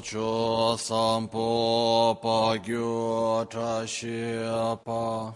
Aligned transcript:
cho 0.00 0.76
sampo 0.76 2.18
pa 2.22 2.56
gyu 2.56 3.44
tra 3.48 3.86
shi 3.86 4.38
pa 4.84 5.32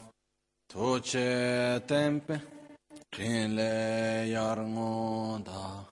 tu 0.68 1.00
che 1.00 1.82
tempe 1.86 2.40
trin 3.10 3.54
le 3.54 4.26
yar 4.34 4.58
da 5.48 5.84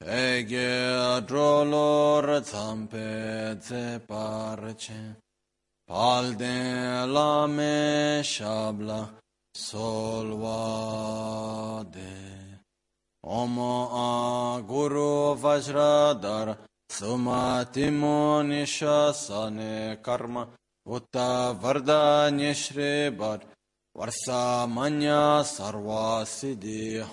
e 0.00 0.44
ge 0.44 1.20
dro 1.26 1.64
lor 1.64 2.42
zampe 2.42 3.58
ze 3.60 4.00
par 4.06 4.74
che 4.76 5.16
pal 5.86 6.34
de 6.36 7.06
la 7.06 7.46
me 7.46 8.20
shabla 8.22 9.00
solva 9.52 10.60
de 11.90 12.28
Omo 13.24 13.90
a 13.92 14.62
guru 14.62 15.34
vajradar 15.36 16.56
Суматимо 16.88 18.42
нишасане 18.42 19.96
карма, 20.02 20.48
Утта 20.86 21.54
варда 21.60 22.30
нишребар, 22.32 23.40
Варса 23.94 24.66
манья 24.66 25.44
сарва 25.44 26.24
сиди 26.26 27.04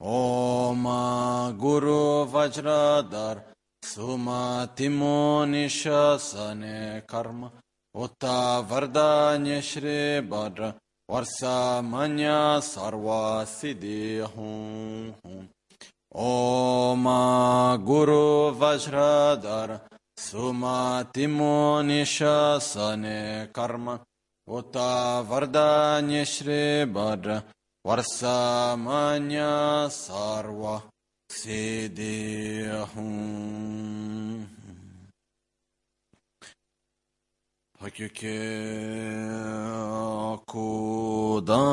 Ома 0.00 1.52
гуру 1.58 2.24
ваджрадар, 2.24 3.44
Суматимо 3.82 5.44
нишасане 5.46 7.02
карма, 7.06 7.52
Утта 7.92 8.64
варда 8.68 9.36
нишребар, 9.38 10.74
Варса 11.08 11.80
манья 11.82 12.60
сарва 12.62 13.46
сиди 13.46 14.24
ओम 16.12 17.04
गुरु 17.86 18.24
वज्रधर 18.60 19.70
सुमतिमुनिशने 20.18 21.06
कर्म 23.56 23.86
उत 24.48 24.76
वरदान्य 25.30 26.24
श्री 26.32 26.62
भद्र 26.94 27.36
वर्षमन्य 27.84 29.44
सर्व 29.98 30.64
सिद्धि 31.30 32.18
Hakike 37.80 38.36
kudan 40.44 41.70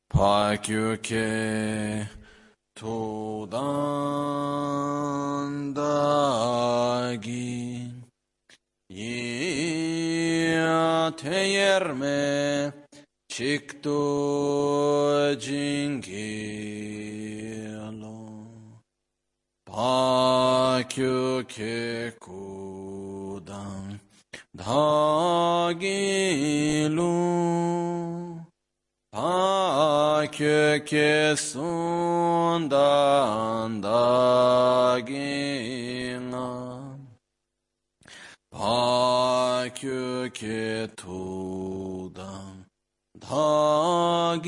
pa 0.08 0.56
ke 0.62 0.96
to 2.76 3.46
dan 3.50 3.64
da 5.74 7.16
gi 7.20 7.90
te 11.16 11.38
yerme 11.54 12.85
Chikto 13.36 14.00
jingi 15.36 16.32
alon 17.76 18.80
Pakyo 19.68 21.44
ke 21.44 22.16
kudan 22.16 24.00
Dhagilu 24.56 25.84
Pakyo 29.12 30.80
ke 30.88 31.36
sundan 31.36 32.64
dagina 33.84 35.28
Pakyo 38.48 40.32
ke 40.32 40.88
tudan 40.96 42.55
dagi 43.30 44.46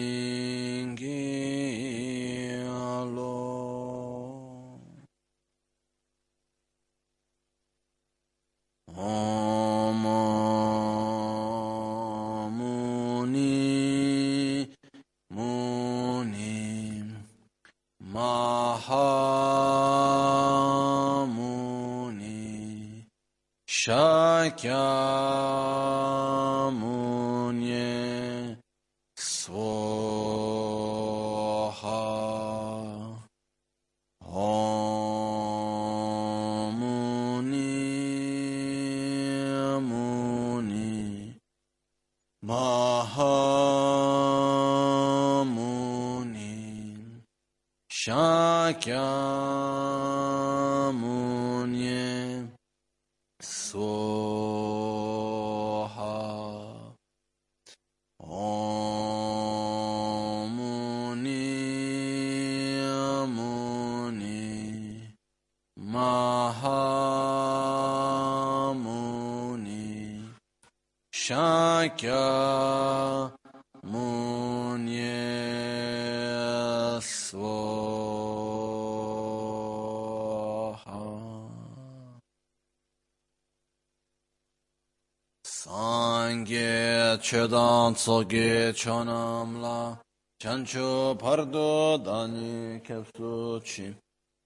tsogye 87.93 88.73
chonam 88.73 89.97
chancho 90.41 91.15
pardo 91.19 91.97
dani 92.03 92.81
kepsu 92.81 93.61
chi. 93.63 93.95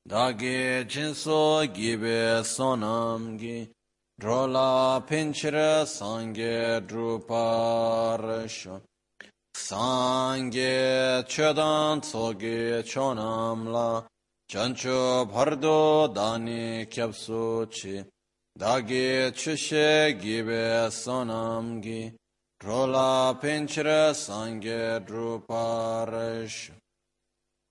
Dagi 0.08 0.86
jinso 0.88 1.66
gibe 1.74 2.44
sonam 2.44 3.38
gi 3.40 3.72
drola 4.20 5.02
pinchira 5.08 5.86
sangye 5.86 6.82
druparasho 6.86 8.82
sangye 9.56 11.24
chodan 11.28 12.02
tsogye 12.02 12.84
chonam 12.84 13.72
la 13.72 14.04
chancho 14.52 15.26
pardo 15.32 16.08
dani 16.14 16.86
kepsu 16.86 17.66
chi. 17.72 18.04
Dagi 18.60 19.32
chishe 19.32 20.20
gibe 20.22 20.92
sonam 20.92 21.82
gi 21.82 22.14
drola 22.66 23.38
pinchira 23.40 24.12
sangye 24.16 25.00
druparish 25.06 26.72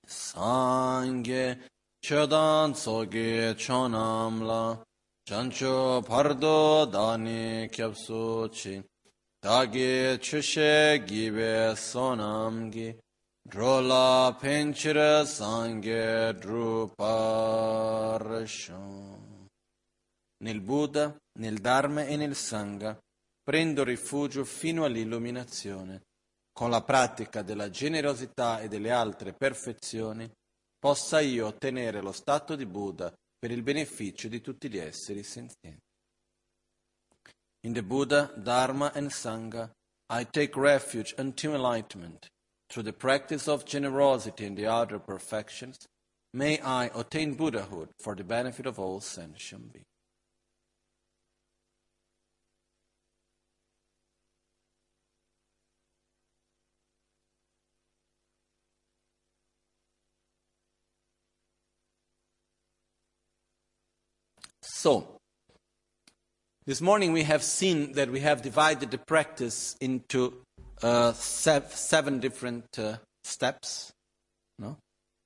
sangye 0.06 1.58
chodan 2.00 2.72
tsogi 2.74 3.54
chonamla 3.62 4.62
chancho 5.28 6.00
pardo 6.08 6.86
dani 6.86 7.68
kyapsu 7.74 8.48
chi 8.56 8.74
dagi 9.42 10.16
chushe 10.26 11.04
gibe 11.08 11.74
sonamgi 11.74 12.88
drola 13.52 14.38
penchira 14.40 15.26
sangye 15.26 16.34
druparsham. 16.40 17.10
Nel 20.44 20.60
Buddha, 20.60 21.16
nel 21.40 21.58
Dharma 21.58 22.04
e 22.04 22.16
nel 22.16 22.34
Sangha 22.36 22.96
prendo 23.44 23.84
rifugio 23.84 24.44
fino 24.44 24.84
all'illuminazione. 24.84 26.02
Con 26.52 26.70
la 26.70 26.82
pratica 26.82 27.42
della 27.42 27.68
generosità 27.68 28.60
e 28.60 28.68
delle 28.68 28.90
altre 28.90 29.34
perfezioni 29.34 30.28
possa 30.78 31.20
io 31.20 31.46
ottenere 31.46 32.00
lo 32.00 32.12
stato 32.12 32.56
di 32.56 32.66
Buddha 32.66 33.12
per 33.38 33.50
il 33.50 33.62
beneficio 33.62 34.26
di 34.28 34.40
tutti 34.40 34.68
gli 34.68 34.78
esseri 34.78 35.22
senzienti. 35.22 35.82
In 37.66 37.72
the 37.72 37.82
Buddha, 37.82 38.32
Dharma 38.36 38.92
and 38.92 39.10
Sangha, 39.10 39.70
I 40.12 40.26
take 40.30 40.58
refuge 40.58 41.14
until 41.18 41.54
enlightenment. 41.54 42.28
through 42.74 42.82
the 42.82 42.92
practice 42.92 43.46
of 43.46 43.64
generosity 43.64 44.44
and 44.44 44.56
the 44.56 44.66
other 44.66 44.98
perfections, 44.98 45.78
may 46.32 46.58
I 46.60 46.90
attain 46.94 47.34
Buddhahood 47.34 47.90
for 48.00 48.16
the 48.16 48.24
benefit 48.24 48.66
of 48.66 48.80
all 48.80 49.00
sentient 49.00 49.72
beings. 49.72 49.86
So, 64.84 65.16
this 66.66 66.82
morning 66.82 67.14
we 67.14 67.22
have 67.22 67.42
seen 67.42 67.92
that 67.92 68.10
we 68.10 68.20
have 68.20 68.42
divided 68.42 68.90
the 68.90 68.98
practice 68.98 69.76
into 69.80 70.42
uh, 70.82 71.14
seven 71.14 72.20
different 72.20 72.66
uh, 72.78 72.96
steps. 73.22 73.94
No? 74.58 74.76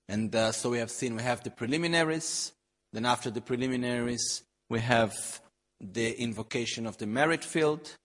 And 0.09 0.33
uh, 0.33 0.53
so 0.53 0.71
we 0.71 0.79
have 0.79 0.93
seen 0.93 1.17
we 1.17 1.25
have 1.25 1.43
the 1.43 1.51
preliminaries, 1.51 2.53
then 2.93 3.05
after 3.05 3.33
the 3.33 3.41
preliminaries, 3.41 4.45
we 4.71 4.79
have 4.79 5.41
the 5.81 6.17
invocation 6.23 6.87
of 6.87 6.99
the 6.99 7.09
merit 7.09 7.43
field. 7.43 7.97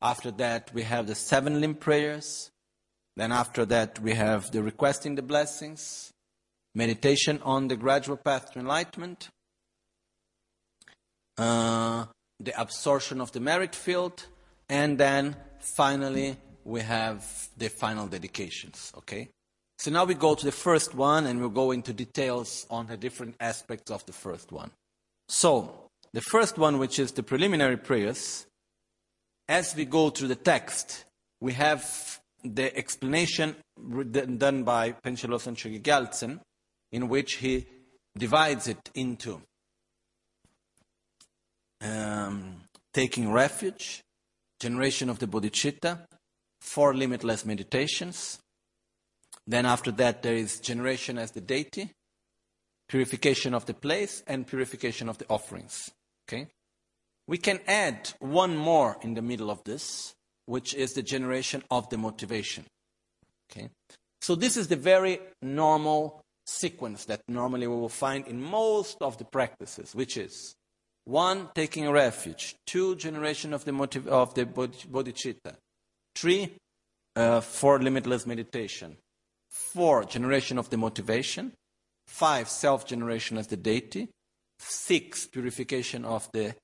After 0.00 0.30
that, 0.30 0.72
we 0.72 0.84
have 0.84 1.06
the 1.06 1.14
seven 1.14 1.60
limb 1.60 1.74
prayers. 1.74 2.50
Then 3.14 3.30
after 3.30 3.66
that, 3.66 4.00
we 4.00 4.14
have 4.14 4.50
the 4.52 4.62
requesting 4.62 5.16
the 5.16 5.22
blessings, 5.22 6.14
meditation 6.74 7.40
on 7.42 7.68
the 7.68 7.76
gradual 7.76 8.16
path 8.16 8.52
to 8.52 8.58
enlightenment, 8.58 9.28
uh, 11.38 12.06
the 12.40 12.60
absorption 12.60 13.20
of 13.20 13.32
the 13.32 13.40
merit 13.40 13.74
field, 13.74 14.26
and 14.68 14.98
then 14.98 15.36
finally 15.58 16.36
we 16.64 16.80
have 16.80 17.48
the 17.56 17.68
final 17.68 18.06
dedications, 18.06 18.92
okay? 18.96 19.28
So 19.78 19.90
now 19.90 20.04
we 20.04 20.14
go 20.14 20.34
to 20.34 20.44
the 20.44 20.52
first 20.52 20.94
one 20.94 21.26
and 21.26 21.40
we'll 21.40 21.48
go 21.50 21.72
into 21.72 21.92
details 21.92 22.66
on 22.70 22.86
the 22.86 22.96
different 22.96 23.34
aspects 23.40 23.90
of 23.90 24.04
the 24.06 24.12
first 24.12 24.52
one. 24.52 24.70
So, 25.28 25.88
the 26.12 26.20
first 26.20 26.58
one, 26.58 26.78
which 26.78 26.98
is 26.98 27.12
the 27.12 27.22
preliminary 27.22 27.76
prayers, 27.76 28.46
as 29.48 29.74
we 29.74 29.84
go 29.84 30.10
through 30.10 30.28
the 30.28 30.36
text, 30.36 31.04
we 31.40 31.54
have 31.54 32.20
the 32.44 32.74
explanation 32.76 33.56
done 34.38 34.62
by 34.62 34.92
Panchen 34.92 35.30
Lobsang 35.30 35.56
Chökyi 35.56 35.82
Gyaltsen, 35.82 36.40
in 36.92 37.08
which 37.08 37.34
he 37.36 37.66
divides 38.16 38.68
it 38.68 38.90
into 38.94 39.42
um, 41.84 42.62
taking 42.92 43.30
refuge, 43.30 44.02
generation 44.60 45.10
of 45.10 45.18
the 45.18 45.26
bodhicitta, 45.26 46.06
four 46.60 46.94
limitless 46.94 47.44
meditations. 47.44 48.38
Then 49.46 49.66
after 49.66 49.90
that, 49.92 50.22
there 50.22 50.34
is 50.34 50.60
generation 50.60 51.18
as 51.18 51.32
the 51.32 51.40
deity, 51.40 51.90
purification 52.88 53.52
of 53.52 53.66
the 53.66 53.74
place, 53.74 54.22
and 54.26 54.46
purification 54.46 55.08
of 55.08 55.18
the 55.18 55.26
offerings. 55.28 55.90
Okay? 56.26 56.48
We 57.26 57.38
can 57.38 57.60
add 57.66 58.12
one 58.20 58.56
more 58.56 58.96
in 59.02 59.14
the 59.14 59.22
middle 59.22 59.50
of 59.50 59.62
this, 59.64 60.14
which 60.46 60.74
is 60.74 60.92
the 60.92 61.02
generation 61.02 61.62
of 61.70 61.88
the 61.90 61.98
motivation. 61.98 62.64
Okay? 63.50 63.68
So 64.22 64.34
this 64.34 64.56
is 64.56 64.68
the 64.68 64.76
very 64.76 65.20
normal 65.42 66.22
sequence 66.46 67.04
that 67.06 67.20
normally 67.28 67.66
we 67.66 67.76
will 67.76 67.88
find 67.88 68.26
in 68.26 68.40
most 68.40 68.98
of 69.00 69.18
the 69.18 69.24
practices, 69.24 69.94
which 69.94 70.16
is 70.16 70.54
one, 71.04 71.48
taking 71.54 71.90
refuge, 71.90 72.56
two, 72.66 72.96
generation 72.96 73.52
of 73.52 73.64
the, 73.64 73.72
motiv- 73.72 74.08
of 74.08 74.34
the 74.34 74.46
bodhicitta, 74.46 75.56
Three, 76.14 76.54
uh, 77.16 77.40
for 77.40 77.80
limitless 77.80 78.26
meditation. 78.26 78.96
Four, 79.50 80.04
generation 80.04 80.58
of 80.58 80.70
the 80.70 80.76
motivation. 80.76 81.52
Five, 82.06 82.48
self 82.48 82.86
generation 82.86 83.36
as 83.36 83.48
the 83.48 83.56
deity. 83.56 84.08
Six, 84.58 85.26
purification 85.26 86.04
of 86.04 86.30
the 86.32 86.54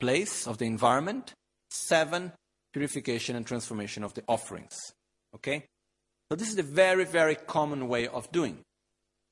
place, 0.00 0.46
of 0.46 0.58
the 0.58 0.64
environment. 0.64 1.34
Seven, 1.70 2.32
purification 2.72 3.36
and 3.36 3.46
transformation 3.46 4.02
of 4.02 4.14
the 4.14 4.22
offerings. 4.26 4.76
Okay? 5.34 5.66
So 6.30 6.36
this 6.36 6.50
is 6.50 6.58
a 6.58 6.62
very, 6.62 7.04
very 7.04 7.34
common 7.34 7.88
way 7.88 8.08
of 8.08 8.30
doing. 8.32 8.60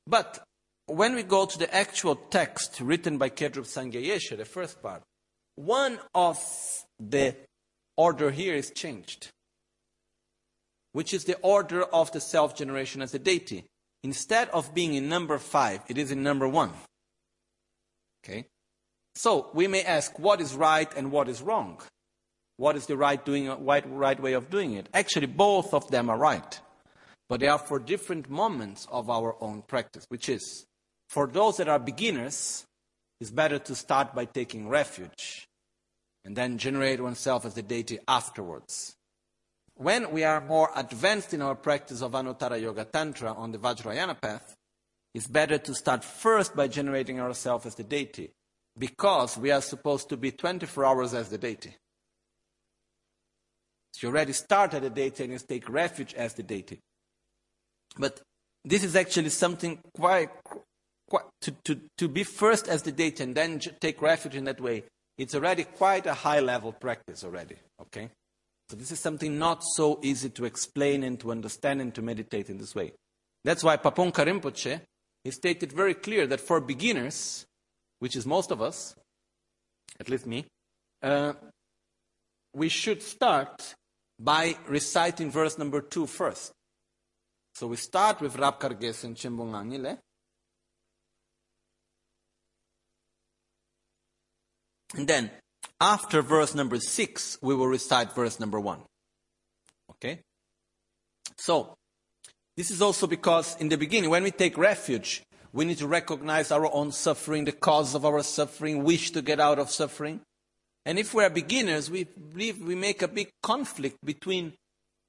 But 0.06 0.42
when 0.86 1.14
we 1.14 1.22
go 1.22 1.46
to 1.46 1.58
the 1.58 1.74
actual 1.74 2.16
text 2.16 2.80
written 2.80 3.18
by 3.18 3.30
Kedrup 3.30 3.66
Sangye 3.66 4.06
Yeshe, 4.06 4.36
the 4.36 4.44
first 4.44 4.82
part, 4.82 5.02
one 5.56 5.98
of 6.14 6.38
the 6.98 7.34
order 7.96 8.30
here 8.30 8.54
is 8.54 8.70
changed 8.70 9.30
which 10.96 11.12
is 11.12 11.24
the 11.24 11.36
order 11.42 11.82
of 11.82 12.10
the 12.12 12.20
self 12.22 12.56
generation 12.56 13.02
as 13.02 13.12
a 13.12 13.18
deity. 13.18 13.66
Instead 14.02 14.48
of 14.48 14.72
being 14.72 14.94
in 14.94 15.10
number 15.10 15.36
five, 15.36 15.80
it 15.88 15.98
is 15.98 16.10
in 16.10 16.22
number 16.22 16.48
one. 16.48 16.70
Okay? 18.24 18.46
So 19.14 19.50
we 19.52 19.66
may 19.66 19.82
ask 19.82 20.18
what 20.18 20.40
is 20.40 20.54
right 20.54 20.90
and 20.96 21.12
what 21.12 21.28
is 21.28 21.42
wrong. 21.42 21.82
What 22.56 22.76
is 22.76 22.86
the 22.86 22.96
right, 22.96 23.22
doing, 23.22 23.46
right, 23.66 23.84
right 23.86 24.18
way 24.18 24.32
of 24.32 24.48
doing 24.48 24.72
it? 24.72 24.88
Actually, 24.94 25.26
both 25.26 25.74
of 25.74 25.90
them 25.90 26.08
are 26.08 26.16
right. 26.16 26.58
But 27.28 27.40
they 27.40 27.48
are 27.48 27.58
for 27.58 27.78
different 27.78 28.30
moments 28.30 28.86
of 28.90 29.10
our 29.10 29.36
own 29.42 29.64
practice, 29.68 30.06
which 30.08 30.30
is 30.30 30.64
for 31.08 31.26
those 31.26 31.56
that 31.58 31.68
are 31.68 31.78
beginners, 31.78 32.66
it's 33.20 33.30
better 33.30 33.58
to 33.58 33.74
start 33.74 34.14
by 34.14 34.24
taking 34.24 34.68
refuge 34.68 35.46
and 36.24 36.36
then 36.36 36.58
generate 36.58 37.00
oneself 37.00 37.44
as 37.44 37.54
the 37.54 37.62
deity 37.62 37.98
afterwards. 38.08 38.96
When 39.74 40.10
we 40.10 40.24
are 40.24 40.40
more 40.40 40.70
advanced 40.74 41.34
in 41.34 41.42
our 41.42 41.54
practice 41.54 42.02
of 42.02 42.12
Anuttara 42.12 42.60
Yoga 42.60 42.84
Tantra 42.84 43.32
on 43.32 43.52
the 43.52 43.58
Vajrayana 43.58 44.20
path, 44.20 44.56
it's 45.14 45.26
better 45.26 45.58
to 45.58 45.74
start 45.74 46.04
first 46.04 46.56
by 46.56 46.68
generating 46.68 47.20
ourselves 47.20 47.66
as 47.66 47.74
the 47.74 47.84
deity, 47.84 48.32
because 48.76 49.38
we 49.38 49.50
are 49.50 49.62
supposed 49.62 50.08
to 50.08 50.16
be 50.16 50.30
24 50.30 50.84
hours 50.84 51.14
as 51.14 51.28
the 51.28 51.38
deity. 51.38 51.74
So 53.92 54.06
you 54.06 54.12
already 54.12 54.34
start 54.34 54.74
at 54.74 54.82
the 54.82 54.90
deity 54.90 55.24
and 55.24 55.32
you 55.32 55.38
take 55.38 55.68
refuge 55.70 56.12
as 56.14 56.34
the 56.34 56.42
deity. 56.42 56.80
But 57.96 58.20
this 58.64 58.84
is 58.84 58.96
actually 58.96 59.30
something 59.30 59.78
quite 59.94 60.30
to, 61.40 61.50
to, 61.64 61.80
to 61.98 62.08
be 62.08 62.24
first 62.24 62.68
as 62.68 62.82
the 62.82 62.92
deity 62.92 63.22
and 63.22 63.34
then 63.34 63.60
take 63.80 64.02
refuge 64.02 64.34
in 64.34 64.44
that 64.44 64.60
way. 64.60 64.84
It's 65.18 65.34
already 65.34 65.64
quite 65.64 66.06
a 66.06 66.14
high 66.14 66.40
level 66.40 66.72
practice 66.72 67.24
already. 67.24 67.56
Okay? 67.80 68.10
So 68.68 68.76
this 68.76 68.90
is 68.90 68.98
something 68.98 69.38
not 69.38 69.62
so 69.62 70.00
easy 70.02 70.28
to 70.30 70.44
explain 70.44 71.04
and 71.04 71.18
to 71.20 71.30
understand 71.30 71.80
and 71.80 71.94
to 71.94 72.02
meditate 72.02 72.50
in 72.50 72.58
this 72.58 72.74
way. 72.74 72.92
That's 73.44 73.62
why 73.62 73.76
Pabongka 73.76 74.26
Rinpoche, 74.26 74.80
he 75.22 75.30
stated 75.30 75.72
very 75.72 75.94
clear 75.94 76.26
that 76.26 76.40
for 76.40 76.60
beginners, 76.60 77.46
which 78.00 78.16
is 78.16 78.26
most 78.26 78.50
of 78.50 78.60
us, 78.60 78.96
at 80.00 80.08
least 80.08 80.26
me, 80.26 80.46
uh, 81.02 81.34
we 82.52 82.68
should 82.68 83.02
start 83.02 83.74
by 84.18 84.56
reciting 84.66 85.30
verse 85.30 85.58
number 85.58 85.80
two 85.80 86.06
first. 86.06 86.52
So 87.54 87.68
we 87.68 87.76
start 87.76 88.20
with 88.20 88.36
Rab 88.36 88.58
Karges 88.58 89.04
and 89.04 89.14
Chimbungangile. 89.14 89.98
And 94.94 95.08
then 95.08 95.30
after 95.80 96.22
verse 96.22 96.54
number 96.54 96.78
six, 96.78 97.38
we 97.42 97.54
will 97.54 97.66
recite 97.66 98.12
verse 98.12 98.38
number 98.38 98.60
one. 98.60 98.80
Okay? 99.90 100.20
So, 101.36 101.74
this 102.56 102.70
is 102.70 102.80
also 102.80 103.06
because 103.06 103.56
in 103.60 103.68
the 103.68 103.76
beginning, 103.76 104.10
when 104.10 104.22
we 104.22 104.30
take 104.30 104.56
refuge, 104.56 105.22
We 105.56 105.64
need 105.64 105.78
to 105.78 105.86
recognize 105.86 106.52
our 106.52 106.70
own 106.70 106.92
suffering, 106.92 107.46
the 107.46 107.52
cause 107.52 107.94
of 107.94 108.04
our 108.04 108.22
suffering, 108.22 108.84
wish 108.84 109.12
to 109.12 109.22
get 109.22 109.40
out 109.40 109.58
of 109.58 109.70
suffering. 109.70 110.20
And 110.84 110.98
if 110.98 111.14
we're 111.14 111.30
beginners, 111.30 111.90
we 111.90 112.04
believe 112.04 112.60
we 112.60 112.74
make 112.74 113.00
a 113.00 113.08
big 113.08 113.30
conflict 113.42 113.96
between 114.04 114.52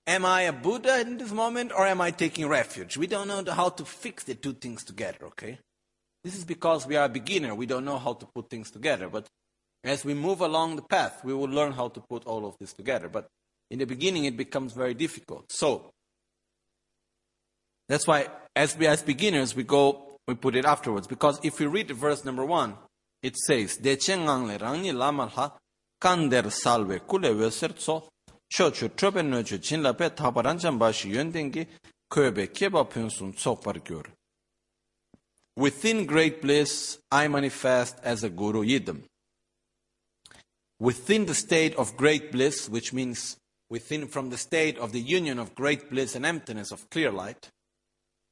am 0.08 0.26
I 0.26 0.44
a 0.44 0.54
Buddha 0.54 1.02
in 1.02 1.18
this 1.18 1.34
moment 1.34 1.74
or 1.76 1.86
am 1.86 2.00
I 2.00 2.12
taking 2.12 2.48
refuge? 2.48 2.96
We 2.96 3.08
don't 3.08 3.28
know 3.28 3.44
how 3.52 3.68
to 3.68 3.84
fix 3.84 4.24
the 4.24 4.36
two 4.36 4.54
things 4.54 4.86
together, 4.86 5.26
okay? 5.26 5.60
This 6.24 6.38
is 6.38 6.46
because 6.46 6.88
we 6.88 6.96
are 6.96 7.08
a 7.08 7.10
beginner. 7.10 7.54
We 7.54 7.66
don't 7.66 7.84
know 7.84 7.98
how 7.98 8.14
to 8.14 8.26
put 8.34 8.50
things 8.50 8.72
together. 8.72 9.10
But 9.10 9.28
as 9.90 10.04
we 10.06 10.14
move 10.14 10.42
along 10.42 10.76
the 10.76 10.82
path, 10.82 11.24
we 11.24 11.34
will 11.34 11.50
learn 11.50 11.72
how 11.72 11.88
to 11.90 12.00
put 12.00 12.26
all 12.26 12.46
of 12.46 12.56
this 12.60 12.74
together. 12.74 13.10
But 13.10 13.28
in 13.70 13.80
the 13.80 13.86
beginning, 13.86 14.26
it 14.26 14.38
becomes 14.38 14.74
very 14.74 14.94
difficult. 14.94 15.52
So, 15.52 15.92
that's 17.88 18.06
why 18.06 18.28
as 18.56 18.78
we 18.78 18.88
as 18.88 19.02
beginners, 19.02 19.56
we 19.56 19.64
go 19.64 20.08
we 20.28 20.36
put 20.36 20.56
it 20.56 20.66
afterwards. 20.66 21.08
Because 21.08 21.40
if 21.44 21.60
we 21.60 21.68
read 21.68 21.90
verse 21.92 22.26
number 22.26 22.46
one, 22.46 22.76
it 23.24 23.36
says, 23.38 23.78
Dechengang 23.78 24.60
rangi 24.60 24.92
lamalha 24.92 25.54
kander 26.02 26.52
salve 26.52 27.00
kule 27.08 27.34
wesertso 27.34 28.04
chochu 28.54 28.90
trobe 28.96 29.22
nochu 29.24 29.58
jinlape 29.58 30.10
tabaranjan 30.10 30.78
bashi 30.78 31.12
yöndengi 31.14 31.66
köbe 32.12 32.48
keba 32.48 32.86
pyonsun 32.86 33.34
tsokpar 33.34 33.82
gyor. 33.84 34.06
Within 35.56 36.06
great 36.06 36.42
bliss, 36.42 37.00
I 37.12 37.28
manifest 37.28 37.98
as 38.04 38.24
a 38.24 38.30
guru 38.30 38.64
yidam. 38.64 39.02
Within 40.80 41.26
the 41.26 41.34
state 41.34 41.76
of 41.76 41.98
great 41.98 42.32
bliss, 42.32 42.70
which 42.70 42.94
means 42.94 43.38
within 43.70 44.08
from 44.08 44.30
the 44.30 44.38
state 44.38 44.78
of 44.78 44.92
the 44.92 45.02
union 45.02 45.40
of 45.40 45.56
great 45.56 45.90
bliss 45.90 46.16
and 46.16 46.26
emptiness 46.26 46.72
of 46.72 46.90
clear 46.90 47.12
light, 47.12 47.50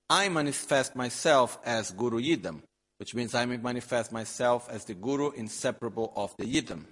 I 0.10 0.30
manifest 0.30 0.96
myself 0.96 1.58
as 1.66 1.90
Guru 1.92 2.22
Yidam, 2.22 2.62
which 2.98 3.16
means 3.16 3.34
I 3.34 3.46
manifest 3.46 4.12
myself 4.12 4.70
as 4.70 4.86
the 4.86 4.94
Guru 4.94 5.32
inseparable 5.32 6.14
of 6.16 6.36
the 6.38 6.46
Yidam. 6.46 6.86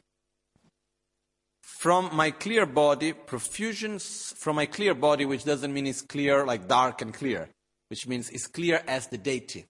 From 1.61 2.09
my 2.15 2.31
clear 2.31 2.65
body, 2.65 3.13
profusions 3.13 4.33
from 4.37 4.55
my 4.55 4.65
clear 4.65 4.95
body, 4.95 5.25
which 5.25 5.45
doesn't 5.45 5.73
mean 5.73 5.85
it's 5.85 6.01
clear 6.01 6.45
like 6.45 6.67
dark 6.67 7.01
and 7.01 7.13
clear, 7.13 7.49
which 7.89 8.07
means 8.07 8.29
it's 8.29 8.47
clear 8.47 8.81
as 8.87 9.07
the 9.07 9.17
deity. 9.17 9.65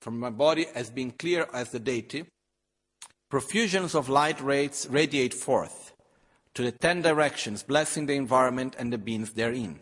From 0.00 0.18
my 0.18 0.30
body 0.30 0.66
as 0.74 0.90
being 0.90 1.10
clear 1.10 1.46
as 1.52 1.70
the 1.70 1.78
deity, 1.80 2.24
profusions 3.30 3.94
of 3.94 4.08
light 4.08 4.40
rays 4.40 4.86
radiate 4.90 5.34
forth 5.34 5.92
to 6.54 6.62
the 6.62 6.72
ten 6.72 7.02
directions, 7.02 7.62
blessing 7.62 8.06
the 8.06 8.14
environment 8.14 8.76
and 8.78 8.92
the 8.92 8.98
beings 8.98 9.32
therein 9.32 9.80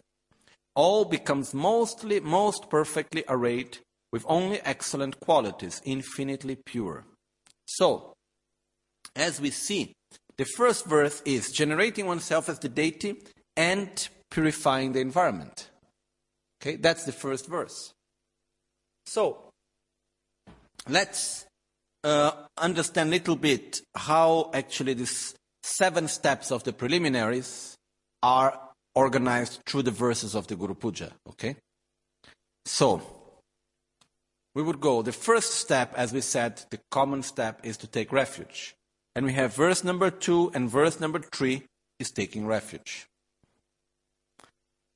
all 0.74 1.04
becomes 1.04 1.54
mostly 1.54 2.20
most 2.20 2.68
perfectly 2.68 3.24
arrayed 3.28 3.78
with 4.12 4.24
only 4.28 4.60
excellent 4.62 5.18
qualities, 5.20 5.80
infinitely 5.84 6.56
pure. 6.56 7.04
So, 7.66 8.12
as 9.16 9.40
we 9.40 9.50
see, 9.50 9.92
the 10.36 10.44
first 10.44 10.86
verse 10.86 11.22
is 11.24 11.52
generating 11.52 12.06
oneself 12.06 12.48
as 12.48 12.58
the 12.58 12.68
deity 12.68 13.22
and 13.56 14.08
purifying 14.30 14.92
the 14.92 15.00
environment. 15.00 15.70
Okay, 16.60 16.76
that's 16.76 17.04
the 17.04 17.12
first 17.12 17.48
verse. 17.48 17.92
So, 19.06 19.50
let's 20.88 21.46
uh, 22.04 22.32
understand 22.58 23.08
a 23.08 23.12
little 23.12 23.37
bit 23.37 23.80
how 23.94 24.50
actually 24.52 24.94
these 24.94 25.34
seven 25.62 26.06
steps 26.06 26.52
of 26.52 26.62
the 26.64 26.73
preliminaries 26.73 27.76
are 28.23 28.61
organized 28.94 29.61
through 29.66 29.82
the 29.82 29.90
verses 29.90 30.34
of 30.34 30.46
the 30.46 30.54
Guru 30.54 30.75
Puja. 30.75 31.12
Okay? 31.28 31.56
So, 32.66 33.02
we 34.54 34.62
would 34.62 34.80
go. 34.80 35.02
The 35.02 35.12
first 35.12 35.54
step, 35.54 35.92
as 35.96 36.12
we 36.12 36.20
said, 36.20 36.62
the 36.70 36.78
common 36.90 37.23
step 37.23 37.61
is 37.64 37.76
to 37.78 37.87
take 37.87 38.12
refuge. 38.12 38.75
And 39.16 39.26
we 39.26 39.32
have 39.32 39.54
verse 39.54 39.82
number 39.82 40.11
two 40.11 40.50
and 40.54 40.70
verse 40.70 41.00
number 41.00 41.18
three 41.18 41.62
is 41.99 42.11
taking 42.11 42.46
refuge. 42.46 43.06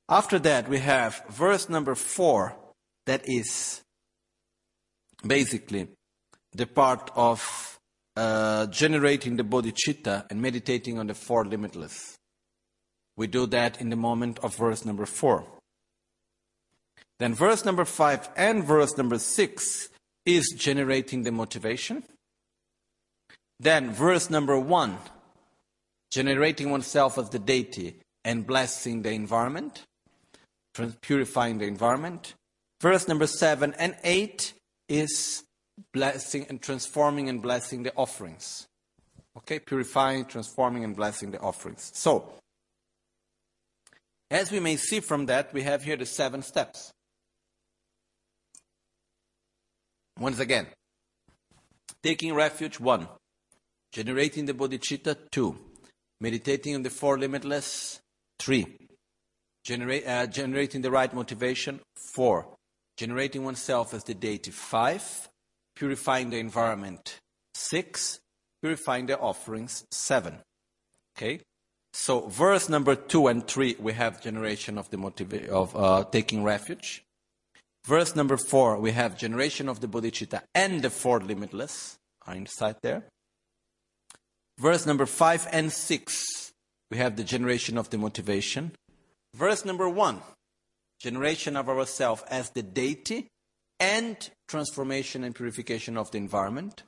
After 0.07 0.39
that, 0.39 0.67
we 0.69 0.79
have 0.79 1.23
verse 1.29 1.69
number 1.69 1.95
four 1.95 2.55
that 3.05 3.27
is 3.27 3.81
basically 5.25 5.89
the 6.59 6.67
part 6.67 7.09
of 7.15 7.79
uh, 8.17 8.65
generating 8.67 9.37
the 9.37 9.43
bodhicitta 9.43 10.25
and 10.29 10.41
meditating 10.41 10.99
on 10.99 11.07
the 11.07 11.13
four 11.13 11.45
limitless. 11.45 12.17
We 13.15 13.27
do 13.27 13.45
that 13.47 13.79
in 13.79 13.89
the 13.89 13.95
moment 13.95 14.39
of 14.39 14.55
verse 14.55 14.83
number 14.83 15.05
4. 15.05 15.45
Then 17.17 17.33
verse 17.33 17.63
number 17.63 17.85
5 17.85 18.29
and 18.35 18.65
verse 18.65 18.97
number 18.97 19.17
6 19.17 19.89
is 20.25 20.53
generating 20.57 21.23
the 21.23 21.31
motivation. 21.31 22.03
Then 23.59 23.91
verse 23.91 24.29
number 24.29 24.59
1, 24.59 24.97
generating 26.11 26.71
oneself 26.71 27.17
as 27.17 27.29
the 27.29 27.39
deity 27.39 27.95
and 28.25 28.45
blessing 28.45 29.01
the 29.01 29.11
environment, 29.11 29.85
purifying 31.01 31.57
the 31.57 31.65
environment. 31.65 32.33
Verse 32.81 33.07
number 33.07 33.27
7 33.27 33.73
and 33.77 33.95
8 34.03 34.53
is 34.89 35.43
blessing 35.93 36.45
and 36.49 36.61
transforming 36.61 37.29
and 37.29 37.41
blessing 37.41 37.83
the 37.83 37.93
offerings. 37.95 38.67
Okay, 39.37 39.59
purifying, 39.59 40.25
transforming, 40.25 40.83
and 40.83 40.95
blessing 40.95 41.31
the 41.31 41.39
offerings. 41.39 41.91
So, 41.93 42.33
as 44.29 44.51
we 44.51 44.59
may 44.59 44.75
see 44.75 44.99
from 44.99 45.27
that, 45.27 45.53
we 45.53 45.63
have 45.63 45.83
here 45.83 45.95
the 45.95 46.05
seven 46.05 46.41
steps. 46.41 46.91
Once 50.19 50.39
again, 50.39 50.67
taking 52.03 52.33
refuge, 52.33 52.79
one. 52.79 53.07
Generating 53.91 54.45
the 54.45 54.53
bodhicitta, 54.53 55.15
two. 55.31 55.57
Meditating 56.21 56.75
on 56.75 56.83
the 56.83 56.89
four 56.89 57.17
limitless, 57.17 58.01
three. 58.37 58.67
Generate, 59.63 60.05
uh, 60.05 60.27
generating 60.27 60.81
the 60.81 60.91
right 60.91 61.13
motivation, 61.13 61.79
four. 61.95 62.55
Generating 62.97 63.43
oneself 63.43 63.93
as 63.93 64.03
the 64.03 64.13
deity, 64.13 64.51
five. 64.51 65.28
Purifying 65.79 66.29
the 66.29 66.37
environment, 66.37 67.19
six. 67.55 68.19
Purifying 68.61 69.05
the 69.05 69.17
offerings, 69.17 69.85
seven. 69.89 70.39
Okay? 71.17 71.39
So, 71.93 72.27
verse 72.27 72.67
number 72.67 72.95
two 72.95 73.27
and 73.27 73.47
three, 73.47 73.77
we 73.79 73.93
have 73.93 74.21
generation 74.21 74.77
of 74.77 74.89
the 74.89 74.97
motiva- 74.97 75.47
of 75.47 75.73
uh, 75.75 76.03
taking 76.11 76.43
refuge. 76.43 77.03
Verse 77.85 78.15
number 78.15 78.35
four, 78.35 78.77
we 78.77 78.91
have 78.91 79.17
generation 79.17 79.69
of 79.69 79.79
the 79.79 79.87
bodhicitta 79.87 80.41
and 80.53 80.81
the 80.81 80.89
four 80.89 81.21
limitless 81.21 81.97
are 82.27 82.35
inside 82.35 82.75
there. 82.83 83.05
Verse 84.59 84.85
number 84.85 85.05
five 85.05 85.47
and 85.51 85.71
six, 85.71 86.51
we 86.91 86.97
have 86.97 87.15
the 87.15 87.23
generation 87.23 87.77
of 87.77 87.89
the 87.89 87.97
motivation. 87.97 88.73
Verse 89.33 89.63
number 89.63 89.87
one, 89.87 90.21
generation 90.99 91.55
of 91.55 91.69
ourself 91.69 92.23
as 92.29 92.49
the 92.49 92.61
deity 92.61 93.29
and 93.79 94.29
transformation 94.47 95.23
and 95.23 95.33
purification 95.33 95.97
of 95.97 96.11
the 96.11 96.17
environment. 96.17 96.83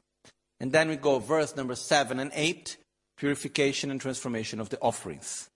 And 0.60 0.71
then 0.71 0.89
we 0.89 0.95
go 0.95 1.19
verse 1.19 1.55
number 1.55 1.75
seven 1.75 2.19
and 2.19 2.31
eight, 2.36 2.77
purification 3.17 3.91
and 3.91 4.00
transformation 4.00 4.60
of 4.60 4.69
the 4.69 4.79
offerings. 4.79 5.50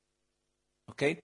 Okay? 0.89 1.20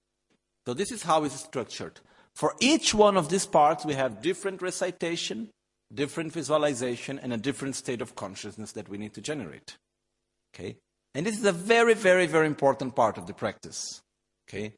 So 0.66 0.74
this 0.74 0.92
is 0.92 1.04
how 1.04 1.24
it's 1.24 1.40
structured. 1.40 2.00
For 2.36 2.56
each 2.60 2.94
one 2.94 3.18
of 3.18 3.30
these 3.30 3.46
parts, 3.46 3.86
we 3.86 3.94
have 3.94 4.22
different 4.22 4.62
recitation, 4.62 5.50
different 5.94 6.32
visualization, 6.32 7.20
and 7.20 7.34
a 7.34 7.38
different 7.38 7.76
state 7.76 8.02
of 8.02 8.16
consciousness 8.16 8.72
that 8.74 8.88
we 8.88 8.98
need 8.98 9.14
to 9.16 9.22
generate. 9.22 9.78
Okay? 10.54 10.78
And 11.14 11.26
this 11.26 11.38
is 11.38 11.46
a 11.46 11.52
very, 11.52 11.94
very, 11.94 12.28
very 12.28 12.48
important 12.48 12.96
part 12.96 13.18
of 13.18 13.28
the 13.28 13.34
practice. 13.34 14.02
Okay? 14.48 14.74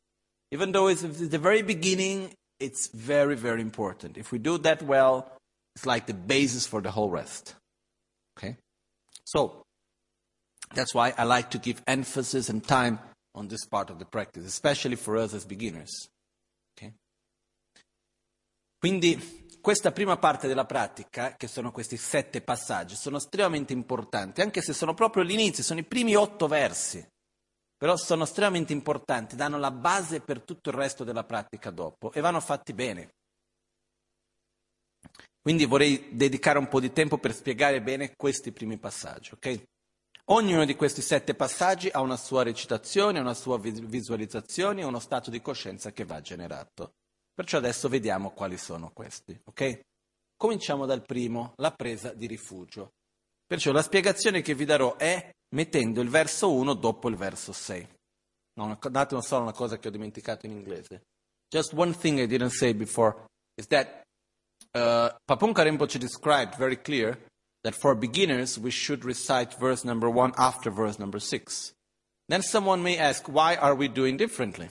Even 0.52 0.72
though 0.72 0.88
it's 0.88 1.02
the 1.02 1.38
very 1.38 1.62
beginning, 1.62 2.34
it's 2.60 2.88
very, 2.88 3.36
very 3.36 3.62
important. 3.62 4.18
If 4.18 4.32
we 4.32 4.40
do 4.40 4.58
that 4.60 4.82
well, 4.84 5.32
it's 5.76 5.86
like 5.86 6.06
the 6.06 6.14
basis 6.14 6.66
for 6.68 6.82
the 6.82 6.92
whole 6.92 7.10
rest. 7.10 7.56
Okay? 8.38 8.58
So, 9.26 9.64
that's 10.74 10.94
why 10.94 11.14
I 11.18 11.24
like 11.24 11.50
to 11.52 11.58
give 11.58 11.82
emphasis 11.86 12.50
and 12.50 12.66
time 12.66 13.00
on 13.36 13.48
this 13.48 13.66
part 13.66 13.90
of 13.90 14.00
the 14.00 14.06
practice, 14.06 14.46
especially 14.46 14.96
for 14.96 15.18
us 15.18 15.34
as 15.34 15.46
beginners. 15.46 16.10
Okay? 16.78 16.94
Quindi 18.80 19.42
questa 19.62 19.92
prima 19.92 20.18
parte 20.18 20.48
della 20.48 20.66
pratica, 20.66 21.36
che 21.38 21.48
sono 21.48 21.72
questi 21.72 21.96
sette 21.96 22.42
passaggi, 22.42 22.96
sono 22.96 23.18
estremamente 23.18 23.72
importanti, 23.72 24.42
anche 24.42 24.62
se 24.62 24.74
sono 24.74 24.94
proprio 24.94 25.24
l'inizio, 25.24 25.64
sono 25.64 25.80
i 25.80 25.86
primi 25.86 26.16
otto 26.16 26.48
versi, 26.48 27.06
però 27.84 27.98
sono 27.98 28.24
estremamente 28.24 28.72
importanti, 28.72 29.36
danno 29.36 29.58
la 29.58 29.70
base 29.70 30.22
per 30.22 30.42
tutto 30.42 30.70
il 30.70 30.76
resto 30.78 31.04
della 31.04 31.26
pratica 31.26 31.70
dopo 31.70 32.14
e 32.14 32.22
vanno 32.22 32.40
fatti 32.40 32.72
bene. 32.72 33.16
Quindi 35.42 35.66
vorrei 35.66 36.16
dedicare 36.16 36.60
un 36.60 36.70
po' 36.70 36.80
di 36.80 36.94
tempo 36.94 37.18
per 37.18 37.34
spiegare 37.34 37.82
bene 37.82 38.16
questi 38.16 38.54
primi 38.54 38.78
passaggi, 38.78 39.34
ok? 39.34 39.64
Ognuno 40.28 40.64
di 40.64 40.78
questi 40.78 41.02
sette 41.02 41.36
passaggi 41.36 41.90
ha 41.90 42.00
una 42.00 42.16
sua 42.16 42.44
recitazione, 42.44 43.20
una 43.20 43.34
sua 43.34 43.60
visualizzazione 43.60 44.86
uno 44.86 45.00
stato 45.00 45.30
di 45.30 45.42
coscienza 45.42 45.92
che 45.92 46.06
va 46.06 46.22
generato. 46.22 46.94
Perciò 47.34 47.58
adesso 47.58 47.90
vediamo 47.90 48.32
quali 48.32 48.58
sono 48.58 48.94
questi, 48.94 49.38
ok? 49.44 49.82
Cominciamo 50.38 50.86
dal 50.86 51.02
primo, 51.02 51.52
la 51.58 51.72
presa 51.72 52.14
di 52.14 52.28
rifugio. 52.28 52.94
Perciò 53.46 53.74
la 53.74 53.82
spiegazione 53.82 54.42
che 54.42 54.56
vi 54.56 54.64
darò 54.64 54.96
è 54.96 55.34
mettendo 55.54 56.02
il 56.02 56.10
verso 56.10 56.52
1 56.52 56.74
dopo 56.74 57.10
il 57.10 57.16
verso 57.16 57.54
6. 57.54 57.88
No, 58.56 58.66
un 58.66 58.96
attimo 58.96 59.22
solo 59.22 59.44
una 59.44 59.54
cosa 59.54 59.78
che 59.78 59.88
ho 59.88 59.92
dimenticato 59.92 60.46
in 60.46 60.52
inglese. 60.52 61.02
Just 61.50 61.74
one 61.74 61.94
thing 61.94 62.20
I 62.20 62.28
didn't 62.28 62.52
say 62.52 62.74
before 62.74 63.16
is 63.56 63.68
that 63.68 64.04
uh, 64.76 65.10
Pabongka 65.26 65.64
Rinpoche 65.64 66.00
described 66.00 66.56
very 66.58 66.78
clear 66.78 67.18
that 67.64 67.76
for 67.76 67.96
beginners 67.96 68.60
we 68.60 68.72
should 68.72 69.04
recite 69.06 69.56
verse 69.60 69.84
number 69.84 70.10
1 70.10 70.34
after 70.38 70.72
verse 70.72 71.00
number 71.00 71.20
6. 71.20 71.74
Then 72.30 72.42
someone 72.42 72.82
may 72.82 72.98
ask, 72.98 73.28
why 73.28 73.56
are 73.56 73.76
we 73.76 73.88
doing 73.88 74.18
differently? 74.18 74.70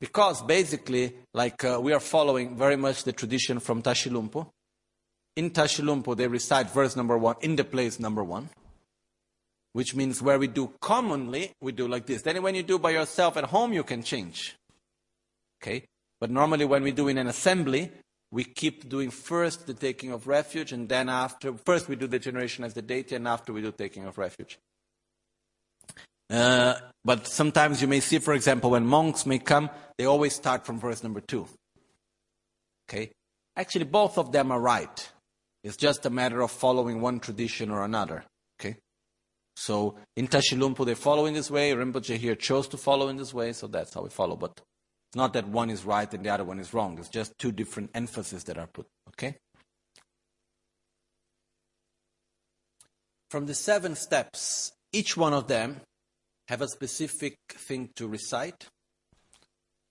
Because 0.00 0.42
basically, 0.42 1.14
like 1.34 1.64
uh, 1.64 1.80
we 1.82 1.92
are 1.92 2.00
following 2.00 2.56
very 2.56 2.76
much 2.76 3.02
the 3.02 3.12
tradition 3.12 3.58
from 3.58 3.82
Tashi 3.82 4.10
Lhumpo. 4.10 4.48
In 5.36 5.50
Tashi 5.50 5.82
Lhumpo, 5.82 6.16
they 6.16 6.28
recite 6.28 6.70
verse 6.70 6.94
number 6.94 7.18
one 7.18 7.36
in 7.40 7.56
the 7.56 7.64
place 7.64 7.98
number 7.98 8.22
one, 8.22 8.48
which 9.78 9.94
means 9.94 10.20
where 10.20 10.40
we 10.40 10.48
do 10.48 10.72
commonly, 10.80 11.52
we 11.60 11.70
do 11.70 11.86
like 11.86 12.04
this. 12.04 12.22
Then 12.22 12.42
when 12.42 12.56
you 12.56 12.64
do 12.64 12.80
by 12.80 12.90
yourself 12.90 13.36
at 13.36 13.44
home, 13.44 13.72
you 13.72 13.84
can 13.84 14.02
change. 14.02 14.56
Okay? 15.62 15.84
But 16.20 16.30
normally 16.30 16.64
when 16.64 16.82
we 16.82 16.90
do 16.90 17.06
in 17.06 17.16
an 17.16 17.28
assembly, 17.28 17.92
we 18.32 18.42
keep 18.42 18.88
doing 18.88 19.12
first 19.12 19.68
the 19.68 19.74
taking 19.74 20.10
of 20.10 20.26
refuge, 20.26 20.72
and 20.72 20.88
then 20.88 21.08
after, 21.08 21.54
first 21.64 21.88
we 21.88 21.94
do 21.94 22.08
the 22.08 22.18
generation 22.18 22.64
as 22.64 22.74
the 22.74 22.82
deity, 22.82 23.14
and 23.14 23.28
after 23.28 23.52
we 23.52 23.62
do 23.62 23.70
taking 23.70 24.04
of 24.04 24.18
refuge. 24.18 24.58
Uh, 26.28 26.74
but 27.04 27.28
sometimes 27.28 27.80
you 27.80 27.86
may 27.86 28.00
see, 28.00 28.18
for 28.18 28.34
example, 28.34 28.70
when 28.70 28.84
monks 28.84 29.26
may 29.26 29.38
come, 29.38 29.70
they 29.96 30.06
always 30.06 30.34
start 30.34 30.66
from 30.66 30.80
verse 30.80 31.04
number 31.04 31.20
two. 31.20 31.46
Okay? 32.90 33.12
Actually, 33.54 33.84
both 33.84 34.18
of 34.18 34.32
them 34.32 34.50
are 34.50 34.60
right. 34.60 35.12
It's 35.62 35.76
just 35.76 36.04
a 36.04 36.10
matter 36.10 36.40
of 36.40 36.50
following 36.50 37.00
one 37.00 37.20
tradition 37.20 37.70
or 37.70 37.84
another. 37.84 38.24
So 39.58 39.96
in 40.14 40.28
Tashi 40.28 40.54
Tashilumpo, 40.54 40.86
they 40.86 40.94
follow 40.94 41.26
in 41.26 41.34
this 41.34 41.50
way. 41.50 41.72
Rinpoche 41.72 42.16
here 42.16 42.36
chose 42.36 42.68
to 42.68 42.76
follow 42.76 43.08
in 43.08 43.16
this 43.16 43.34
way, 43.34 43.52
so 43.52 43.66
that's 43.66 43.92
how 43.92 44.02
we 44.02 44.08
follow. 44.08 44.36
But 44.36 44.52
it's 45.08 45.16
not 45.16 45.32
that 45.32 45.48
one 45.48 45.68
is 45.68 45.84
right 45.84 46.14
and 46.14 46.24
the 46.24 46.30
other 46.30 46.44
one 46.44 46.60
is 46.60 46.72
wrong. 46.72 46.96
It's 46.96 47.08
just 47.08 47.36
two 47.38 47.50
different 47.50 47.90
emphases 47.92 48.44
that 48.44 48.56
are 48.56 48.68
put. 48.68 48.86
Okay? 49.08 49.36
From 53.30 53.46
the 53.46 53.54
seven 53.54 53.96
steps, 53.96 54.70
each 54.92 55.16
one 55.16 55.34
of 55.34 55.48
them 55.48 55.80
have 56.46 56.62
a 56.62 56.68
specific 56.68 57.36
thing 57.48 57.90
to 57.96 58.06
recite 58.06 58.68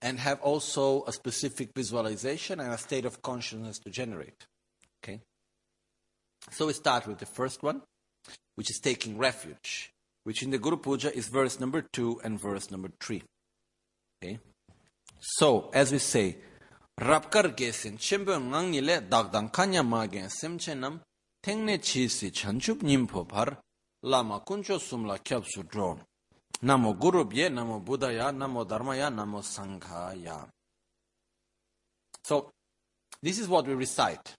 and 0.02 0.18
have 0.18 0.40
also 0.40 1.04
a 1.08 1.12
specific 1.12 1.72
visualization 1.76 2.62
and 2.62 2.72
a 2.72 2.78
state 2.78 3.04
of 3.04 3.22
consciousness 3.22 3.80
to 3.80 3.90
generate. 3.90 4.48
Okay? 5.04 5.20
So 6.52 6.68
we 6.68 6.74
start 6.74 7.06
with 7.06 7.18
the 7.18 7.26
first 7.26 7.64
one, 7.64 7.82
which 8.56 8.70
is 8.70 8.80
taking 8.80 9.18
refuge, 9.18 9.92
which 10.24 10.44
in 10.44 10.52
the 10.52 10.58
Guru 10.58 10.78
Puja 10.78 11.16
is 11.16 11.28
verse 11.28 11.60
number 11.60 11.82
2 11.94 12.22
and 12.24 12.40
verse 12.40 12.72
number 12.72 12.90
3. 13.00 13.24
Okay? 14.24 14.40
So, 15.20 15.70
as 15.74 15.92
we 15.92 16.00
say, 16.00 16.38
Rapkar 17.00 17.56
gesin 17.56 17.98
chimbo 17.98 18.40
ngangi 18.40 18.82
le 18.82 19.02
dagdang 19.02 19.52
kanya 19.52 19.84
magen 19.84 20.30
semche 20.30 20.76
nam 20.76 21.02
tengne 21.44 21.78
chisi 21.78 22.32
chanchup 22.32 22.82
nimpo 22.82 23.28
par 23.28 23.60
lama 24.02 24.40
kuncho 24.40 24.80
sumla 24.80 25.20
kyapsu 25.20 25.64
drone. 25.70 26.02
Namo 26.64 26.98
Gurubhye, 26.98 27.50
Namo 27.50 27.80
Buddhaya, 27.86 28.32
Namo 28.32 28.66
Dharmaya, 28.66 29.14
Namo 29.14 29.44
Sanghaya. 29.44 30.48
So, 32.24 32.50
this 33.22 33.38
is 33.38 33.48
what 33.48 33.68
we 33.68 33.76
recite. 33.76 34.34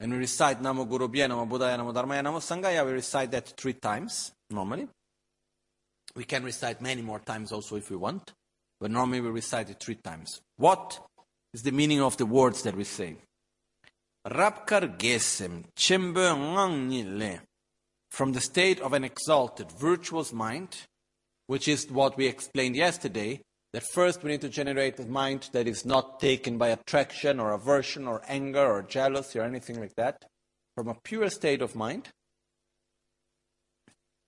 When 0.00 0.12
we 0.12 0.16
recite 0.16 0.62
Namo 0.62 0.88
Gurubhye, 0.88 1.28
Namo 1.28 1.46
Buddhaya, 1.46 1.76
Namo 1.76 1.92
Dharmaya, 1.92 2.22
Namo 2.22 2.40
Sanghaya, 2.40 2.86
we 2.86 2.92
recite 2.92 3.30
that 3.32 3.48
three 3.54 3.74
times, 3.74 4.32
normally. 4.48 4.88
We 6.16 6.24
can 6.24 6.42
recite 6.42 6.80
many 6.80 7.02
more 7.02 7.18
times 7.18 7.52
also 7.52 7.76
if 7.76 7.90
we 7.90 7.96
want, 7.96 8.32
but 8.80 8.90
normally 8.90 9.20
we 9.20 9.28
recite 9.28 9.68
it 9.68 9.78
three 9.78 9.96
times. 9.96 10.40
What 10.56 10.98
is 11.52 11.64
the 11.64 11.70
meaning 11.70 12.00
of 12.00 12.16
the 12.16 12.24
words 12.24 12.62
that 12.62 12.74
we 12.74 12.84
say? 12.84 13.16
Rapkar 14.26 14.96
gesem 14.96 15.64
chembe 15.76 16.34
ngang 16.34 17.18
le. 17.18 17.40
From 18.10 18.32
the 18.32 18.40
state 18.40 18.80
of 18.80 18.94
an 18.94 19.04
exalted, 19.04 19.70
virtuous 19.70 20.32
mind, 20.32 20.78
which 21.46 21.68
is 21.68 21.90
what 21.90 22.16
we 22.16 22.26
explained 22.26 22.74
yesterday, 22.74 23.42
that 23.72 23.82
first 23.82 24.22
we 24.22 24.30
need 24.30 24.40
to 24.40 24.48
generate 24.48 24.98
a 24.98 25.04
mind 25.06 25.48
that 25.52 25.68
is 25.68 25.84
not 25.84 26.20
taken 26.20 26.58
by 26.58 26.68
attraction 26.68 27.38
or 27.38 27.52
aversion 27.52 28.08
or 28.08 28.22
anger 28.26 28.66
or 28.66 28.82
jealousy 28.82 29.38
or 29.38 29.42
anything 29.42 29.80
like 29.80 29.94
that, 29.96 30.24
from 30.74 30.88
a 30.88 30.96
pure 31.04 31.30
state 31.30 31.62
of 31.62 31.76
mind, 31.76 32.08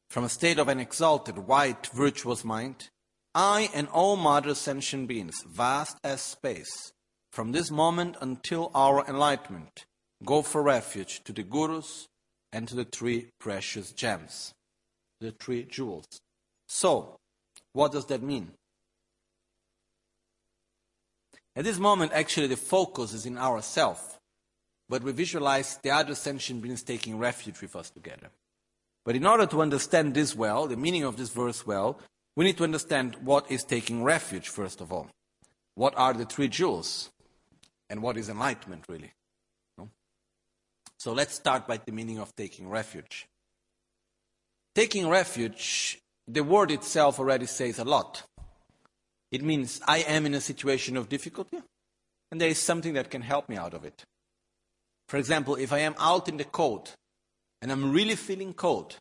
from 0.08 0.24
a 0.24 0.28
state 0.28 0.58
of 0.58 0.68
an 0.68 0.78
exalted, 0.78 1.38
white, 1.38 1.88
virtuous 1.88 2.44
mind, 2.44 2.88
I 3.34 3.70
and 3.74 3.88
all 3.88 4.16
mother 4.16 4.54
sentient 4.54 5.08
beings, 5.08 5.42
vast 5.48 5.96
as 6.04 6.20
space, 6.20 6.92
from 7.32 7.52
this 7.52 7.70
moment 7.70 8.16
until 8.20 8.70
our 8.74 9.04
enlightenment, 9.08 9.86
go 10.24 10.42
for 10.42 10.62
refuge 10.62 11.24
to 11.24 11.32
the 11.32 11.42
gurus 11.42 12.06
and 12.52 12.68
to 12.68 12.74
the 12.74 12.84
three 12.84 13.30
precious 13.40 13.90
gems, 13.92 14.52
the 15.20 15.32
three 15.32 15.64
jewels. 15.64 16.06
So, 16.68 17.16
what 17.72 17.92
does 17.92 18.06
that 18.06 18.22
mean? 18.22 18.52
At 21.54 21.64
this 21.64 21.78
moment, 21.78 22.12
actually, 22.12 22.46
the 22.46 22.56
focus 22.56 23.12
is 23.12 23.26
in 23.26 23.36
ourself, 23.36 24.18
but 24.88 25.02
we 25.02 25.12
visualize 25.12 25.78
the 25.82 25.90
other 25.90 26.14
sentient 26.14 26.62
beings 26.62 26.82
taking 26.82 27.18
refuge 27.18 27.60
with 27.60 27.76
us 27.76 27.90
together. 27.90 28.30
But 29.04 29.16
in 29.16 29.26
order 29.26 29.46
to 29.46 29.62
understand 29.62 30.14
this 30.14 30.34
well, 30.34 30.66
the 30.66 30.76
meaning 30.76 31.04
of 31.04 31.16
this 31.16 31.30
verse 31.30 31.66
well, 31.66 31.98
we 32.36 32.44
need 32.44 32.56
to 32.56 32.64
understand 32.64 33.16
what 33.22 33.50
is 33.50 33.64
taking 33.64 34.02
refuge, 34.02 34.48
first 34.48 34.80
of 34.80 34.92
all. 34.92 35.10
What 35.74 35.94
are 35.96 36.14
the 36.14 36.24
three 36.24 36.48
jewels? 36.48 37.10
And 37.90 38.02
what 38.02 38.16
is 38.16 38.28
enlightenment, 38.28 38.84
really? 38.88 39.12
So 40.96 41.12
let's 41.12 41.34
start 41.34 41.66
by 41.66 41.78
the 41.78 41.92
meaning 41.92 42.20
of 42.20 42.34
taking 42.36 42.68
refuge. 42.68 43.26
Taking 44.74 45.08
refuge 45.08 45.98
the 46.28 46.44
word 46.44 46.70
itself 46.70 47.18
already 47.18 47.46
says 47.46 47.78
a 47.78 47.84
lot. 47.84 48.22
It 49.32 49.42
means 49.42 49.80
I 49.88 49.98
am 50.00 50.26
in 50.26 50.34
a 50.34 50.40
situation 50.40 50.96
of 50.96 51.08
difficulty, 51.08 51.58
and 52.30 52.40
there 52.40 52.50
is 52.50 52.58
something 52.58 52.92
that 52.94 53.10
can 53.10 53.22
help 53.22 53.48
me 53.48 53.56
out 53.56 53.74
of 53.74 53.84
it. 53.84 54.04
For 55.08 55.16
example, 55.16 55.56
if 55.56 55.72
I 55.72 55.78
am 55.78 55.94
out 55.98 56.28
in 56.28 56.36
the 56.36 56.44
cold 56.44 56.92
and 57.60 57.72
I'm 57.72 57.92
really 57.92 58.14
feeling 58.14 58.52
cold, 58.52 58.96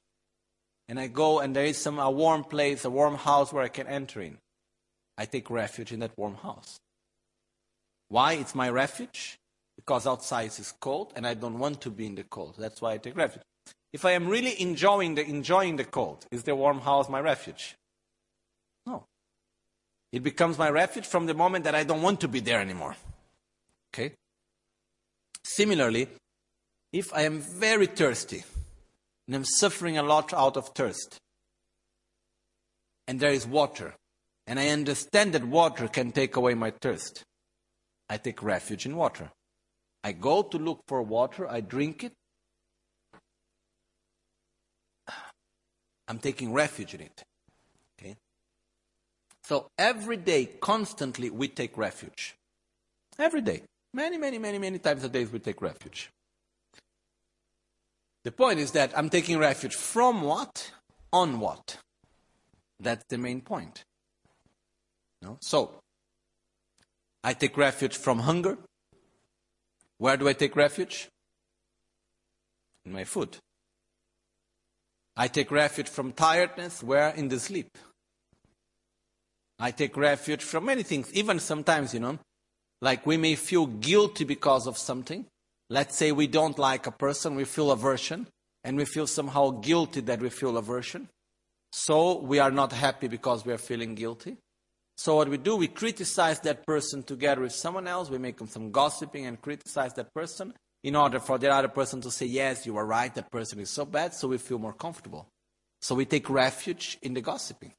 and 0.88 1.00
I 1.00 1.08
go 1.08 1.39
and 1.39 1.56
there 1.56 1.65
is 1.65 1.78
some 1.78 2.00
a 2.00 2.10
warm 2.10 2.44
place, 2.44 2.84
a 2.86 2.89
warm 2.89 3.15
house 3.15 3.54
where 3.54 3.63
I 3.63 3.70
can 3.70 3.88
enter 3.88 4.22
in, 4.22 4.38
I 5.17 5.26
take 5.26 5.50
refuge 5.50 5.91
in 5.91 6.00
that 6.00 6.17
warm 6.17 6.36
house. 6.36 6.78
Why? 8.10 8.34
It's 8.34 8.56
my 8.56 8.70
refuge 8.70 9.38
because 9.78 10.06
outside 10.06 10.48
is 10.48 10.74
cold 10.80 11.13
and 11.15 11.26
I 11.26 11.34
don't 11.34 11.60
want 11.60 11.82
to 11.82 11.89
be 11.89 12.08
in 12.08 12.15
the 12.15 12.24
cold. 12.24 12.56
That's 12.58 12.82
why 12.82 12.94
I 12.94 12.98
take 12.98 13.15
refuge. 13.15 13.44
If 13.94 14.06
I 14.06 14.12
am 14.12 14.28
really 14.28 14.62
enjoying 14.62 15.15
the, 15.15 15.26
enjoying 15.26 15.76
the 15.76 15.86
cold, 15.86 16.26
is 16.32 16.44
the 16.44 16.56
warm 16.56 16.80
house 16.82 17.10
my 17.10 17.20
refuge? 17.20 17.76
No. 18.86 19.06
It 20.12 20.24
becomes 20.24 20.58
my 20.58 20.69
refuge 20.69 21.06
from 21.06 21.26
the 21.26 21.34
moment 21.34 21.63
that 21.63 21.76
I 21.76 21.84
don't 21.84 22.02
want 22.02 22.19
to 22.21 22.28
be 22.28 22.41
there 22.41 22.60
anymore. 22.60 22.95
Okay? 23.93 24.13
Similarly, 25.43 26.08
if 26.91 27.13
I 27.13 27.21
am 27.21 27.39
very 27.39 27.88
thirsty 27.88 28.43
and 29.28 29.36
I'm 29.36 29.45
suffering 29.45 29.97
a 29.97 30.04
lot 30.04 30.34
out 30.34 30.58
of 30.58 30.69
thirst, 30.69 31.17
and 33.08 33.19
there 33.19 33.32
is 33.32 33.47
water, 33.47 33.95
and 34.47 34.60
I 34.60 34.69
understand 34.69 35.34
that 35.34 35.45
water 35.45 35.88
can 35.88 36.12
take 36.12 36.36
away 36.36 36.54
my 36.54 36.71
thirst, 36.71 37.24
I 38.10 38.17
take 38.17 38.43
refuge 38.43 38.86
in 38.86 38.95
water. 38.95 39.32
I 40.04 40.12
go 40.12 40.43
to 40.43 40.58
look 40.58 40.82
for 40.88 41.02
water, 41.02 41.47
I 41.47 41.62
drink 41.62 42.04
it, 42.04 42.13
I'm 46.08 46.19
taking 46.19 46.52
refuge 46.52 46.93
in 46.93 47.02
it. 47.02 47.24
So 49.43 49.67
every 49.77 50.17
day, 50.17 50.45
constantly, 50.62 51.30
we 51.30 51.47
take 51.47 51.77
refuge. 51.77 52.36
Every 53.17 53.41
day. 53.41 53.63
Many, 53.93 54.17
many, 54.17 54.38
many, 54.38 54.58
many 54.58 54.80
times 54.80 55.04
a 55.04 55.10
day, 55.10 55.25
we 55.25 55.39
take 55.39 55.62
refuge. 55.62 56.10
The 58.23 58.32
point 58.32 58.60
is 58.60 58.71
that 58.71 58.97
I'm 58.97 59.10
taking 59.10 59.38
refuge 59.38 59.75
from 59.75 60.21
what? 60.21 60.71
On 61.12 61.39
what? 61.39 61.77
That's 62.80 63.04
the 63.10 63.17
main 63.17 63.41
point. 63.41 63.84
No? 65.21 65.38
So, 65.41 65.82
I 67.23 67.34
take 67.34 67.58
refuge 67.58 67.97
from 67.97 68.19
hunger. 68.19 68.58
Where 69.97 70.17
do 70.17 70.27
I 70.27 70.34
take 70.34 70.56
refuge? 70.56 71.10
In 72.86 72.93
my 72.93 73.04
food. 73.04 73.38
I 75.15 75.27
take 75.27 75.51
refuge 75.51 75.89
from 75.89 76.13
tiredness, 76.13 76.82
where? 76.82 77.10
In 77.10 77.27
the 77.27 77.39
sleep. 77.39 77.77
I 79.62 79.71
take 79.71 79.95
refuge 79.95 80.43
from 80.43 80.65
many 80.65 80.84
things, 80.84 81.13
even 81.13 81.39
sometimes, 81.39 81.93
you 81.93 82.02
know, 82.02 82.19
like 82.82 83.06
we 83.06 83.15
may 83.15 83.36
feel 83.36 83.67
guilty 83.67 84.24
because 84.26 84.67
of 84.67 84.78
something, 84.78 85.26
Let's 85.71 85.95
say 85.95 86.12
we 86.12 86.28
don't 86.28 86.60
like 86.60 86.86
a 86.86 86.91
person, 86.91 87.36
we 87.36 87.45
feel 87.45 87.71
aversion, 87.71 88.28
and 88.65 88.76
we 88.76 88.84
feel 88.84 89.08
somehow 89.08 89.52
guilty 89.52 90.02
that 90.02 90.19
we 90.19 90.30
feel 90.30 90.58
aversion. 90.58 91.08
So 91.71 92.19
we 92.19 92.39
are 92.39 92.52
not 92.52 92.74
happy 92.74 93.08
because 93.08 93.45
we 93.45 93.54
are 93.54 93.58
feeling 93.58 93.95
guilty. 93.95 94.36
So 94.97 95.15
what 95.15 95.30
we 95.30 95.38
do, 95.38 95.56
we 95.56 95.69
criticize 95.69 96.41
that 96.41 96.65
person 96.67 97.04
together 97.04 97.43
with 97.43 97.54
someone 97.54 97.88
else. 97.88 98.10
We 98.10 98.17
make 98.17 98.39
some 98.50 98.71
gossiping 98.71 99.28
and 99.28 99.41
criticize 99.41 99.93
that 99.93 100.13
person 100.13 100.54
in 100.84 100.97
order 100.97 101.21
for 101.21 101.38
the 101.38 101.50
other 101.50 101.69
person 101.69 102.02
to 102.02 102.12
say, 102.12 102.26
yes, 102.26 102.65
you 102.65 102.76
are 102.76 102.86
right, 102.86 103.15
that 103.15 103.32
person 103.32 103.58
is 103.62 103.69
so 103.69 103.86
bad, 103.86 104.13
so 104.13 104.28
we 104.28 104.39
feel 104.39 104.60
more 104.60 104.74
comfortable. 104.74 105.30
So 105.80 105.95
we 105.95 106.04
take 106.04 106.30
refuge 106.30 106.97
in 107.02 107.13
the 107.13 107.21
gossiping. 107.21 107.71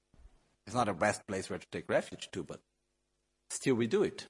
It's 0.66 0.74
not 0.74 0.86
the 0.86 0.92
best 0.92 1.26
place 1.26 1.50
where 1.50 1.58
to 1.58 1.66
take 1.70 1.88
refuge 1.88 2.28
to, 2.32 2.42
but 2.42 2.60
still 3.50 3.74
we 3.74 3.86
do 3.86 4.02
it. 4.02 4.26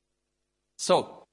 So, 0.78 1.24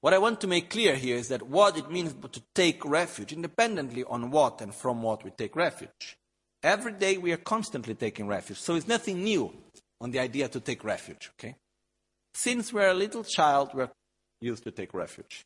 what 0.00 0.14
I 0.14 0.18
want 0.18 0.40
to 0.42 0.46
make 0.46 0.70
clear 0.70 0.94
here 0.94 1.16
is 1.16 1.28
that 1.28 1.42
what 1.42 1.76
it 1.76 1.90
means 1.90 2.14
to 2.32 2.42
take 2.54 2.84
refuge, 2.84 3.32
independently 3.32 4.04
on 4.04 4.30
what 4.30 4.60
and 4.60 4.74
from 4.74 5.02
what 5.02 5.24
we 5.24 5.30
take 5.30 5.56
refuge. 5.56 6.16
Every 6.62 6.92
day 6.92 7.16
we 7.18 7.32
are 7.32 7.38
constantly 7.38 7.94
taking 7.94 8.26
refuge. 8.26 8.58
So 8.58 8.74
it's 8.74 8.88
nothing 8.88 9.24
new 9.24 9.52
on 10.00 10.10
the 10.10 10.18
idea 10.18 10.48
to 10.48 10.60
take 10.60 10.84
refuge, 10.84 11.30
okay? 11.34 11.56
Since 12.34 12.72
we're 12.72 12.88
a 12.88 12.94
little 12.94 13.24
child, 13.24 13.70
we're 13.72 13.90
used 14.40 14.64
to 14.64 14.70
take 14.70 14.92
refuge. 14.92 15.44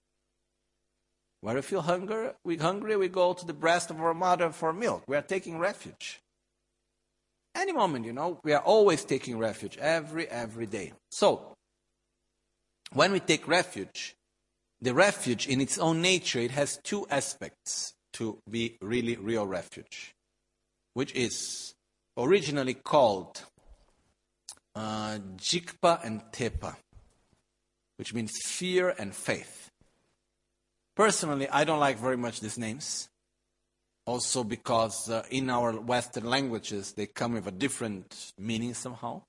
When 1.41 1.55
we 1.55 1.63
feel 1.63 1.83
hunger, 1.83 2.35
we 2.45 2.57
hungry, 2.57 2.97
we 2.97 3.09
go 3.09 3.33
to 3.33 3.47
the 3.47 3.55
breast 3.55 3.91
of 3.91 4.01
our 4.01 4.13
mother 4.13 4.51
for 4.51 4.73
milk. 4.73 5.05
We 5.07 5.17
are 5.17 5.23
taking 5.23 5.59
refuge. 5.59 6.21
Any 7.55 7.73
moment, 7.73 8.07
you 8.07 8.13
know, 8.13 8.41
we 8.45 8.53
are 8.53 8.63
always 8.63 9.05
taking 9.05 9.39
refuge, 9.39 9.77
every, 9.79 10.29
every 10.29 10.67
day. 10.67 10.93
So, 11.11 11.57
when 12.93 13.13
we 13.13 13.21
take 13.21 13.47
refuge, 13.49 14.15
the 14.81 14.95
refuge 14.95 15.47
in 15.47 15.61
its 15.61 15.79
own 15.79 16.01
nature, 16.01 16.39
it 16.39 16.53
has 16.53 16.79
two 16.83 17.07
aspects 17.11 17.95
to 18.15 18.39
be 18.49 18.77
really 18.81 19.17
real 19.17 19.47
refuge, 19.47 20.15
which 20.95 21.15
is 21.15 21.75
originally 22.17 22.75
called 22.75 23.43
uh, 24.75 25.19
Jikpa 25.37 26.05
and 26.05 26.23
Tepa, 26.33 26.77
which 27.97 28.15
means 28.15 28.33
fear 28.45 28.95
and 28.99 29.15
faith. 29.15 29.71
Personally, 30.97 31.49
I 31.49 31.65
don't 31.65 31.81
like 31.81 31.99
very 31.99 32.17
much 32.17 32.41
these 32.41 32.59
names. 32.59 33.09
Also, 34.11 34.43
because 34.43 35.09
uh, 35.09 35.23
in 35.31 35.49
our 35.49 35.71
Western 35.81 36.25
languages 36.25 36.95
they 36.95 37.07
come 37.07 37.35
with 37.35 37.47
a 37.47 37.53
different 37.53 38.33
meaning 38.37 38.75
somehow. 38.75 39.23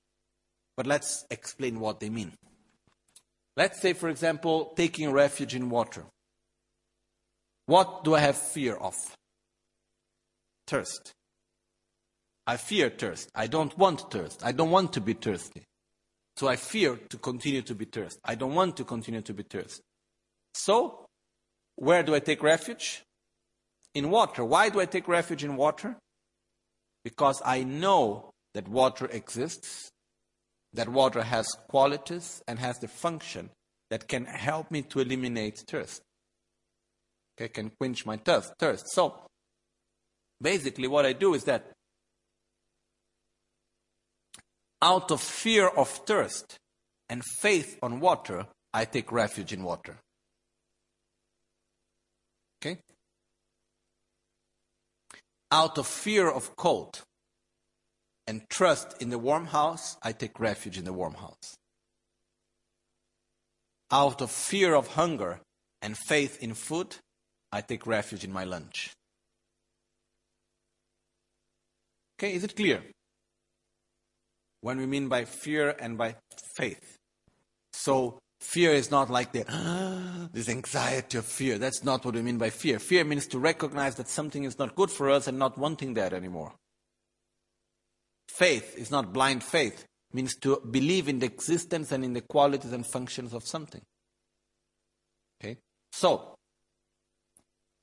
But 0.75 0.87
let's 0.87 1.23
explain 1.29 1.79
what 1.79 1.99
they 1.99 2.09
mean. 2.09 2.33
Let's 3.55 3.79
say, 3.79 3.93
for 3.93 4.09
example, 4.09 4.73
taking 4.75 5.11
refuge 5.11 5.53
in 5.53 5.69
water. 5.69 6.03
What 7.67 8.03
do 8.03 8.15
I 8.15 8.21
have 8.21 8.35
fear 8.35 8.73
of? 8.73 8.95
Thirst. 10.65 11.11
I 12.47 12.57
fear 12.57 12.89
thirst. 12.89 13.29
I 13.35 13.45
don't 13.45 13.77
want 13.77 14.09
thirst. 14.09 14.43
I 14.43 14.51
don't 14.51 14.71
want 14.71 14.93
to 14.93 15.01
be 15.01 15.13
thirsty. 15.13 15.61
So 16.37 16.47
I 16.47 16.55
fear 16.55 16.97
to 17.09 17.17
continue 17.17 17.61
to 17.61 17.75
be 17.75 17.85
thirsty. 17.85 18.19
I 18.25 18.33
don't 18.33 18.55
want 18.55 18.77
to 18.77 18.83
continue 18.83 19.21
to 19.21 19.33
be 19.35 19.43
thirsty. 19.43 19.83
So, 20.55 21.05
where 21.75 22.01
do 22.01 22.15
I 22.15 22.19
take 22.19 22.41
refuge? 22.41 23.03
In 23.93 24.09
water. 24.09 24.43
Why 24.45 24.69
do 24.69 24.79
I 24.79 24.85
take 24.85 25.07
refuge 25.07 25.43
in 25.43 25.55
water? 25.55 25.97
Because 27.03 27.41
I 27.43 27.63
know 27.63 28.31
that 28.53 28.67
water 28.67 29.07
exists, 29.11 29.89
that 30.73 30.89
water 30.89 31.23
has 31.23 31.47
qualities 31.69 32.41
and 32.47 32.59
has 32.59 32.79
the 32.79 32.87
function 32.87 33.49
that 33.89 34.07
can 34.07 34.25
help 34.25 34.71
me 34.71 34.81
to 34.83 34.99
eliminate 34.99 35.63
thirst. 35.67 36.01
Okay, 37.37 37.49
can 37.49 37.71
quench 37.77 38.05
my 38.05 38.17
thirst. 38.17 38.53
thirst. 38.59 38.85
So, 38.93 39.15
basically, 40.41 40.87
what 40.87 41.05
I 41.05 41.13
do 41.13 41.33
is 41.33 41.43
that 41.45 41.71
out 44.81 45.11
of 45.11 45.21
fear 45.21 45.67
of 45.67 45.89
thirst 45.89 46.57
and 47.09 47.23
faith 47.23 47.77
on 47.81 47.99
water, 47.99 48.47
I 48.73 48.85
take 48.85 49.11
refuge 49.11 49.53
in 49.53 49.63
water. 49.63 49.97
Okay? 52.63 52.79
Out 55.51 55.77
of 55.77 55.87
fear 55.87 56.29
of 56.29 56.55
cold 56.55 57.01
and 58.25 58.41
trust 58.49 59.01
in 59.01 59.09
the 59.09 59.19
warm 59.19 59.47
house, 59.47 59.97
I 60.01 60.13
take 60.13 60.39
refuge 60.39 60.77
in 60.77 60.85
the 60.85 60.93
warm 60.93 61.15
house. 61.15 61.57
Out 63.91 64.21
of 64.21 64.31
fear 64.31 64.73
of 64.73 64.87
hunger 64.87 65.41
and 65.81 65.97
faith 65.97 66.41
in 66.41 66.53
food, 66.53 66.95
I 67.51 67.61
take 67.61 67.85
refuge 67.85 68.23
in 68.23 68.31
my 68.31 68.45
lunch. 68.45 68.91
Okay, 72.17 72.33
is 72.33 72.43
it 72.43 72.55
clear? 72.55 72.81
when 74.61 74.77
we 74.77 74.85
mean 74.85 75.09
by 75.09 75.25
fear 75.25 75.75
and 75.79 75.97
by 75.97 76.15
faith. 76.55 76.97
So 77.73 78.19
fear 78.41 78.71
is 78.73 78.91
not 78.91 79.09
like 79.09 79.31
the 79.31 79.45
ah, 79.47 80.27
this 80.33 80.49
anxiety 80.49 81.17
of 81.17 81.25
fear. 81.25 81.57
That's 81.57 81.83
not 81.83 82.03
what 82.03 82.15
we 82.15 82.21
mean 82.21 82.37
by 82.37 82.49
fear. 82.49 82.79
Fear 82.79 83.05
means 83.05 83.27
to 83.27 83.39
recognize 83.39 83.95
that 83.95 84.09
something 84.09 84.43
is 84.43 84.59
not 84.59 84.75
good 84.75 84.91
for 84.91 85.09
us 85.09 85.27
and 85.27 85.39
not 85.39 85.57
wanting 85.57 85.93
that 85.93 86.13
anymore. 86.13 86.53
Faith 88.27 88.77
is 88.77 88.91
not 88.91 89.13
blind 89.13 89.43
faith. 89.43 89.85
It 90.09 90.15
means 90.15 90.35
to 90.37 90.61
believe 90.69 91.07
in 91.07 91.19
the 91.19 91.25
existence 91.27 91.91
and 91.91 92.03
in 92.03 92.13
the 92.13 92.21
qualities 92.21 92.73
and 92.73 92.85
functions 92.85 93.33
of 93.33 93.43
something. 93.45 93.81
Okay? 95.41 95.57
So, 95.91 96.35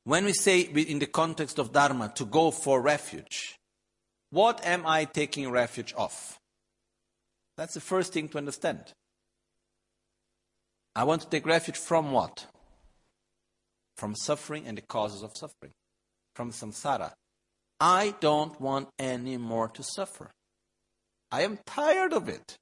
when 0.04 0.24
we 0.24 0.32
say 0.32 0.60
in 0.60 0.98
the 0.98 1.06
context 1.06 1.58
of 1.58 1.72
Dharma 1.72 2.12
to 2.16 2.24
go 2.24 2.50
for 2.50 2.80
refuge, 2.80 3.56
what 4.30 4.64
am 4.64 4.86
I 4.86 5.04
taking 5.04 5.50
refuge 5.50 5.92
of? 5.96 6.38
That's 7.56 7.74
the 7.74 7.80
first 7.80 8.12
thing 8.12 8.28
to 8.30 8.38
understand. 8.38 8.92
I 10.98 11.04
want 11.04 11.22
to 11.22 11.28
take 11.28 11.46
refuge 11.46 11.76
from 11.76 12.10
what? 12.10 12.46
From 13.96 14.16
suffering 14.16 14.66
and 14.66 14.76
the 14.76 14.82
causes 14.82 15.22
of 15.22 15.30
suffering. 15.36 15.70
From 16.34 16.50
samsara. 16.50 17.12
I 17.78 18.16
don't 18.18 18.60
want 18.60 18.88
any 18.98 19.36
more 19.36 19.68
to 19.68 19.84
suffer. 19.84 20.32
I 21.30 21.42
am 21.42 21.60
tired 21.64 22.12
of 22.12 22.28
it. 22.28 22.56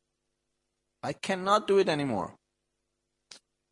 I 1.03 1.15
cannot 1.15 1.67
do 1.67 1.79
it 1.79 1.89
anymore. 1.89 2.35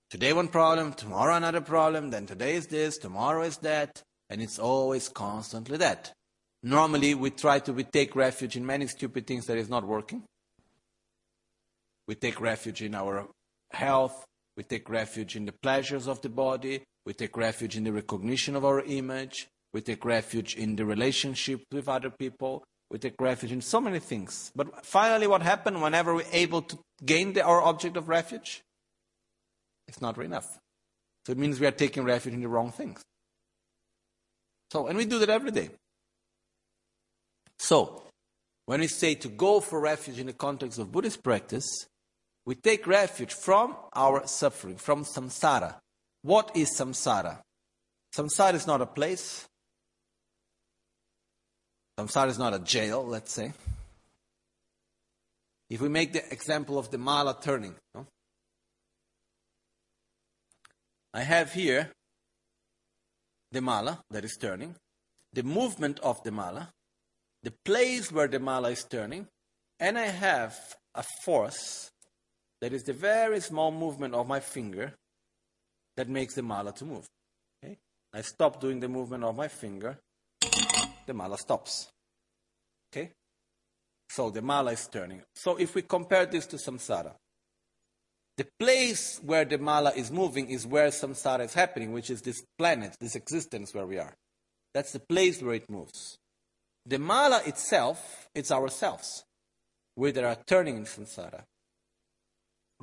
Today 0.09 0.33
one 0.33 0.49
problem, 0.49 0.95
tomorrow 0.95 1.35
another 1.35 1.61
problem, 1.61 2.09
then 2.09 2.25
today 2.25 2.55
is 2.55 2.67
this, 2.69 2.97
tomorrow 2.97 3.43
is 3.43 3.59
that, 3.59 4.03
and 4.31 4.41
it's 4.41 4.59
always 4.59 5.11
constantly 5.11 5.77
that. 5.77 6.11
Normally 6.63 7.15
we 7.15 7.29
try 7.29 7.59
to 7.59 7.75
we 7.75 7.85
take 7.85 8.17
refuge 8.17 8.57
in 8.57 8.65
many 8.65 8.87
stupid 8.87 9.27
things 9.27 9.45
that 9.45 9.59
is 9.59 9.69
not 9.69 9.85
working. 9.87 10.23
We 12.09 12.15
take 12.15 12.41
refuge 12.41 12.81
in 12.81 12.95
our 12.95 13.29
health. 13.71 14.25
We 14.57 14.63
take 14.63 14.89
refuge 14.89 15.37
in 15.37 15.47
the 15.47 15.53
pleasures 15.53 16.07
of 16.07 16.21
the 16.21 16.29
body. 16.29 16.83
We 17.05 17.13
take 17.13 17.37
refuge 17.37 17.77
in 17.77 17.85
the 17.85 17.93
recognition 17.93 18.57
of 18.57 18.65
our 18.65 18.81
image. 18.81 19.49
We 19.73 19.81
take 19.81 20.05
refuge 20.05 20.55
in 20.55 20.77
the 20.77 20.85
relationship 20.85 21.63
with 21.73 21.89
other 21.89 22.11
people. 22.11 22.65
We 22.91 22.99
take 22.99 23.21
refuge 23.21 23.51
in 23.51 23.61
so 23.61 23.81
many 23.81 23.99
things. 23.99 24.53
But 24.55 24.87
finally, 24.87 25.27
what 25.27 25.43
happens 25.43 25.81
whenever 25.81 26.15
we're 26.15 26.25
able 26.33 26.63
to 26.63 26.79
gain 27.05 27.33
the, 27.33 27.43
our 27.43 27.61
object 27.61 27.97
of 27.97 28.09
refuge? 28.09 28.63
It's 29.89 30.01
not 30.01 30.17
enough. 30.19 30.59
So 31.27 31.33
it 31.33 31.39
means 31.39 31.59
we 31.59 31.67
are 31.67 31.73
taking 31.73 32.05
refuge 32.05 32.35
in 32.35 32.41
the 32.41 32.49
wrong 32.49 32.71
things. 32.71 33.03
So, 34.71 34.87
and 34.87 34.97
we 34.97 35.05
do 35.05 35.19
that 35.19 35.31
every 35.31 35.51
day. 35.51 35.71
So, 37.59 38.03
when 38.67 38.81
we 38.81 38.87
say 38.87 39.15
to 39.17 39.29
go 39.29 39.61
for 39.61 39.81
refuge 39.81 40.19
in 40.19 40.27
the 40.27 40.33
context 40.33 40.79
of 40.79 40.91
Buddhist 40.91 41.23
practice, 41.23 41.87
we 42.47 42.55
take 42.55 42.87
refuge 42.87 43.33
from 43.33 43.77
our 43.95 44.27
suffering, 44.27 44.77
from 44.77 45.05
samsara. 45.05 45.77
What 46.23 46.51
is 46.55 46.71
samsara? 46.79 47.39
Samsara 48.15 48.55
is 48.55 48.67
not 48.67 48.81
a 48.81 48.87
place. 48.87 49.47
Samsara 51.99 52.29
is 52.29 52.39
not 52.39 52.55
a 52.55 52.59
jail, 52.59 53.05
let's 53.07 53.33
say. 53.33 53.53
If 55.71 55.81
we 55.81 55.89
make 55.89 56.13
the 56.13 56.31
example 56.33 56.79
of 56.79 56.91
the 56.91 56.99
mala 56.99 57.37
turning, 57.41 57.75
no? 57.95 58.07
I 61.15 61.23
have 61.23 61.53
here 61.53 61.91
the 63.53 63.61
mala 63.61 64.01
that 64.11 64.25
is 64.25 64.37
turning, 64.37 64.75
the 65.33 65.43
movement 65.43 66.01
of 66.01 66.23
the 66.25 66.33
mala, 66.33 66.71
the 67.43 67.53
place 67.65 68.13
where 68.13 68.29
the 68.29 68.41
mala 68.41 68.71
is 68.71 68.85
turning, 68.85 69.29
and 69.79 69.97
I 69.97 70.07
have 70.07 70.57
a 70.95 71.05
force 71.25 71.91
that 72.65 72.73
is 72.73 72.85
the 72.85 72.95
very 72.95 73.41
small 73.41 73.71
movement 73.71 74.15
of 74.15 74.27
my 74.27 74.41
finger 74.41 74.95
that 75.99 76.09
makes 76.09 76.33
the 76.33 76.43
mala 76.43 76.73
to 76.73 76.87
move. 76.87 77.07
Okay? 77.63 77.77
I 78.15 78.23
stop 78.23 78.59
doing 78.59 78.81
the 78.81 78.89
movement 78.89 79.23
of 79.23 79.37
my 79.37 79.49
finger, 79.49 79.99
the 81.05 81.13
mala 81.13 81.37
stops. 81.37 81.89
Okay? 82.91 83.11
So 84.09 84.31
the 84.31 84.41
mala 84.41 84.73
is 84.73 84.89
turning. 84.89 85.21
So 85.35 85.57
if 85.57 85.75
we 85.75 85.83
compare 85.83 86.25
this 86.25 86.47
to 86.47 86.57
samsara, 86.57 87.13
The 88.39 88.47
place 88.59 89.21
where 89.23 89.45
the 89.45 89.59
mala 89.59 89.93
is 89.95 90.11
moving 90.11 90.49
is 90.49 90.67
where 90.67 90.89
samsara 90.89 91.45
is 91.45 91.53
happening, 91.53 91.93
which 91.93 92.09
is 92.09 92.23
this 92.23 92.43
planet, 92.57 92.97
this 92.99 93.15
existence 93.15 93.75
where 93.75 93.87
we 93.87 93.99
are. 93.99 94.15
That's 94.73 94.93
the 94.93 95.01
place 95.01 95.43
where 95.43 95.55
it 95.55 95.69
moves. 95.69 96.17
The 96.87 96.99
mala 96.99 97.43
itself, 97.45 98.31
it's 98.35 98.51
ourselves. 98.51 99.23
We 99.97 100.13
that 100.13 100.25
are 100.25 100.39
turning 100.47 100.79
in 100.79 100.85
samsara. 100.85 101.45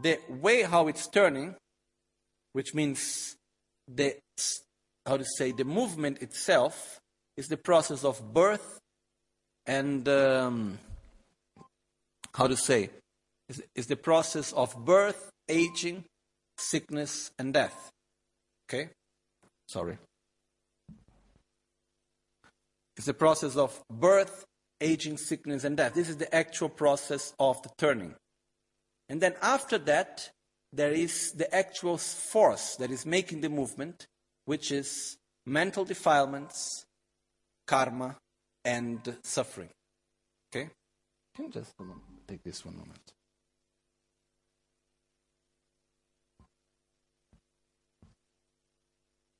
The 0.01 0.19
way 0.29 0.63
how 0.63 0.87
it's 0.87 1.07
turning, 1.07 1.55
which 2.53 2.73
means 2.73 3.35
the 3.87 4.15
how 5.05 5.17
to 5.17 5.25
say 5.37 5.51
the 5.51 5.65
movement 5.65 6.21
itself, 6.21 6.99
is 7.37 7.47
the 7.47 7.57
process 7.57 8.03
of 8.03 8.33
birth 8.33 8.79
and 9.65 10.07
um, 10.07 10.77
how 12.33 12.47
to 12.47 12.55
say 12.55 12.89
is, 13.49 13.63
is 13.75 13.87
the 13.87 13.95
process 13.95 14.51
of 14.53 14.75
birth, 14.85 15.29
aging, 15.49 16.05
sickness, 16.57 17.31
and 17.37 17.53
death. 17.53 17.89
Okay? 18.67 18.89
Sorry. 19.67 19.97
It's 22.97 23.05
the 23.05 23.13
process 23.13 23.55
of 23.55 23.81
birth, 23.89 24.45
aging, 24.79 25.17
sickness, 25.17 25.63
and 25.63 25.75
death. 25.75 25.93
This 25.93 26.09
is 26.09 26.17
the 26.17 26.33
actual 26.33 26.69
process 26.69 27.33
of 27.39 27.61
the 27.63 27.69
turning. 27.77 28.15
And 29.11 29.19
then 29.19 29.35
after 29.41 29.77
that, 29.77 30.29
there 30.71 30.93
is 30.93 31.33
the 31.33 31.53
actual 31.53 31.97
force 31.97 32.77
that 32.77 32.91
is 32.91 33.05
making 33.05 33.41
the 33.41 33.49
movement, 33.49 34.07
which 34.45 34.71
is 34.71 35.17
mental 35.45 35.83
defilements, 35.83 36.85
karma, 37.67 38.15
and 38.63 39.17
suffering. 39.21 39.67
Okay? 40.49 40.69
Can 41.35 41.45
you 41.47 41.51
just 41.51 41.73
take 42.25 42.41
this 42.41 42.63
one 42.63 42.77
moment? 42.77 43.11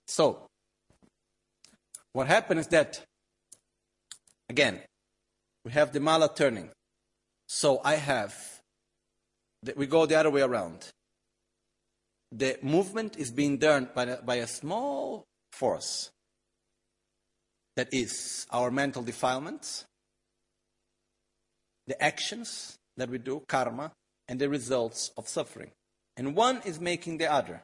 So, 0.06 0.48
what 2.12 2.28
happened 2.28 2.60
is 2.60 2.68
that, 2.68 3.00
again, 4.50 4.82
we 5.64 5.72
have 5.72 5.94
the 5.94 6.02
mala 6.02 6.30
turning. 6.36 6.72
So 7.48 7.80
I 7.86 7.96
have, 7.96 8.51
we 9.76 9.86
go 9.88 10.06
the 10.06 10.15
other 10.15 10.30
way 10.30 10.41
around. 10.41 10.88
The 12.32 12.58
movement 12.62 13.17
is 13.17 13.32
being 13.32 13.58
done 13.58 13.89
by, 13.93 14.15
by 14.15 14.36
a 14.36 14.47
small 14.47 15.26
force 15.52 16.12
that 17.76 17.89
is 17.93 18.45
our 18.52 18.71
mental 18.71 19.04
defilements, 19.04 19.86
the 21.88 22.02
actions 22.02 22.78
that 22.97 23.10
we 23.10 23.17
do, 23.17 23.43
karma, 23.47 23.91
and 24.28 24.39
the 24.39 24.50
results 24.50 25.12
of 25.17 25.28
suffering. 25.28 25.71
And 26.17 26.36
one 26.36 26.62
is 26.65 26.80
making 26.80 27.17
the 27.17 27.32
other 27.32 27.63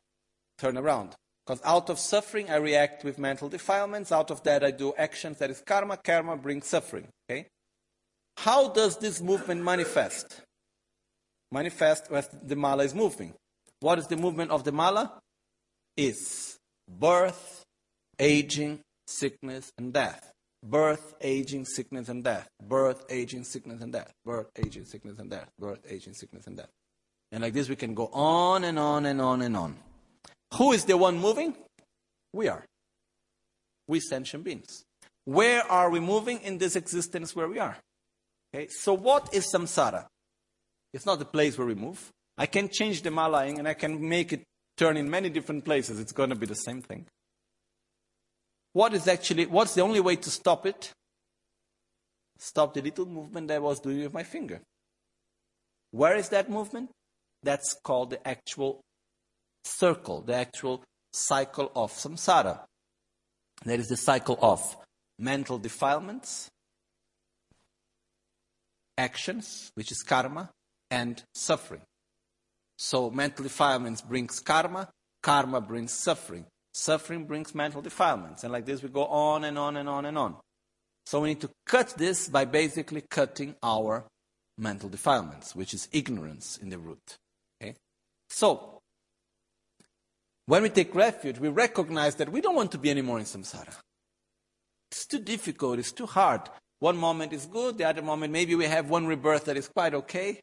turn 0.58 0.78
around. 0.78 1.16
Because 1.46 1.62
out 1.64 1.90
of 1.90 1.98
suffering, 1.98 2.50
I 2.50 2.58
react 2.58 3.06
with 3.06 3.18
mental 3.18 3.48
defilements. 3.48 4.12
Out 4.12 4.32
of 4.32 4.44
that, 4.44 4.64
I 4.64 4.72
do 4.72 4.94
actions 4.98 5.38
that 5.38 5.50
is 5.50 5.62
karma. 5.66 5.96
Karma 5.96 6.36
brings 6.36 6.68
suffering. 6.68 7.08
Okay? 7.30 7.48
How 8.38 8.68
does 8.68 8.98
this 8.98 9.22
movement 9.22 9.64
manifest? 9.64 10.42
Manifest 11.52 12.10
when 12.10 12.24
the 12.44 12.56
mala 12.56 12.84
is 12.84 12.94
moving. 12.94 13.34
What 13.80 14.00
is 14.00 14.08
the 14.08 14.18
movement 14.18 14.52
of 14.52 14.64
the 14.64 14.72
mala? 14.72 15.20
Is 15.96 16.58
birth, 16.88 17.64
aging, 18.20 18.80
sickness, 19.08 19.72
and 19.78 19.94
death. 19.94 20.32
Birth, 20.64 21.16
aging, 21.22 21.66
sickness, 21.66 22.10
and 22.10 22.24
death. 22.24 22.48
Birth, 22.62 23.06
aging, 23.10 23.44
sickness, 23.44 23.82
and 23.82 23.94
death. 23.94 24.12
Birth, 24.26 24.50
aging, 24.58 24.86
sickness, 24.86 25.20
and 25.20 25.30
death. 25.30 25.50
Birth, 25.58 25.80
aging, 25.90 26.14
sickness, 26.14 26.48
and 26.48 26.58
death. 26.58 26.70
And 27.32 27.44
like 27.44 27.54
this, 27.54 27.70
we 27.70 27.76
can 27.76 27.94
go 27.94 28.08
on 28.08 28.64
and 28.64 28.80
on 28.80 29.06
and 29.06 29.22
on 29.22 29.42
and 29.42 29.56
on. 29.56 29.78
Who 30.56 30.72
is 30.72 30.86
the 30.86 30.98
one 30.98 31.20
moving? 31.20 31.56
We 32.34 32.48
are. 32.48 32.66
We 33.88 34.00
sentient 34.00 34.44
beings. 34.44 34.84
Where 35.26 35.64
are 35.70 35.90
we 35.90 36.00
moving 36.00 36.40
in 36.42 36.58
this 36.58 36.76
existence 36.76 37.36
where 37.36 37.48
we 37.48 37.60
are? 37.60 37.78
Okay, 38.54 38.68
so 38.70 38.94
what 38.94 39.34
is 39.34 39.52
samsara? 39.54 40.06
It's 40.98 41.06
not 41.06 41.20
the 41.20 41.26
place 41.26 41.60
where 41.60 41.68
we 41.68 41.76
move. 41.76 42.12
I 42.40 42.48
can 42.48 42.70
change 42.70 43.04
the 43.04 43.12
malaying 43.12 43.60
and 43.60 43.68
I 43.68 43.76
can 43.76 44.10
make 44.10 44.34
it 44.34 44.42
turn 44.78 44.98
in 44.98 45.08
many 45.08 45.30
different 45.30 45.64
places. 45.64 46.00
It's 46.00 46.12
going 46.12 46.32
to 46.32 46.36
be 46.36 46.48
the 46.48 46.56
same 46.56 46.82
thing. 46.82 47.06
What 48.74 48.96
is 48.96 49.08
actually, 49.08 49.46
what's 49.46 49.76
the 49.76 49.82
only 49.82 50.00
way 50.00 50.16
to 50.16 50.32
stop 50.32 50.66
it? 50.66 50.92
Stop 52.40 52.74
the 52.74 52.82
little 52.82 53.06
movement 53.06 53.48
that 53.50 53.58
I 53.58 53.60
was 53.60 53.80
doing 53.80 54.02
with 54.02 54.12
my 54.12 54.24
finger. 54.24 54.60
Where 55.92 56.16
is 56.16 56.30
that 56.30 56.50
movement? 56.50 56.90
That's 57.44 57.76
called 57.84 58.10
the 58.10 58.28
actual 58.28 58.82
circle, 59.66 60.22
the 60.22 60.34
actual 60.34 60.84
cycle 61.14 61.72
of 61.76 61.92
samsara. 61.92 62.62
That 63.66 63.80
is 63.80 63.86
the 63.86 63.98
cycle 63.98 64.40
of 64.42 64.76
mental 65.20 65.60
defilements, 65.60 66.50
actions, 68.98 69.70
which 69.76 69.92
is 69.92 70.02
karma, 70.02 70.50
and 70.90 71.24
suffering. 71.34 71.82
So 72.78 73.10
mental 73.10 73.44
defilements 73.44 74.02
brings 74.02 74.40
karma, 74.40 74.90
karma 75.24 75.62
brings 75.62 75.92
suffering. 75.92 76.46
Suffering 76.74 77.26
brings 77.26 77.56
mental 77.56 77.82
defilements. 77.82 78.44
And 78.44 78.54
like 78.54 78.66
this 78.66 78.84
we 78.84 78.90
go 78.90 79.06
on 79.06 79.44
and 79.44 79.58
on 79.58 79.78
and 79.78 79.90
on 79.90 80.06
and 80.06 80.18
on. 80.18 80.36
So 81.06 81.22
we 81.22 81.30
need 81.30 81.42
to 81.42 81.50
cut 81.66 81.96
this 81.98 82.28
by 82.28 82.46
basically 82.46 83.04
cutting 83.10 83.56
our 83.64 84.06
mental 84.58 84.90
defilements, 84.90 85.56
which 85.56 85.74
is 85.74 85.88
ignorance 85.92 86.58
in 86.58 86.70
the 86.70 86.78
root. 86.78 87.18
Okay? 87.62 87.76
So 88.30 88.80
when 90.46 90.64
we 90.64 90.70
take 90.70 90.94
refuge, 90.94 91.40
we 91.40 91.50
recognize 91.50 92.16
that 92.16 92.32
we 92.32 92.42
don't 92.42 92.56
want 92.56 92.72
to 92.74 92.78
be 92.78 92.90
anymore 92.90 93.20
in 93.20 93.26
samsara. 93.26 93.76
It's 94.92 95.06
too 95.06 95.20
difficult, 95.20 95.80
it's 95.80 95.92
too 95.92 96.06
hard. 96.06 96.42
One 96.80 96.98
moment 96.98 97.34
is 97.34 97.46
good, 97.46 97.78
the 97.78 97.86
other 97.86 98.02
moment, 98.02 98.32
maybe 98.32 98.56
we 98.56 98.66
have 98.66 98.90
one 98.90 99.08
rebirth 99.08 99.46
that 99.46 99.58
is 99.58 99.68
quite 99.68 99.94
okay. 99.94 100.40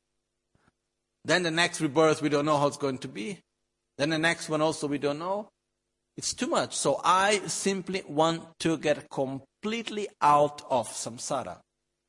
Then 1.25 1.43
the 1.43 1.51
next 1.51 1.81
rebirth, 1.81 2.21
we 2.21 2.29
don't 2.29 2.45
know 2.45 2.59
how 2.59 2.67
it's 2.67 2.77
going 2.77 2.99
to 2.99 3.09
be. 3.09 3.41
Then 3.97 4.11
the 4.11 4.19
next 4.19 4.49
one 4.49 4.61
also, 4.61 4.87
we 4.87 4.99
don't 4.99 5.19
know. 5.19 5.49
It's 6.17 6.35
too 6.35 6.47
much. 6.47 6.77
So 6.77 7.01
I 7.03 7.41
simply 7.47 8.03
want 8.07 8.43
to 8.61 8.77
get 8.77 9.09
completely 9.11 10.09
out 10.21 10.63
of 10.71 10.89
samsara. 10.89 11.59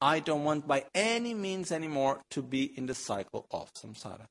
I 0.02 0.20
don't 0.20 0.44
want 0.44 0.68
by 0.68 0.86
any 0.94 1.34
means 1.34 1.72
anymore 1.72 2.22
to 2.32 2.42
be 2.44 2.78
in 2.78 2.86
the 2.86 2.94
cycle 2.94 3.48
of 3.50 3.74
samsara, 3.74 4.26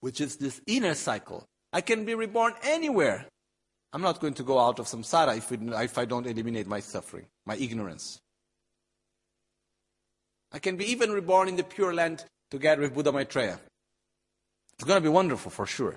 which 0.00 0.20
is 0.20 0.36
this 0.36 0.60
inner 0.66 0.94
cycle 0.94 1.44
I 1.72 1.80
can 1.80 2.04
be 2.04 2.14
reborn 2.14 2.54
anywhere. 2.62 3.26
I'm 3.92 4.02
not 4.02 4.20
going 4.20 4.34
to 4.34 4.42
go 4.42 4.58
out 4.58 4.78
of 4.78 4.86
samsara 4.86 5.36
if, 5.36 5.50
it, 5.52 5.60
if 5.62 5.98
I 5.98 6.04
don't 6.04 6.26
eliminate 6.26 6.66
my 6.66 6.80
suffering, 6.80 7.26
my 7.46 7.56
ignorance. 7.56 8.20
I 10.52 10.58
can 10.58 10.76
be 10.76 10.90
even 10.90 11.10
reborn 11.12 11.48
in 11.48 11.56
the 11.56 11.64
Pure 11.64 11.94
Land 11.94 12.24
together 12.52 12.82
with 12.82 12.94
Buddha 12.94 13.10
Maitreya. 13.10 13.58
It's 14.74 14.84
going 14.84 14.98
to 14.98 15.00
be 15.00 15.08
wonderful 15.08 15.50
for 15.50 15.64
sure. 15.64 15.96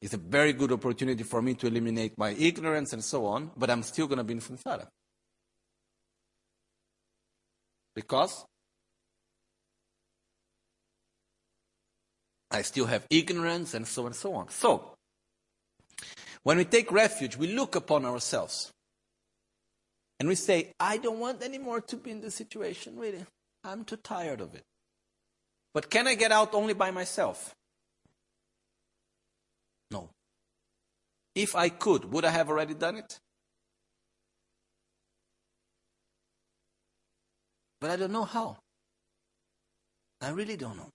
It's 0.00 0.14
a 0.14 0.16
very 0.16 0.52
good 0.52 0.70
opportunity 0.70 1.24
for 1.24 1.42
me 1.42 1.54
to 1.54 1.66
eliminate 1.66 2.16
my 2.16 2.30
ignorance 2.30 2.92
and 2.92 3.02
so 3.02 3.26
on, 3.26 3.50
but 3.56 3.68
I'm 3.68 3.82
still 3.82 4.06
going 4.06 4.18
to 4.18 4.24
be 4.24 4.34
in 4.34 4.40
samsara. 4.40 4.86
Because 7.96 8.44
I 12.52 12.62
still 12.62 12.86
have 12.86 13.04
ignorance, 13.10 13.74
and 13.74 13.88
so 13.88 14.02
on 14.02 14.06
and 14.06 14.14
so 14.14 14.34
on. 14.34 14.48
So, 14.50 14.94
when 16.44 16.58
we 16.58 16.64
take 16.64 16.92
refuge, 16.92 17.36
we 17.36 17.52
look 17.52 17.74
upon 17.74 18.04
ourselves. 18.04 18.70
And 20.20 20.28
we 20.28 20.36
say, 20.36 20.72
I 20.78 20.98
don't 20.98 21.18
want 21.18 21.42
anymore 21.42 21.80
to 21.80 21.96
be 21.96 22.12
in 22.12 22.20
this 22.20 22.36
situation, 22.36 22.96
really. 22.96 23.24
I'm 23.64 23.84
too 23.84 23.96
tired 23.96 24.40
of 24.40 24.54
it. 24.54 24.62
But 25.74 25.90
can 25.90 26.06
I 26.06 26.14
get 26.14 26.30
out 26.30 26.54
only 26.54 26.72
by 26.72 26.92
myself? 26.92 27.52
No. 29.90 30.08
If 31.34 31.56
I 31.56 31.68
could, 31.68 32.12
would 32.12 32.24
I 32.24 32.30
have 32.30 32.48
already 32.48 32.74
done 32.74 32.96
it? 32.96 33.18
But 37.80 37.90
I 37.90 37.96
don't 37.96 38.12
know 38.12 38.24
how. 38.24 38.58
I 40.22 40.30
really 40.30 40.56
don't 40.56 40.76
know. 40.76 40.90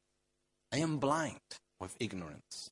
I 0.74 0.78
am 0.78 0.98
blind 0.98 1.38
with 1.80 1.96
ignorance. 2.00 2.70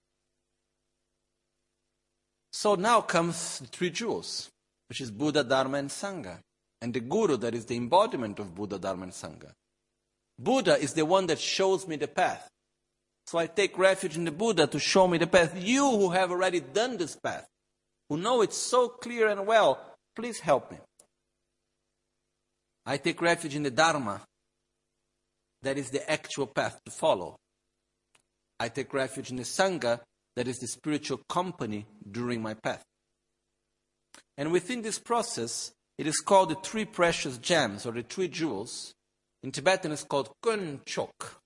So 2.54 2.76
now 2.76 3.02
comes 3.02 3.60
the 3.60 3.68
three 3.68 3.90
jewels, 3.90 4.50
which 4.90 5.02
is 5.02 5.12
Buddha, 5.12 5.44
Dharma, 5.44 5.78
and 5.78 5.90
Sangha. 5.90 6.40
And 6.82 6.94
the 6.94 7.02
Guru 7.02 7.38
that 7.38 7.54
is 7.54 7.66
the 7.66 7.76
embodiment 7.76 8.40
of 8.40 8.56
Buddha, 8.56 8.80
Dharma, 8.80 9.04
and 9.04 9.12
Sangha. 9.12 9.52
Buddha 10.40 10.78
is 10.78 10.94
the 10.94 11.06
one 11.06 11.28
that 11.28 11.40
shows 11.40 11.88
me 11.88 11.96
the 11.96 12.08
path. 12.08 12.48
So 13.26 13.38
I 13.38 13.48
take 13.48 13.78
refuge 13.78 14.16
in 14.16 14.26
the 14.26 14.32
Buddha 14.32 14.68
to 14.68 14.80
show 14.80 15.08
me 15.08 15.18
the 15.18 15.28
path. 15.28 15.54
You 15.58 15.90
who 15.90 16.12
have 16.12 16.32
already 16.32 16.60
done 16.60 16.98
this 16.98 17.16
path, 17.16 17.46
who 18.10 18.18
know 18.18 18.42
it 18.42 18.54
so 18.54 18.88
clear 18.88 19.28
and 19.28 19.46
well, 19.46 19.82
please 20.16 20.40
help 20.40 20.72
me. 20.72 20.78
I 22.86 22.98
take 22.98 23.22
refuge 23.22 23.56
in 23.56 23.64
the 23.64 23.72
Dharma, 23.72 24.22
that 25.64 25.78
is 25.78 25.90
the 25.90 26.10
actual 26.10 26.48
path 26.48 26.80
to 26.86 26.92
follow. 26.92 27.36
I 28.60 28.70
take 28.70 28.94
refuge 28.94 29.30
in 29.30 29.36
the 29.36 29.44
Sangha, 29.44 30.00
that 30.36 30.48
is 30.48 30.60
the 30.60 30.68
spiritual 30.68 31.20
company 31.28 31.86
during 32.10 32.42
my 32.42 32.54
path. 32.54 32.84
And 34.38 34.52
within 34.52 34.84
this 34.84 35.00
process, 35.00 35.74
it 35.98 36.08
is 36.08 36.20
called 36.20 36.50
the 36.50 36.56
three 36.56 36.86
precious 36.86 37.38
gems 37.40 37.86
or 37.86 37.92
the 37.92 38.04
three 38.04 38.28
jewels. 38.28 38.94
In 39.44 39.52
Tibetan, 39.52 39.92
it's 39.92 40.04
called 40.04 40.32
kun 40.42 40.82
chok. 40.86 41.42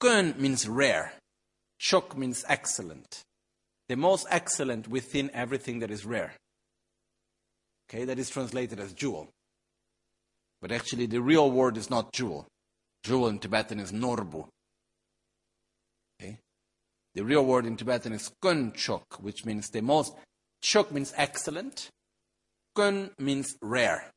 Kun 0.00 0.34
means 0.38 0.68
rare, 0.68 1.12
chok 1.78 2.16
means 2.16 2.44
excellent. 2.48 3.22
The 3.88 3.96
most 3.96 4.26
excellent 4.30 4.86
within 4.86 5.30
everything 5.32 5.78
that 5.80 5.90
is 5.90 6.04
rare. 6.04 6.34
Okay, 7.88 8.04
that 8.04 8.18
is 8.18 8.28
translated 8.28 8.78
as 8.78 8.92
jewel. 8.92 9.28
But 10.60 10.72
actually, 10.72 11.06
the 11.06 11.22
real 11.22 11.50
word 11.50 11.76
is 11.76 11.88
not 11.88 12.12
jewel. 12.12 12.46
Jewel 13.02 13.28
in 13.28 13.38
Tibetan 13.38 13.80
is 13.80 13.92
norbu. 13.92 14.46
Okay? 16.20 16.38
The 17.14 17.24
real 17.24 17.44
word 17.44 17.64
in 17.64 17.76
Tibetan 17.76 18.12
is 18.12 18.30
kun 18.42 18.72
chok, 18.72 19.04
which 19.20 19.44
means 19.44 19.70
the 19.70 19.80
most. 19.80 20.14
Chok 20.60 20.92
means 20.92 21.14
excellent. 21.16 21.88
Kun 22.74 23.10
means 23.18 23.56
rare. 23.62 24.10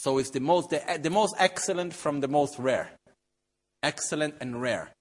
So 0.00 0.18
it's 0.18 0.30
the 0.30 0.38
most, 0.38 0.70
the, 0.70 1.00
the 1.02 1.10
most 1.10 1.34
excellent 1.40 1.92
from 1.92 2.20
the 2.20 2.28
most 2.28 2.56
rare. 2.60 2.92
Excellent 3.82 4.36
and 4.40 4.62
rare. 4.62 4.92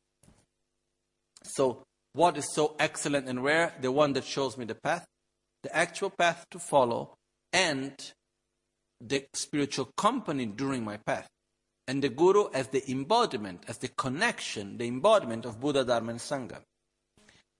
So, 1.43 1.83
what 2.13 2.35
is 2.35 2.51
so 2.51 2.75
excellent 2.79 3.27
and 3.27 3.43
rare? 3.43 3.73
The 3.79 3.91
one 3.91 4.13
that 4.13 4.23
shows 4.23 4.57
me 4.57 4.65
the 4.65 4.73
path, 4.73 5.05
the 5.61 5.75
actual 5.75 6.09
path 6.09 6.47
to 6.49 6.57
follow, 6.57 7.13
and 7.53 7.93
the 8.99 9.27
spiritual 9.33 9.91
company 9.97 10.47
during 10.47 10.83
my 10.83 10.97
path. 10.97 11.27
And 11.87 12.03
the 12.03 12.09
Guru 12.09 12.49
as 12.51 12.69
the 12.69 12.81
embodiment, 12.89 13.65
as 13.67 13.77
the 13.77 13.89
connection, 13.89 14.79
the 14.79 14.87
embodiment 14.87 15.45
of 15.45 15.59
Buddha, 15.59 15.85
Dharma, 15.85 16.13
and 16.13 16.19
Sangha. 16.19 16.61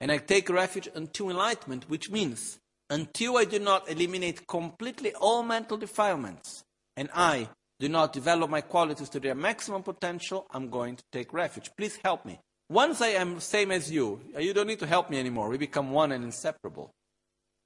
And 0.01 0.11
I 0.11 0.17
take 0.17 0.49
refuge 0.49 0.89
until 0.95 1.29
enlightenment, 1.29 1.87
which 1.87 2.09
means 2.09 2.57
until 2.89 3.37
I 3.37 3.45
do 3.45 3.59
not 3.59 3.87
eliminate 3.87 4.47
completely 4.47 5.13
all 5.13 5.43
mental 5.43 5.77
defilements 5.77 6.63
and 6.97 7.09
I 7.13 7.47
do 7.79 7.87
not 7.87 8.11
develop 8.11 8.49
my 8.49 8.61
qualities 8.61 9.07
to 9.09 9.19
their 9.19 9.35
maximum 9.35 9.83
potential, 9.83 10.47
I'm 10.51 10.69
going 10.69 10.95
to 10.95 11.03
take 11.11 11.31
refuge. 11.31 11.69
Please 11.77 11.97
help 12.03 12.25
me. 12.25 12.39
Once 12.69 13.01
I 13.01 13.09
am 13.09 13.39
same 13.39 13.71
as 13.71 13.89
you, 13.89 14.19
you 14.37 14.53
don't 14.53 14.67
need 14.67 14.79
to 14.79 14.87
help 14.87 15.09
me 15.09 15.19
anymore. 15.19 15.47
We 15.47 15.57
become 15.57 15.91
one 15.91 16.11
and 16.11 16.23
inseparable. 16.25 16.91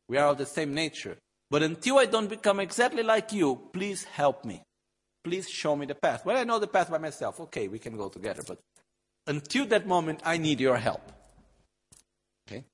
We 0.07 0.17
are 0.17 0.27
of 0.27 0.37
the 0.37 0.45
same 0.45 0.75
nature. 0.75 1.17
But 1.49 1.63
until 1.63 1.97
I 1.97 2.05
don't 2.05 2.29
become 2.29 2.59
exactly 2.59 3.01
like 3.01 3.31
you, 3.31 3.69
please 3.73 4.03
help 4.03 4.45
me. 4.45 4.61
Please 5.23 5.49
show 5.49 5.75
me 5.75 5.85
the 5.85 5.95
path. 5.95 6.25
Well, 6.25 6.37
I 6.37 6.43
know 6.43 6.59
the 6.59 6.67
path 6.67 6.91
by 6.91 6.97
myself. 6.97 7.39
Okay, 7.39 7.67
we 7.67 7.79
can 7.79 7.95
go 7.97 8.09
together. 8.09 8.43
But 8.45 8.59
until 9.27 9.65
that 9.67 9.87
moment, 9.87 10.21
I 10.25 10.37
need 10.37 10.59
your 10.59 10.77
help. 10.77 11.11
Okay? 12.47 12.65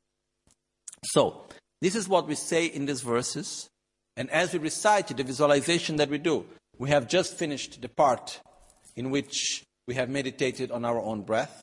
So, 1.04 1.46
this 1.82 1.96
is 1.96 2.10
what 2.10 2.28
we 2.28 2.36
say 2.36 2.66
in 2.66 2.86
these 2.86 3.02
verses. 3.02 3.70
And 4.18 4.32
as 4.32 4.52
we 4.52 4.60
recite 4.60 5.16
the 5.16 5.24
visualization 5.24 5.96
that 5.98 6.10
we 6.10 6.18
do, 6.18 6.44
we 6.80 6.90
have 6.90 7.08
just 7.08 7.36
finished 7.36 7.82
the 7.82 7.88
part 7.88 8.42
in 8.96 9.12
which 9.12 9.64
we 9.88 9.94
have 9.94 10.10
meditated 10.10 10.72
on 10.72 10.84
our 10.84 11.00
own 11.00 11.22
breath. 11.22 11.62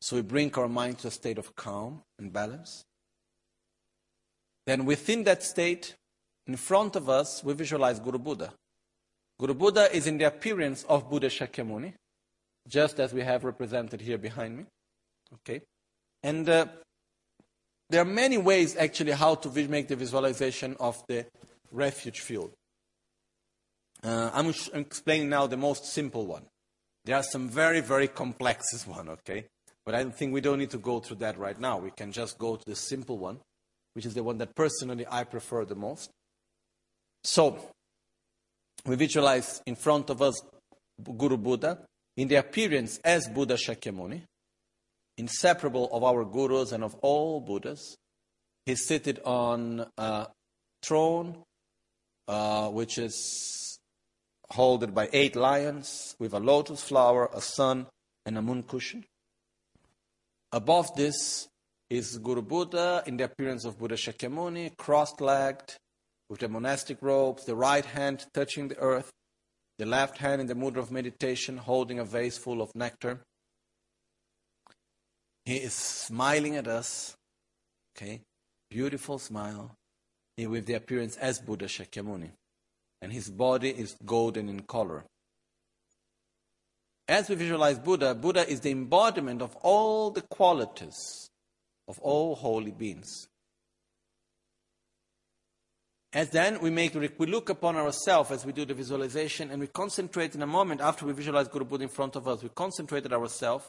So 0.00 0.16
we 0.16 0.22
bring 0.22 0.52
our 0.54 0.66
mind 0.66 0.98
to 1.00 1.08
a 1.08 1.10
state 1.10 1.36
of 1.36 1.54
calm 1.54 2.00
and 2.18 2.32
balance. 2.32 2.82
Then 4.66 4.86
within 4.86 5.24
that 5.24 5.42
state, 5.42 5.94
in 6.46 6.56
front 6.56 6.96
of 6.96 7.10
us, 7.10 7.44
we 7.44 7.52
visualize 7.52 8.00
Guru 8.00 8.18
Buddha. 8.18 8.52
Guru 9.38 9.54
Buddha 9.54 9.94
is 9.94 10.06
in 10.06 10.16
the 10.16 10.24
appearance 10.24 10.84
of 10.88 11.08
Buddha 11.10 11.28
Shakyamuni, 11.28 11.92
just 12.66 12.98
as 12.98 13.12
we 13.12 13.20
have 13.20 13.44
represented 13.44 14.00
here 14.00 14.18
behind 14.18 14.56
me. 14.56 14.64
Okay? 15.34 15.60
And 16.22 16.48
uh, 16.48 16.66
there 17.90 18.00
are 18.00 18.06
many 18.06 18.38
ways, 18.38 18.74
actually, 18.76 19.12
how 19.12 19.34
to 19.34 19.68
make 19.68 19.88
the 19.88 19.96
visualization 19.96 20.76
of 20.80 21.02
the 21.08 21.26
refuge 21.70 22.20
field. 22.20 22.52
Uh, 24.02 24.30
I'm 24.32 24.52
explaining 24.74 25.28
now 25.28 25.46
the 25.46 25.56
most 25.56 25.84
simple 25.86 26.26
one. 26.26 26.44
There 27.04 27.16
are 27.16 27.22
some 27.22 27.48
very, 27.48 27.80
very 27.80 28.08
complex 28.08 28.64
one, 28.86 29.08
okay? 29.08 29.46
But 29.84 29.94
I 29.94 30.04
think 30.04 30.32
we 30.32 30.40
don't 30.40 30.58
need 30.58 30.70
to 30.70 30.78
go 30.78 31.00
through 31.00 31.18
that 31.18 31.38
right 31.38 31.58
now. 31.58 31.78
We 31.78 31.90
can 31.90 32.12
just 32.12 32.38
go 32.38 32.56
to 32.56 32.64
the 32.64 32.76
simple 32.76 33.18
one, 33.18 33.40
which 33.94 34.06
is 34.06 34.14
the 34.14 34.22
one 34.22 34.38
that 34.38 34.54
personally 34.54 35.06
I 35.10 35.24
prefer 35.24 35.64
the 35.64 35.74
most. 35.74 36.10
So, 37.24 37.58
we 38.86 38.96
visualize 38.96 39.62
in 39.66 39.76
front 39.76 40.10
of 40.10 40.22
us 40.22 40.40
Guru 41.02 41.36
Buddha 41.36 41.78
in 42.16 42.28
the 42.28 42.36
appearance 42.36 42.98
as 43.04 43.28
Buddha 43.28 43.54
Shakyamuni, 43.54 44.22
inseparable 45.18 45.88
of 45.92 46.02
our 46.04 46.24
gurus 46.24 46.72
and 46.72 46.84
of 46.84 46.94
all 46.96 47.40
Buddhas. 47.40 47.96
He's 48.66 48.80
seated 48.86 49.20
on 49.24 49.86
a 49.96 50.26
throne 50.82 51.42
uh, 52.30 52.68
which 52.68 52.96
is 52.96 53.80
held 54.52 54.94
by 54.94 55.08
eight 55.12 55.34
lions 55.34 56.14
with 56.20 56.32
a 56.32 56.38
lotus 56.38 56.80
flower, 56.80 57.28
a 57.34 57.40
sun, 57.40 57.88
and 58.24 58.38
a 58.38 58.42
moon 58.42 58.62
cushion. 58.62 59.04
Above 60.52 60.94
this 60.94 61.48
is 61.88 62.18
Guru 62.18 62.42
Buddha 62.42 63.02
in 63.04 63.16
the 63.16 63.24
appearance 63.24 63.64
of 63.64 63.80
Buddha 63.80 63.96
Shakyamuni, 63.96 64.76
cross 64.76 65.20
legged, 65.20 65.74
with 66.28 66.38
the 66.38 66.48
monastic 66.48 66.98
robes, 67.02 67.44
the 67.46 67.56
right 67.56 67.84
hand 67.84 68.24
touching 68.32 68.68
the 68.68 68.78
earth, 68.78 69.10
the 69.78 69.86
left 69.86 70.18
hand 70.18 70.40
in 70.40 70.46
the 70.46 70.54
mudra 70.54 70.78
of 70.78 70.92
meditation 70.92 71.56
holding 71.56 71.98
a 71.98 72.04
vase 72.04 72.38
full 72.38 72.62
of 72.62 72.70
nectar. 72.76 73.22
He 75.44 75.56
is 75.56 75.74
smiling 75.74 76.54
at 76.54 76.68
us, 76.68 77.16
okay, 77.96 78.20
beautiful 78.70 79.18
smile, 79.18 79.74
Eh, 80.40 80.46
with 80.46 80.66
the 80.66 80.74
appearance 80.74 81.16
as 81.16 81.38
Buddha 81.38 81.66
Shakyamuni. 81.66 82.30
And 83.02 83.12
his 83.12 83.28
body 83.30 83.70
is 83.70 83.96
golden 84.04 84.48
in 84.48 84.60
color. 84.60 85.04
As 87.08 87.28
we 87.28 87.34
visualize 87.34 87.78
Buddha, 87.78 88.14
Buddha 88.14 88.48
is 88.48 88.60
the 88.60 88.70
embodiment 88.70 89.42
of 89.42 89.56
all 89.56 90.10
the 90.10 90.22
qualities 90.22 91.30
of 91.88 91.98
all 92.00 92.36
holy 92.36 92.70
beings. 92.70 93.26
As 96.12 96.30
then 96.30 96.60
we 96.60 96.70
make 96.70 96.94
we 96.94 97.26
look 97.26 97.50
upon 97.50 97.76
ourselves 97.76 98.30
as 98.30 98.44
we 98.44 98.52
do 98.52 98.64
the 98.64 98.74
visualization 98.74 99.50
and 99.50 99.60
we 99.60 99.66
concentrate 99.68 100.34
in 100.34 100.42
a 100.42 100.46
moment 100.46 100.80
after 100.80 101.06
we 101.06 101.12
visualize 101.12 101.48
Guru 101.48 101.64
Buddha 101.64 101.84
in 101.84 101.90
front 101.90 102.16
of 102.16 102.26
us, 102.26 102.42
we 102.42 102.48
concentrate 102.48 103.06
on 103.06 103.12
ourselves 103.12 103.68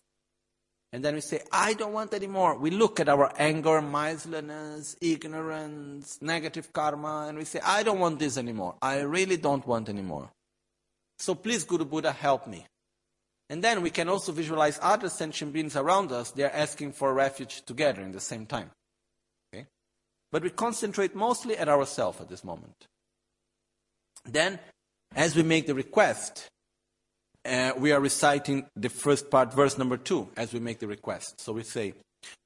and 0.94 1.04
then 1.04 1.16
we 1.16 1.22
say, 1.22 1.42
I 1.52 1.74
don't 1.74 1.94
want 1.94 2.14
anymore. 2.14 2.58
We 2.58 2.70
look 2.70 3.00
at 3.00 3.08
our 3.08 3.32
anger, 3.38 3.82
miserliness, 3.82 4.98
ignorance, 5.00 6.20
negative 6.22 6.74
karma, 6.74 7.28
and 7.30 7.38
we 7.38 7.46
say, 7.46 7.62
I 7.64 7.84
don't 7.84 8.00
want 8.00 8.20
this 8.20 8.38
anymore. 8.38 8.76
I 8.82 9.00
really 9.00 9.38
don't 9.38 9.66
want 9.66 9.88
anymore. 9.88 10.30
So 11.20 11.36
please, 11.36 11.64
Guru 11.64 11.86
Buddha, 11.86 12.12
help 12.12 12.48
me. 12.48 12.66
And 13.50 13.64
then 13.64 13.82
we 13.82 13.90
can 13.90 14.10
also 14.10 14.32
visualize 14.32 14.80
other 14.82 15.10
sentient 15.10 15.54
beings 15.54 15.76
around 15.76 16.12
us. 16.12 16.32
They 16.32 16.44
are 16.44 16.52
asking 16.52 16.94
for 16.94 17.14
refuge 17.14 17.64
together 17.66 18.02
in 18.02 18.12
the 18.12 18.20
same 18.20 18.46
time. 18.46 18.72
But 20.32 20.44
we 20.44 20.50
concentrate 20.50 21.14
mostly 21.14 21.58
at 21.58 21.68
ourselves 21.68 22.22
at 22.22 22.30
this 22.30 22.44
moment. 22.44 22.88
Then, 24.24 24.60
as 25.14 25.36
we 25.36 25.44
make 25.44 25.68
the 25.68 25.76
request, 25.76 26.48
uh, 27.46 27.74
we 27.78 27.92
are 27.92 28.00
reciting 28.00 28.66
the 28.76 28.90
first 28.90 29.30
part, 29.30 29.54
verse 29.54 29.78
number 29.78 29.98
two, 29.98 30.30
as 30.38 30.54
we 30.54 30.60
make 30.60 30.80
the 30.80 30.88
request. 30.88 31.42
So 31.42 31.54
we 31.54 31.64
say, 31.64 31.94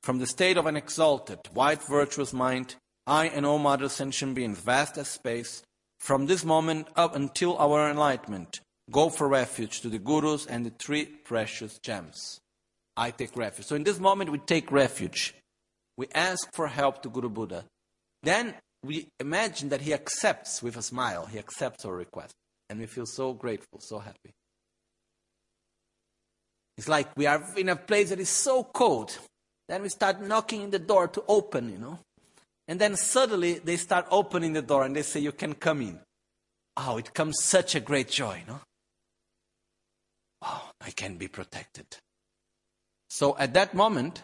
From 0.03 0.19
the 0.19 0.27
state 0.27 0.58
of 0.58 0.65
an 0.65 0.77
exalted, 0.77 1.39
white, 1.53 1.81
virtuous 1.88 2.34
mind, 2.34 2.75
I 3.08 3.27
and 3.27 3.45
all 3.45 3.65
other 3.67 3.89
sentient 3.89 4.36
beings, 4.36 4.60
vast 4.60 4.97
as 4.97 5.08
space, 5.08 5.62
from 5.99 6.25
this 6.25 6.45
moment 6.45 6.88
up 6.95 7.15
until 7.15 7.58
our 7.58 7.89
enlightenment, 7.89 8.60
go 8.91 9.10
for 9.10 9.27
refuge 9.27 9.81
to 9.81 9.89
the 9.89 9.99
gurus 9.99 10.45
and 10.45 10.65
the 10.65 10.71
three 10.71 11.05
precious 11.05 11.79
gems. 11.79 12.39
I 12.97 13.12
take 13.12 13.36
refuge. 13.36 13.67
So 13.67 13.75
in 13.75 13.84
this 13.84 13.99
moment, 13.99 14.31
we 14.31 14.38
take 14.38 14.71
refuge. 14.71 15.33
We 15.98 16.08
ask 16.13 16.48
for 16.54 16.67
help 16.67 17.02
to 17.02 17.10
Guru 17.10 17.29
Buddha. 17.29 17.65
Then 18.23 18.54
we 18.83 19.08
imagine 19.19 19.69
that 19.69 19.81
he 19.81 19.93
accepts 19.93 20.62
with 20.62 20.77
a 20.77 20.81
smile, 20.81 21.25
he 21.25 21.39
accepts 21.39 21.85
our 21.85 21.96
request. 21.96 22.33
And 22.69 22.79
we 22.79 22.85
feel 22.85 23.06
so 23.06 23.33
grateful, 23.33 23.79
so 23.79 24.00
happy. 24.00 24.35
It's 26.78 26.88
like 26.88 27.15
we 27.15 27.26
are 27.26 27.44
in 27.56 27.69
a 27.69 27.76
place 27.76 28.10
that 28.10 28.19
is 28.19 28.30
so 28.30 28.63
cold. 28.63 29.17
Then 29.67 29.82
we 29.82 29.90
start 29.90 30.21
knocking 30.21 30.62
in 30.63 30.69
the 30.71 30.80
door 30.80 31.08
to 31.08 31.23
open, 31.28 31.71
you 31.71 31.78
know. 31.78 32.00
And 32.67 32.80
then 32.80 32.96
suddenly 32.96 33.60
they 33.60 33.78
start 33.78 34.08
opening 34.12 34.54
the 34.54 34.62
door 34.62 34.84
and 34.84 34.96
they 34.96 35.04
say, 35.04 35.19
You 35.19 35.32
can 35.32 35.54
come 35.54 35.82
in. 35.82 36.00
Oh, 36.78 36.98
it 36.98 37.13
comes 37.13 37.42
such 37.42 37.76
a 37.76 37.80
great 37.80 38.10
joy, 38.10 38.44
no? 38.48 38.60
Oh, 40.42 40.69
I 40.82 40.92
can 40.92 41.17
be 41.17 41.28
protected. 41.28 41.86
So 43.10 43.38
at 43.38 43.54
that 43.54 43.73
moment, 43.73 44.21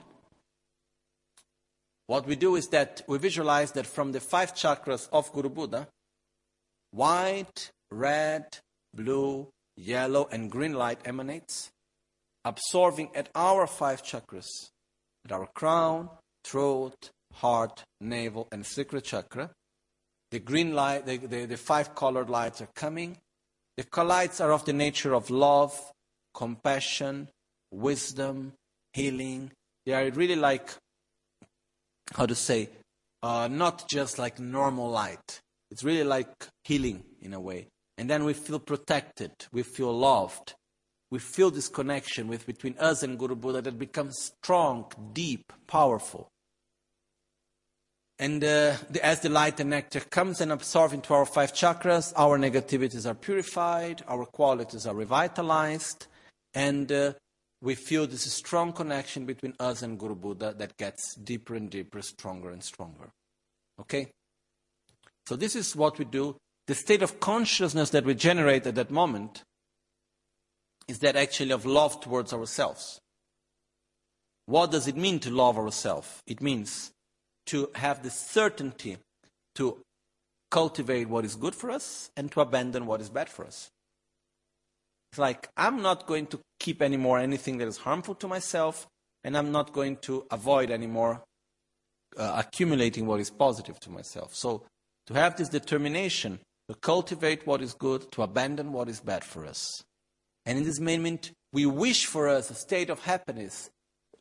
what 2.08 2.28
we 2.28 2.36
do 2.36 2.58
is 2.58 2.68
that 2.70 3.02
we 3.08 3.18
visualize 3.18 3.72
that 3.72 3.88
from 3.88 4.12
the 4.12 4.20
five 4.20 4.54
chakras 4.54 5.08
of 5.14 5.32
Guru 5.32 5.50
Buddha, 5.50 5.88
white, 6.92 7.72
red, 7.90 8.58
blue, 8.94 9.48
yellow, 9.78 10.28
and 10.30 10.52
green 10.52 10.74
light 10.74 11.00
emanates, 11.06 11.72
absorbing 12.44 13.10
at 13.16 13.30
our 13.36 13.68
five 13.68 14.04
chakras 14.04 14.48
at 15.26 15.32
our 15.32 15.48
crown, 15.48 16.10
throat, 16.44 17.12
heart, 17.34 17.84
navel, 18.00 18.48
and 18.52 18.66
sacral 18.66 19.02
chakra. 19.02 19.52
The 20.32 20.40
green 20.40 20.74
light, 20.74 21.06
the, 21.06 21.18
the, 21.18 21.46
the 21.46 21.58
five 21.58 21.94
colored 21.94 22.30
lights 22.30 22.62
are 22.62 22.70
coming. 22.76 23.18
The 23.78 24.04
lights 24.04 24.40
are 24.42 24.52
of 24.52 24.66
the 24.66 24.74
nature 24.74 25.14
of 25.14 25.30
love, 25.30 25.78
compassion, 26.34 27.28
wisdom, 27.72 28.54
healing. 28.94 29.52
They 29.86 29.94
are 29.94 30.10
really 30.12 30.36
like, 30.36 30.72
how 32.14 32.26
to 32.26 32.36
say, 32.36 32.70
uh, 33.24 33.48
not 33.52 33.90
just 33.90 34.20
like 34.20 34.40
normal 34.40 34.90
light. 34.90 35.42
It's 35.70 35.84
really 35.84 36.04
like 36.04 36.32
healing 36.64 37.04
in 37.22 37.34
a 37.34 37.40
way. 37.40 37.68
And 37.98 38.10
then 38.10 38.24
we 38.24 38.34
feel 38.34 38.60
protected, 38.60 39.32
we 39.52 39.64
feel 39.64 39.96
loved, 39.96 40.56
we 41.12 41.20
feel 41.20 41.52
this 41.52 41.68
connection 41.68 42.28
with 42.30 42.48
between 42.48 42.76
us 42.80 43.04
and 43.04 43.20
Guru 43.20 43.36
Buddha 43.36 43.62
that 43.62 43.78
becomes 43.78 44.32
strong, 44.42 44.86
deep, 45.12 45.52
powerful. 45.68 46.32
And 48.18 48.42
uh, 48.44 48.76
the, 48.90 49.04
as 49.04 49.20
the 49.20 49.30
light 49.30 49.60
and 49.60 49.72
nectar 49.72 50.00
comes 50.00 50.42
and 50.42 50.52
absorbs 50.52 50.94
into 50.94 51.14
our 51.14 51.26
five 51.26 51.54
chakras, 51.54 52.14
our 52.16 52.38
negativities 52.38 53.10
are 53.10 53.16
purified, 53.16 54.04
our 54.08 54.26
qualities 54.26 54.88
are 54.88 54.96
revitalized, 54.96 56.08
and 56.54 56.92
uh, 56.92 57.14
we 57.62 57.76
feel 57.76 58.08
this 58.08 58.32
strong 58.32 58.72
connection 58.72 59.26
between 59.26 59.54
us 59.60 59.82
and 59.82 60.00
Guru 60.00 60.16
Buddha 60.16 60.54
that 60.58 60.78
gets 60.78 61.16
deeper 61.16 61.56
and 61.56 61.70
deeper, 61.70 62.02
stronger 62.02 62.52
and 62.52 62.64
stronger. 62.64 63.12
Okay? 63.80 64.08
So, 65.28 65.36
this 65.36 65.56
is 65.56 65.76
what 65.76 66.00
we 66.00 66.06
do. 66.06 66.38
The 66.68 66.76
state 66.76 67.02
of 67.02 67.20
consciousness 67.20 67.90
that 67.90 68.06
we 68.06 68.16
generate 68.16 68.66
at 68.66 68.76
that 68.76 68.92
moment 68.92 69.44
is 70.88 71.00
that 71.00 71.16
actually 71.16 71.52
of 71.52 71.66
love 71.66 72.02
towards 72.02 72.34
ourselves. 72.34 73.00
What 74.46 74.72
does 74.72 74.88
it 74.88 74.98
mean 74.98 75.20
to 75.20 75.30
love 75.30 75.58
ourselves? 75.58 76.22
It 76.28 76.42
means 76.42 76.92
to 77.48 77.70
have 77.76 78.04
the 78.04 78.10
certainty 78.10 78.98
to 79.56 79.78
cultivate 80.50 81.08
what 81.08 81.26
is 81.26 81.36
good 81.36 81.56
for 81.56 81.72
us 81.72 82.12
and 82.18 82.32
to 82.32 82.42
abandon 82.42 82.86
what 82.86 83.02
is 83.02 83.10
bad 83.10 83.30
for 83.30 83.46
us. 83.46 83.70
It's 85.12 85.20
like, 85.20 85.50
I'm 85.58 85.82
not 85.82 86.08
going 86.08 86.28
to 86.28 86.40
keep 86.60 86.82
anymore 86.82 87.20
anything 87.20 87.58
that 87.58 87.68
is 87.68 87.78
harmful 87.78 88.16
to 88.16 88.28
myself, 88.28 88.88
and 89.24 89.38
I'm 89.38 89.52
not 89.52 89.74
going 89.74 89.98
to 89.98 90.26
avoid 90.32 90.72
anymore 90.72 91.24
uh, 92.18 92.44
accumulating 92.46 93.06
what 93.06 93.20
is 93.20 93.30
positive 93.30 93.80
to 93.82 93.90
myself. 93.90 94.36
So, 94.36 94.64
to 95.08 95.14
have 95.14 95.36
this 95.36 95.50
determination 95.50 96.40
to 96.70 96.76
cultivate 96.76 97.46
what 97.46 97.62
is 97.62 97.74
good, 97.74 98.12
to 98.14 98.22
abandon 98.22 98.72
what 98.72 98.88
is 98.88 99.00
bad 99.00 99.24
for 99.24 99.46
us. 99.46 99.84
And 100.46 100.58
in 100.58 100.64
this 100.64 100.80
moment, 100.80 101.32
we 101.54 101.66
wish 101.66 102.06
for 102.06 102.28
us 102.28 102.50
a 102.50 102.56
state 102.56 102.90
of 102.90 103.02
happiness, 103.02 103.70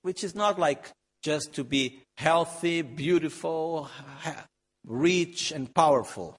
which 0.03 0.25
is 0.25 0.35
not 0.35 0.59
like 0.59 0.91
just 1.23 1.53
to 1.55 1.65
be 1.65 2.03
healthy, 2.17 2.83
beautiful, 2.83 3.89
rich, 4.87 5.53
and 5.53 5.73
powerful. 5.75 6.37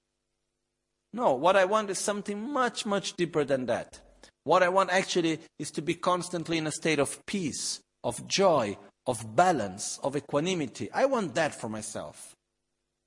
No, 1.13 1.33
what 1.33 1.55
I 1.55 1.65
want 1.65 1.89
is 1.89 1.99
something 1.99 2.51
much, 2.51 2.85
much 2.85 3.13
deeper 3.13 3.43
than 3.43 3.65
that. 3.65 3.99
What 4.43 4.63
I 4.63 4.69
want 4.69 4.89
actually 4.89 5.39
is 5.59 5.71
to 5.71 5.81
be 5.81 5.93
constantly 5.93 6.57
in 6.57 6.67
a 6.67 6.71
state 6.71 6.99
of 6.99 7.23
peace, 7.25 7.79
of 8.03 8.27
joy, 8.27 8.77
of 9.05 9.35
balance, 9.35 9.99
of 10.03 10.15
equanimity. 10.15 10.89
I 10.91 11.05
want 11.05 11.35
that 11.35 11.53
for 11.53 11.69
myself. 11.69 12.35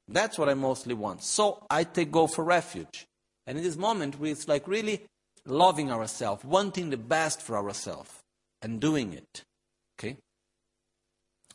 That's 0.06 0.38
what 0.38 0.48
I 0.48 0.54
mostly 0.54 0.94
want. 0.94 1.22
So 1.22 1.64
I 1.70 1.84
take 1.84 2.12
go 2.12 2.26
for 2.26 2.44
refuge. 2.44 3.06
And 3.46 3.58
in 3.58 3.64
this 3.64 3.76
moment, 3.76 4.16
it's 4.22 4.48
like 4.48 4.68
really 4.68 5.04
loving 5.47 5.90
ourselves, 5.90 6.45
wanting 6.45 6.90
the 6.90 6.97
best 6.97 7.42
for 7.42 7.57
ourselves, 7.57 8.11
and 8.62 8.80
doing 8.80 9.12
it. 9.12 9.42
Okay? 9.99 10.16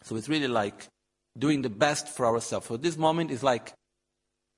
So 0.04 0.16
it's 0.16 0.30
really 0.30 0.48
like 0.48 0.88
doing 1.38 1.62
the 1.62 1.70
best 1.70 2.08
for 2.08 2.26
ourselves. 2.26 2.68
So 2.68 2.78
this 2.78 2.98
moment 2.98 3.32
is 3.32 3.44
like 3.44 3.74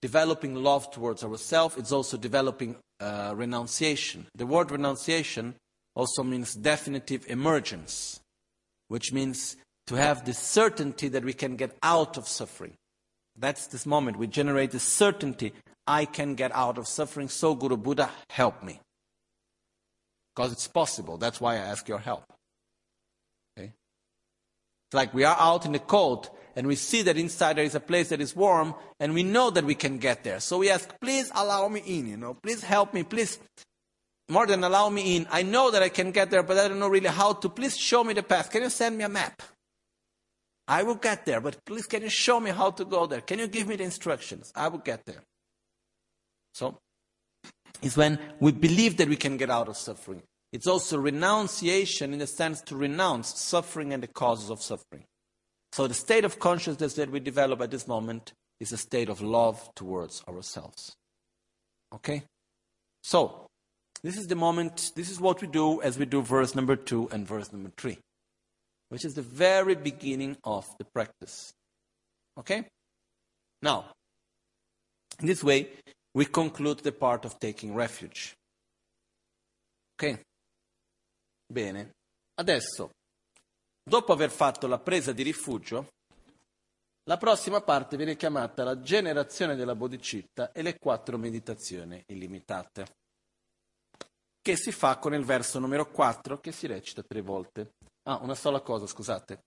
developing 0.02 0.56
love 0.56 0.92
towards 0.92 1.24
ourselves. 1.24 1.78
It's 1.78 1.92
also 1.92 2.18
developing 2.18 2.76
uh, 3.00 3.34
renunciation. 3.36 4.28
The 4.36 4.46
word 4.46 4.72
renunciation 4.72 5.56
also 5.96 6.24
means 6.24 6.56
definitive 6.56 7.26
emergence, 7.28 8.20
which 8.88 9.12
means 9.14 9.58
to 9.88 9.96
have 9.96 10.26
the 10.26 10.34
certainty 10.34 11.08
that 11.10 11.26
we 11.26 11.34
can 11.34 11.56
get 11.56 11.76
out 11.84 12.18
of 12.18 12.28
suffering. 12.28 12.74
That's 13.38 13.68
this 13.68 13.86
moment. 13.86 14.18
We 14.18 14.28
generate 14.28 14.72
the 14.72 14.80
certainty 14.80 15.54
I 15.88 16.06
can 16.06 16.36
get 16.36 16.54
out 16.54 16.78
of 16.78 16.88
suffering, 16.88 17.28
so 17.28 17.56
Guru 17.56 17.78
Buddha, 17.78 18.10
help 18.30 18.64
me. 18.64 18.80
Because 20.42 20.54
it's 20.54 20.68
possible. 20.68 21.18
That's 21.18 21.40
why 21.40 21.54
I 21.54 21.58
ask 21.58 21.88
your 21.88 22.00
help. 22.00 22.24
Okay? 23.56 23.74
It's 24.88 24.94
like 24.94 25.14
we 25.14 25.24
are 25.24 25.38
out 25.40 25.68
in 25.68 25.72
the 25.72 25.78
cold 25.78 26.32
and 26.56 26.66
we 26.66 26.74
see 26.74 27.04
that 27.04 27.16
inside 27.16 27.58
there 27.58 27.64
is 27.64 27.76
a 27.76 27.80
place 27.80 28.10
that 28.10 28.20
is 28.20 28.36
warm, 28.36 28.74
and 29.00 29.14
we 29.14 29.22
know 29.22 29.52
that 29.52 29.64
we 29.64 29.76
can 29.76 30.00
get 30.00 30.24
there. 30.24 30.40
So 30.40 30.58
we 30.58 30.72
ask, 30.72 30.90
please 31.00 31.32
allow 31.36 31.68
me 31.68 31.84
in, 31.86 32.08
you 32.08 32.18
know, 32.18 32.34
please 32.34 32.64
help 32.64 32.92
me, 32.92 33.04
please, 33.04 33.38
more 34.30 34.48
than 34.48 34.64
allow 34.64 34.90
me 34.90 35.16
in. 35.16 35.28
I 35.30 35.44
know 35.44 35.70
that 35.70 35.84
I 35.84 35.90
can 35.90 36.10
get 36.10 36.32
there, 36.32 36.42
but 36.42 36.58
I 36.58 36.68
don't 36.68 36.80
know 36.80 36.90
really 36.90 37.10
how 37.10 37.34
to. 37.34 37.48
Please 37.48 37.78
show 37.78 38.04
me 38.04 38.16
the 38.16 38.24
path. 38.24 38.50
Can 38.50 38.64
you 38.64 38.72
send 38.72 38.98
me 38.98 39.04
a 39.04 39.10
map? 39.10 39.44
I 40.68 40.82
will 40.82 40.96
get 40.96 41.24
there, 41.24 41.40
but 41.40 41.64
please 41.66 41.86
can 41.86 42.02
you 42.02 42.10
show 42.10 42.40
me 42.40 42.50
how 42.50 42.72
to 42.72 42.84
go 42.84 43.06
there? 43.06 43.22
Can 43.22 43.38
you 43.38 43.48
give 43.48 43.68
me 43.68 43.76
the 43.76 43.84
instructions? 43.84 44.52
I 44.56 44.70
will 44.70 44.80
get 44.80 45.06
there. 45.06 45.22
So, 46.56 46.80
it's 47.82 47.96
when 47.96 48.20
we 48.40 48.52
believe 48.52 48.98
that 48.98 49.08
we 49.08 49.16
can 49.16 49.38
get 49.38 49.52
out 49.52 49.70
of 49.70 49.78
suffering. 49.78 50.24
It's 50.52 50.68
also 50.68 50.98
renunciation 50.98 52.14
in 52.14 52.20
the 52.20 52.28
sense 52.28 52.62
to 52.64 52.76
renounce 52.76 53.40
suffering 53.40 53.94
and 53.94 54.04
the 54.04 54.08
causes 54.08 54.50
of 54.50 54.62
suffering. 54.62 55.06
So 55.72 55.88
the 55.88 55.94
state 55.94 56.26
of 56.26 56.40
consciousness 56.40 56.96
that 56.96 57.10
we 57.10 57.22
develop 57.22 57.62
at 57.62 57.72
this 57.72 57.88
moment 57.88 58.34
is 58.60 58.72
a 58.72 58.78
state 58.78 59.10
of 59.10 59.22
love 59.22 59.70
towards 59.76 60.24
ourselves. 60.28 60.94
Okay? 61.94 62.24
So, 63.02 63.48
this 64.04 64.18
is 64.18 64.28
the 64.28 64.36
moment, 64.36 64.92
this 64.96 65.10
is 65.10 65.20
what 65.20 65.42
we 65.42 65.48
do 65.48 65.82
as 65.82 65.98
we 65.98 66.06
do 66.06 66.22
verse 66.22 66.56
number 66.56 66.76
two 66.76 67.10
and 67.12 67.28
verse 67.28 67.52
number 67.52 67.72
three, 67.78 67.98
which 68.90 69.06
is 69.06 69.14
the 69.14 69.22
very 69.22 69.76
beginning 69.76 70.38
of 70.44 70.68
the 70.78 70.86
practice. 70.86 71.54
Okay? 72.38 72.66
Now, 73.62 73.86
in 75.20 75.28
this 75.28 75.44
way, 75.44 75.70
we 76.14 76.26
conclude 76.26 76.80
the 76.80 76.92
part 76.92 77.26
of 77.26 77.40
taking 77.40 77.74
refuge. 77.74 78.34
Ok? 79.96 80.18
Bene. 81.52 81.92
Adesso 82.36 82.92
Dopo 83.84 84.14
aver 84.14 84.30
fatto 84.30 84.68
la 84.68 84.78
presa 84.78 85.12
di 85.12 85.24
rifugio, 85.24 85.88
la 87.06 87.18
prossima 87.18 87.62
parte 87.62 87.98
viene 87.98 88.16
chiamata 88.16 88.64
la 88.64 88.80
generazione 88.80 89.56
della 89.56 89.74
bodhicitta 89.74 90.52
e 90.52 90.62
le 90.62 90.78
quattro 90.78 91.18
meditazioni 91.18 92.02
illimitate, 92.08 92.86
che 94.40 94.56
si 94.56 94.72
fa 94.72 94.98
con 95.00 95.16
il 95.16 95.26
verso 95.26 95.58
numero 95.58 95.90
4 95.90 96.40
che 96.40 96.52
si 96.52 96.68
recita 96.68 97.02
tre 97.02 97.22
volte. 97.22 97.74
Ah, 98.04 98.20
una 98.22 98.36
sola 98.36 98.62
cosa, 98.62 98.86
scusate. 98.86 99.40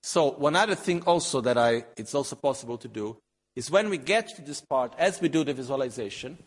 So, 0.00 0.36
one 0.38 0.56
other 0.56 0.76
thing 0.76 1.02
also 1.06 1.40
that 1.40 1.56
I, 1.56 1.84
it's 1.96 2.14
also 2.14 2.36
possible 2.36 2.78
to 2.78 2.88
do 2.88 3.18
is 3.54 3.70
when 3.70 3.88
we 3.88 4.00
get 4.00 4.34
to 4.36 4.42
this 4.42 4.62
part, 4.64 4.94
as 4.98 5.20
we 5.20 5.28
do 5.28 5.42
the 5.42 5.52
visualization, 5.52 6.38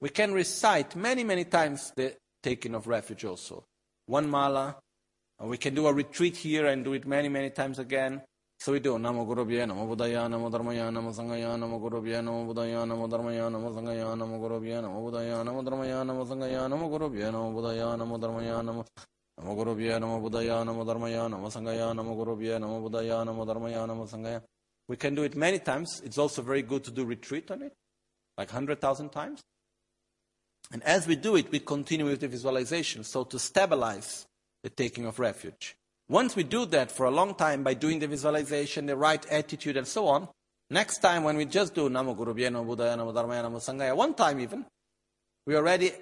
we 0.00 0.10
can 0.10 0.32
recite 0.32 0.96
many, 0.96 1.22
many 1.22 1.44
times 1.44 1.92
the 1.94 2.16
taking 2.40 2.74
of 2.74 2.86
refuge 2.86 3.26
also. 3.26 3.62
One 4.06 4.28
mala, 4.28 4.76
we 5.40 5.56
can 5.56 5.74
do 5.74 5.86
a 5.86 5.92
retreat 5.92 6.36
here 6.36 6.66
and 6.66 6.84
do 6.84 6.92
it 6.92 7.06
many, 7.06 7.28
many 7.28 7.50
times 7.50 7.78
again. 7.78 8.22
So 8.58 8.72
we 8.72 8.80
do 8.80 8.94
Namo 8.94 9.26
Guru 9.26 9.44
Bhya, 9.44 9.66
Namo 9.66 9.88
Buddhaya, 9.88 10.28
Namo 10.28 10.50
Dharmaya, 10.50 10.90
Namo 10.90 11.12
Sanghaya, 11.12 11.56
Namo 11.58 11.80
Guru 11.80 12.00
Bhya, 12.00 12.22
Namo 12.22 12.46
Buddhaya, 12.46 12.86
Namo 12.86 13.08
Dharmaya, 13.08 13.50
Namo 13.50 13.74
Sanghaya, 13.74 14.16
Namo 14.16 14.38
Guru 14.38 14.60
Bhya, 14.60 14.80
Namo 14.80 15.02
Buddhaya, 15.02 15.42
Namo 15.42 15.62
Dharmaya, 15.64 16.04
Namo 16.04 16.24
Sanghaya, 16.24 16.68
Namo 16.68 16.88
Guru 16.88 17.10
Bhya, 17.10 17.30
Namo 17.32 17.52
Buddhaya, 17.52 17.96
Namo 17.96 18.18
Dharmaya, 18.18 18.62
Namo 18.62 18.84
Namo 19.38 19.54
Guru 19.54 19.74
Bhya, 19.74 19.98
Namo 19.98 20.20
Buddhaya, 20.20 20.64
Namo 20.64 20.84
Dharmaya, 20.84 21.28
Namo 21.28 21.50
Sanghaya, 21.50 21.92
Namo 21.92 22.14
Guru 22.14 22.36
Bhya, 22.36 22.58
Namo 22.60 22.80
Buddhaya, 22.80 23.24
Namo 23.24 23.44
Dharmaya, 23.44 23.86
Namo 23.86 24.06
Sanghaya. 24.06 24.42
We 24.86 24.96
can 24.96 25.14
do 25.14 25.22
it 25.24 25.34
many 25.34 25.58
times. 25.58 26.00
It's 26.04 26.18
also 26.18 26.42
very 26.42 26.62
good 26.62 26.84
to 26.84 26.90
do 26.90 27.04
retreat 27.04 27.50
on 27.50 27.62
it, 27.62 27.72
like 28.36 28.52
100,000 28.52 29.08
times. 29.10 29.40
And 30.70 30.82
as 30.84 31.06
we 31.06 31.16
do 31.16 31.36
it, 31.36 31.50
we 31.50 31.58
continue 31.58 32.06
with 32.06 32.20
the 32.20 32.28
visualization. 32.28 33.04
So 33.04 33.24
to 33.24 33.38
stabilize 33.38 34.26
the 34.62 34.70
taking 34.70 35.06
of 35.06 35.18
refuge. 35.18 35.76
Once 36.08 36.36
we 36.36 36.42
do 36.42 36.66
that 36.66 36.90
for 36.90 37.06
a 37.06 37.10
long 37.10 37.34
time 37.34 37.62
by 37.62 37.74
doing 37.74 37.98
the 37.98 38.06
visualization, 38.06 38.86
the 38.86 38.96
right 38.96 39.24
attitude, 39.30 39.76
and 39.76 39.86
so 39.86 40.06
on, 40.06 40.28
next 40.70 40.98
time 40.98 41.24
when 41.24 41.36
we 41.36 41.44
just 41.44 41.74
do 41.74 41.88
Namo 41.88 42.16
Guru 42.16 42.34
Namo 42.34 42.64
Buddhaya, 42.64 42.96
Namo 42.96 43.12
Dharmaya, 43.12 43.44
Namo 43.44 43.56
Sanghaya, 43.56 43.96
one 43.96 44.14
time 44.14 44.40
even, 44.40 44.64
we 45.46 45.54
are 45.54 45.58
already 45.58 45.92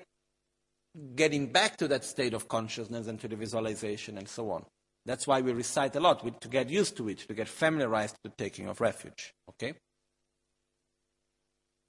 getting 1.14 1.46
back 1.46 1.76
to 1.76 1.88
that 1.88 2.04
state 2.04 2.34
of 2.34 2.48
consciousness 2.48 3.06
and 3.06 3.20
to 3.20 3.28
the 3.28 3.36
visualization 3.36 4.18
and 4.18 4.28
so 4.28 4.50
on. 4.50 4.64
That's 5.06 5.26
why 5.26 5.40
we 5.40 5.52
recite 5.52 5.96
a 5.96 6.00
lot, 6.00 6.40
to 6.40 6.48
get 6.48 6.68
used 6.68 6.96
to 6.98 7.08
it, 7.08 7.18
to 7.20 7.34
get 7.34 7.48
familiarized 7.48 8.16
with 8.22 8.36
the 8.36 8.44
taking 8.44 8.68
of 8.68 8.80
refuge. 8.80 9.32
Okay? 9.48 9.74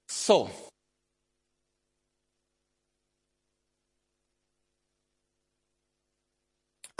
So, 0.08 0.50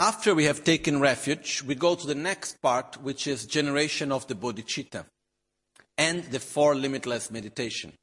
After 0.03 0.35
we 0.35 0.43
have 0.43 0.65
taken 0.65 0.99
refuge, 0.99 1.63
we 1.65 1.75
go 1.75 1.95
to 1.95 2.05
the 2.05 2.13
next 2.29 2.61
part, 2.61 3.01
which 3.01 3.25
is 3.25 3.45
generation 3.45 4.11
of 4.11 4.27
the 4.27 4.35
bodhicitta 4.35 5.05
and 5.97 6.25
the 6.25 6.41
four 6.41 6.75
limitless 6.75 7.31
meditation. 7.31 7.93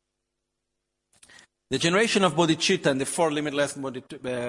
The 1.69 1.77
generation 1.77 2.25
of 2.25 2.37
bodhicitta 2.37 2.87
and 2.87 3.03
the 3.03 3.05
four 3.05 3.31
limitless, 3.31 3.77
uh, 3.77 3.91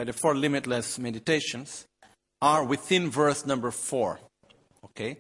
the 0.06 0.16
four 0.18 0.34
limitless 0.34 0.97
meditations 0.97 1.86
are 2.41 2.64
within 2.64 3.10
verse 3.10 3.45
number 3.45 3.72
four. 3.72 4.22
Okay? 4.86 5.18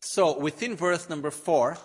So, 0.00 0.38
within 0.38 0.76
verse 0.76 1.08
number 1.08 1.32
four, 1.32 1.76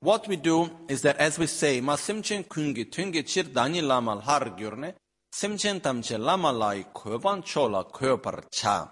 what 0.00 0.26
we 0.26 0.34
do 0.34 0.68
is 0.88 1.02
that 1.02 1.18
as 1.18 1.38
we 1.38 1.46
say, 1.46 1.80
Ma 1.80 1.94
simchen 1.94 2.48
kungi 2.48 2.90
tungi 2.90 3.22
chir 3.22 3.44
dani 3.44 3.80
lamal 3.80 4.22
har 4.22 4.40
gyurne, 4.58 4.94
simchen 5.32 5.80
tamche 5.80 6.18
lamalai 6.18 6.92
koban 6.92 7.44
chola 7.44 7.84
kopar 7.84 8.42
cha. 8.50 8.90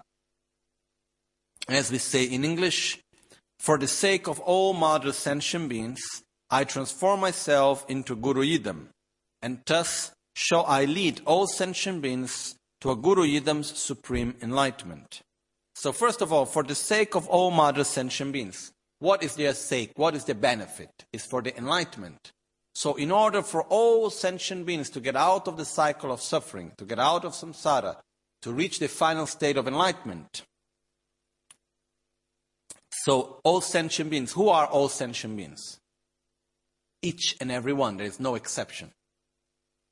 As 1.67 1.91
we 1.91 1.97
say 1.97 2.25
in 2.25 2.43
English, 2.43 2.99
for 3.57 3.77
the 3.77 3.87
sake 3.87 4.27
of 4.27 4.39
all 4.41 4.73
mother 4.73 5.13
sentient 5.13 5.69
beings, 5.69 6.01
I 6.49 6.65
transform 6.65 7.21
myself 7.21 7.85
into 7.87 8.15
Guru 8.15 8.43
Yidam, 8.43 8.89
and 9.41 9.61
thus 9.65 10.11
shall 10.35 10.65
I 10.65 10.85
lead 10.85 11.21
all 11.25 11.47
sentient 11.47 12.01
beings 12.01 12.55
to 12.81 12.91
a 12.91 12.95
Guru 12.95 13.23
Yidam's 13.23 13.77
supreme 13.79 14.35
enlightenment. 14.41 15.21
So 15.75 15.93
first 15.93 16.21
of 16.21 16.33
all, 16.33 16.45
for 16.45 16.63
the 16.63 16.75
sake 16.75 17.15
of 17.15 17.27
all 17.27 17.49
mother 17.49 17.85
sentient 17.85 18.33
beings, 18.33 18.73
what 18.99 19.23
is 19.23 19.35
their 19.35 19.53
sake? 19.53 19.93
What 19.95 20.15
is 20.15 20.25
their 20.25 20.35
benefit? 20.35 20.89
Is 21.13 21.25
for 21.25 21.41
the 21.41 21.57
enlightenment. 21.57 22.33
So 22.75 22.95
in 22.95 23.11
order 23.11 23.41
for 23.41 23.63
all 23.63 24.09
sentient 24.09 24.65
beings 24.65 24.89
to 24.91 24.99
get 24.99 25.15
out 25.15 25.47
of 25.47 25.57
the 25.57 25.65
cycle 25.65 26.11
of 26.11 26.21
suffering, 26.21 26.73
to 26.77 26.85
get 26.85 26.99
out 26.99 27.23
of 27.23 27.33
samsara, 27.33 27.97
to 28.41 28.51
reach 28.51 28.79
the 28.79 28.87
final 28.87 29.27
state 29.27 29.57
of 29.57 29.67
enlightenment, 29.67 30.43
so, 33.03 33.41
all 33.43 33.59
sentient 33.59 34.09
beings, 34.09 34.31
who 34.31 34.47
are 34.47 34.65
all 34.65 34.87
sentient 34.87 35.35
beings? 35.35 35.77
Each 37.01 37.35
and 37.41 37.51
every 37.51 37.73
one, 37.73 37.97
there 37.97 38.05
is 38.05 38.17
no 38.17 38.35
exception. 38.35 38.91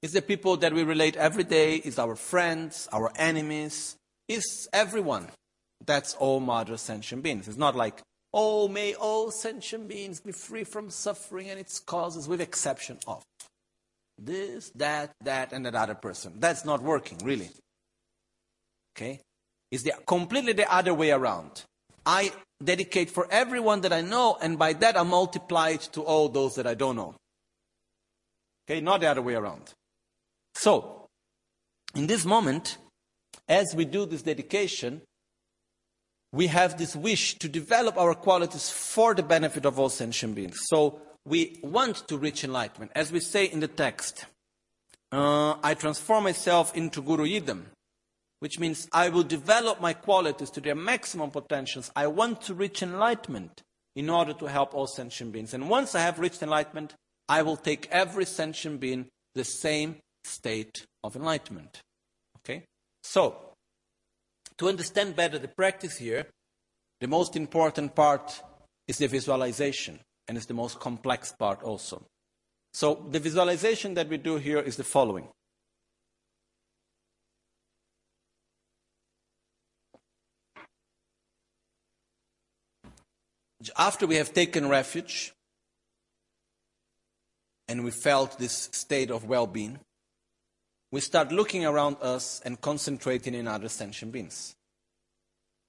It's 0.01 0.13
the 0.13 0.21
people 0.21 0.55
that 0.55 0.71
we 0.71 0.83
relate 0.83 1.17
every 1.17 1.43
day, 1.43 1.75
is 1.75 1.99
our 1.99 2.15
friends, 2.15 2.87
our 2.93 3.11
enemies, 3.17 3.97
is 4.29 4.69
everyone. 4.71 5.27
That's 5.85 6.13
all 6.13 6.39
mother 6.39 6.77
sentient 6.77 7.21
beings. 7.21 7.49
It's 7.49 7.57
not 7.57 7.75
like, 7.75 8.01
oh, 8.33 8.69
may 8.69 8.93
all 8.93 9.29
sentient 9.29 9.89
beings 9.89 10.21
be 10.21 10.31
free 10.31 10.63
from 10.63 10.89
suffering 10.89 11.49
and 11.49 11.59
its 11.59 11.81
causes, 11.81 12.29
with 12.29 12.39
exception 12.39 12.97
of 13.07 13.23
this, 14.17 14.69
that, 14.75 15.11
that, 15.25 15.51
and 15.51 15.65
that 15.65 15.75
other 15.75 15.95
person. 15.95 16.35
That's 16.39 16.63
not 16.63 16.81
working, 16.81 17.17
really. 17.25 17.49
Okay? 18.95 19.19
It's 19.69 19.83
the, 19.83 19.95
completely 20.07 20.53
the 20.53 20.73
other 20.73 20.93
way 20.93 21.11
around. 21.11 21.65
I 22.05 22.31
dedicate 22.63 23.09
for 23.09 23.27
everyone 23.31 23.81
that 23.81 23.93
I 23.93 24.01
know, 24.01 24.37
and 24.41 24.57
by 24.57 24.73
that 24.73 24.97
I 24.97 25.03
multiply 25.03 25.69
it 25.69 25.89
to 25.93 26.01
all 26.01 26.29
those 26.29 26.55
that 26.55 26.67
I 26.67 26.73
don't 26.73 26.95
know. 26.95 27.15
Okay, 28.65 28.81
not 28.81 29.01
the 29.01 29.07
other 29.07 29.21
way 29.21 29.35
around. 29.35 29.73
So, 30.55 31.07
in 31.95 32.07
this 32.07 32.25
moment, 32.25 32.77
as 33.47 33.75
we 33.75 33.85
do 33.85 34.05
this 34.05 34.21
dedication, 34.21 35.01
we 36.31 36.47
have 36.47 36.77
this 36.77 36.95
wish 36.95 37.37
to 37.39 37.49
develop 37.49 37.97
our 37.97 38.15
qualities 38.15 38.69
for 38.69 39.13
the 39.13 39.23
benefit 39.23 39.65
of 39.65 39.77
all 39.79 39.89
sentient 39.89 40.35
beings. 40.35 40.59
So, 40.67 41.01
we 41.25 41.59
want 41.61 42.07
to 42.07 42.17
reach 42.17 42.43
enlightenment. 42.43 42.91
As 42.95 43.11
we 43.11 43.19
say 43.19 43.45
in 43.45 43.59
the 43.59 43.67
text, 43.67 44.25
uh, 45.11 45.55
I 45.61 45.73
transform 45.73 46.23
myself 46.23 46.75
into 46.75 47.01
Guru 47.01 47.25
Yidam 47.25 47.65
which 48.41 48.59
means 48.59 48.87
I 48.91 49.09
will 49.09 49.23
develop 49.23 49.79
my 49.79 49.93
qualities 49.93 50.49
to 50.51 50.61
their 50.61 50.73
maximum 50.73 51.29
potentials. 51.29 51.91
I 51.95 52.07
want 52.07 52.41
to 52.41 52.55
reach 52.55 52.81
enlightenment 52.81 53.61
in 53.95 54.09
order 54.09 54.33
to 54.33 54.45
help 54.47 54.73
all 54.73 54.87
sentient 54.87 55.31
beings. 55.31 55.53
And 55.53 55.69
once 55.69 55.93
I 55.93 55.99
have 55.99 56.17
reached 56.17 56.41
enlightenment, 56.41 56.95
I 57.29 57.43
will 57.43 57.55
take 57.55 57.87
every 57.91 58.25
sentient 58.25 58.79
being 58.79 59.05
the 59.35 59.43
same 59.43 59.97
state 60.23 60.87
of 61.03 61.15
enlightenment. 61.15 61.81
Okay? 62.37 62.63
So, 63.03 63.35
to 64.57 64.69
understand 64.69 65.15
better 65.15 65.37
the 65.37 65.47
practice 65.47 65.97
here, 65.97 66.25
the 66.99 67.07
most 67.07 67.35
important 67.35 67.93
part 67.93 68.41
is 68.87 68.97
the 68.97 69.07
visualization, 69.07 69.99
and 70.27 70.35
it's 70.35 70.47
the 70.47 70.55
most 70.55 70.79
complex 70.79 71.31
part 71.31 71.61
also. 71.61 72.03
So, 72.73 73.05
the 73.11 73.19
visualization 73.19 73.93
that 73.93 74.09
we 74.09 74.17
do 74.17 74.37
here 74.37 74.59
is 74.59 74.77
the 74.77 74.83
following. 74.83 75.27
After 83.77 84.07
we 84.07 84.15
have 84.15 84.33
taken 84.33 84.67
refuge 84.69 85.33
and 87.67 87.83
we 87.83 87.91
felt 87.91 88.39
this 88.39 88.69
state 88.71 89.11
of 89.11 89.25
well 89.25 89.47
being, 89.47 89.79
we 90.91 90.99
start 90.99 91.31
looking 91.31 91.65
around 91.65 91.97
us 92.01 92.41
and 92.43 92.59
concentrating 92.59 93.33
in 93.33 93.47
other 93.47 93.69
sentient 93.69 94.11
beings. 94.11 94.55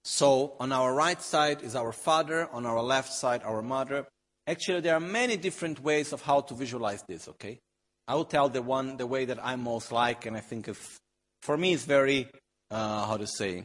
So, 0.05 0.55
on 0.59 0.73
our 0.73 0.93
right 0.93 1.23
side 1.23 1.63
is 1.63 1.77
our 1.77 1.93
father, 1.93 2.49
on 2.51 2.67
our 2.67 2.83
left 2.83 3.13
side, 3.13 3.43
our 3.45 3.63
mother. 3.63 4.07
Actually, 4.49 4.81
there 4.81 4.97
are 4.97 5.01
many 5.01 5.37
different 5.37 5.81
ways 5.81 6.13
of 6.13 6.23
how 6.23 6.41
to 6.41 6.55
visualize 6.55 7.05
this, 7.07 7.29
okay? 7.29 7.61
I 8.09 8.17
will 8.17 8.25
tell 8.25 8.49
the 8.49 8.63
one, 8.63 8.97
the 8.97 9.07
way 9.07 9.25
that 9.27 9.39
I 9.41 9.55
most 9.55 9.93
like, 9.93 10.27
and 10.27 10.37
I 10.37 10.41
think 10.41 10.67
if, 10.67 10.99
for 11.43 11.57
me 11.57 11.73
it's 11.75 11.85
very, 11.85 12.29
uh, 12.73 13.07
how 13.07 13.17
to 13.17 13.29
say, 13.29 13.65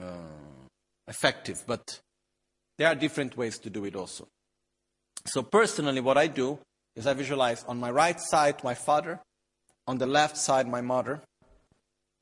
uh, 0.00 0.12
effective. 1.08 1.64
But 1.66 1.98
there 2.82 2.90
are 2.90 2.96
different 2.96 3.36
ways 3.36 3.60
to 3.60 3.70
do 3.70 3.84
it 3.84 3.94
also. 3.94 4.26
So 5.24 5.44
personally, 5.44 6.00
what 6.00 6.18
I 6.18 6.26
do 6.26 6.58
is 6.96 7.06
I 7.06 7.14
visualize 7.14 7.62
on 7.68 7.78
my 7.78 7.92
right 7.92 8.20
side 8.20 8.64
my 8.64 8.74
father, 8.74 9.20
on 9.86 9.98
the 9.98 10.06
left 10.06 10.36
side 10.36 10.66
my 10.66 10.80
mother. 10.80 11.22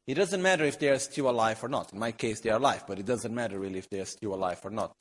It 0.06 0.16
doesn't 0.16 0.42
matter 0.42 0.64
if 0.66 0.78
they 0.78 0.90
are 0.90 0.98
still 0.98 1.30
alive 1.30 1.64
or 1.64 1.70
not. 1.70 1.94
In 1.94 1.98
my 1.98 2.12
case, 2.12 2.40
they 2.40 2.50
are 2.50 2.58
alive, 2.58 2.84
but 2.86 2.98
it 2.98 3.06
doesn't 3.06 3.34
matter 3.34 3.58
really 3.58 3.78
if 3.78 3.88
they 3.88 4.00
are 4.00 4.04
still 4.04 4.34
alive 4.34 4.60
or 4.62 4.70
not. 4.70 4.92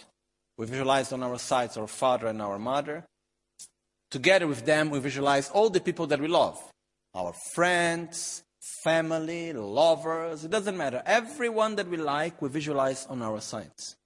We 0.57 0.65
visualize 0.65 1.11
on 1.11 1.23
our 1.23 1.37
sides 1.37 1.75
our 1.75 1.87
father 1.87 2.27
and 2.27 2.41
our 2.41 2.57
mother. 2.57 3.03
Together 4.09 4.47
with 4.47 4.65
them, 4.65 4.89
we 4.89 4.99
visualize 4.99 5.49
all 5.49 5.69
the 5.69 5.81
people 5.81 6.07
that 6.07 6.21
we 6.21 6.29
love 6.29 6.57
our 7.13 7.33
friends, 7.53 8.43
family, 8.85 9.51
lovers, 9.51 10.45
it 10.45 10.51
doesn't 10.51 10.77
matter. 10.77 11.03
Everyone 11.05 11.75
that 11.75 11.89
we 11.89 11.97
like, 11.97 12.41
we 12.41 12.47
visualize 12.47 13.05
on 13.07 13.21
our 13.21 13.41
sides. 13.41 13.97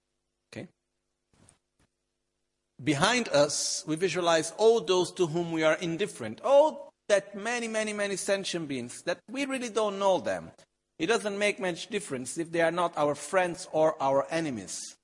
Behind 2.84 3.28
us, 3.30 3.82
we 3.86 3.96
visualize 3.96 4.52
all 4.58 4.80
those 4.80 5.10
to 5.12 5.26
whom 5.26 5.52
we 5.52 5.62
are 5.62 5.74
indifferent. 5.74 6.42
All 6.42 6.92
that 7.08 7.34
many, 7.34 7.66
many, 7.66 7.94
many 7.94 8.16
sentient 8.16 8.68
beings 8.68 9.02
that 9.02 9.20
we 9.30 9.46
really 9.46 9.70
don't 9.70 9.98
know 9.98 10.20
them. 10.20 10.50
It 10.98 11.06
doesn't 11.06 11.38
make 11.38 11.58
much 11.58 11.88
difference 11.88 12.36
if 12.36 12.52
they 12.52 12.60
are 12.60 12.70
not 12.70 12.96
our 12.96 13.14
friends 13.14 13.66
or 13.72 14.00
our 14.02 14.26
enemies. 14.30 14.96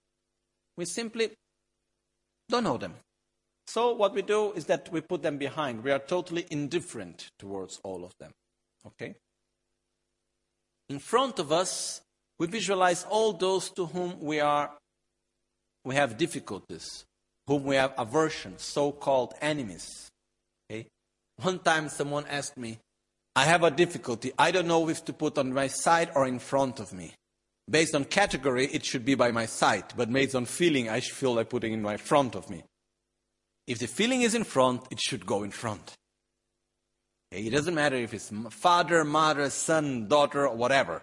We 0.77 0.85
simply 0.85 1.31
don't 2.51 2.65
know 2.65 2.77
them. 2.77 2.95
So 3.67 3.95
what 3.95 4.15
we 4.15 4.23
do 4.23 4.53
is 4.53 4.67
that 4.67 4.91
we 4.93 5.01
put 5.01 5.23
them 5.23 5.39
behind. 5.39 5.83
We 5.83 5.91
are 5.91 5.99
totally 5.99 6.47
indifferent 6.51 7.29
towards 7.39 7.81
all 7.83 8.05
of 8.05 8.13
them. 8.21 8.33
Okay? 8.87 9.15
In 10.91 10.99
front 10.99 11.39
of 11.39 11.51
us, 11.51 12.03
we 12.39 12.47
visualize 12.47 13.05
all 13.09 13.33
those 13.33 13.71
to 13.71 13.87
whom 13.87 14.21
we 14.21 14.41
are 14.41 14.71
we 15.83 15.95
have 15.95 16.19
difficulties 16.19 17.07
whom 17.47 17.65
we 17.65 17.77
have 17.77 17.95
aversion, 17.99 18.55
so 18.59 18.93
called 18.93 19.35
enemies. 19.41 20.11
Okay? 20.71 20.87
One 21.37 21.59
time 21.59 21.89
someone 21.89 22.25
asked 22.29 22.57
me, 22.57 22.79
I 23.35 23.45
have 23.45 23.63
a 23.63 23.71
difficulty. 23.71 24.33
I 24.39 24.51
don't 24.51 24.67
know 24.67 24.89
if 24.89 25.05
to 25.07 25.13
put 25.13 25.39
on 25.39 25.53
my 25.53 25.69
side 25.69 26.11
or 26.15 26.27
in 26.27 26.39
front 26.39 26.81
of 26.81 26.93
me. 26.93 27.15
Based 27.69 27.95
on 27.95 28.05
category, 28.05 28.67
it 28.67 28.85
should 28.85 29.05
be 29.05 29.15
by 29.15 29.31
my 29.31 29.47
side, 29.47 29.85
but 29.97 30.13
based 30.13 30.35
on 30.35 30.45
feeling, 30.45 30.89
I 30.89 31.01
feel 31.01 31.35
like 31.35 31.49
putting 31.49 31.73
in 31.73 31.83
my 31.83 31.97
front 31.97 32.35
of 32.35 32.51
me. 32.51 32.65
If 33.67 33.79
the 33.79 33.87
feeling 33.87 34.23
is 34.23 34.35
in 34.35 34.45
front, 34.45 34.83
it 34.91 35.01
should 35.01 35.25
go 35.25 35.45
in 35.45 35.53
front. 35.53 35.95
Okay? 37.33 37.45
It 37.45 37.51
doesn't 37.51 37.75
matter 37.75 37.97
if 37.97 38.13
it's 38.13 38.33
father, 38.51 39.05
mother, 39.05 39.49
son, 39.51 40.09
daughter, 40.09 40.49
whatever 40.49 41.03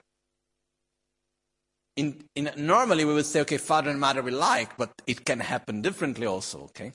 in, 1.97 2.23
in, 2.35 2.51
normally 2.55 3.05
we 3.05 3.13
would 3.13 3.25
say, 3.25 3.41
okay, 3.41 3.57
father 3.57 3.89
and 3.89 3.99
mother 3.99 4.21
we 4.21 4.31
like, 4.31 4.77
but 4.77 4.91
it 5.07 5.25
can 5.25 5.39
happen 5.39 5.81
differently 5.81 6.27
also, 6.27 6.61
okay? 6.65 6.91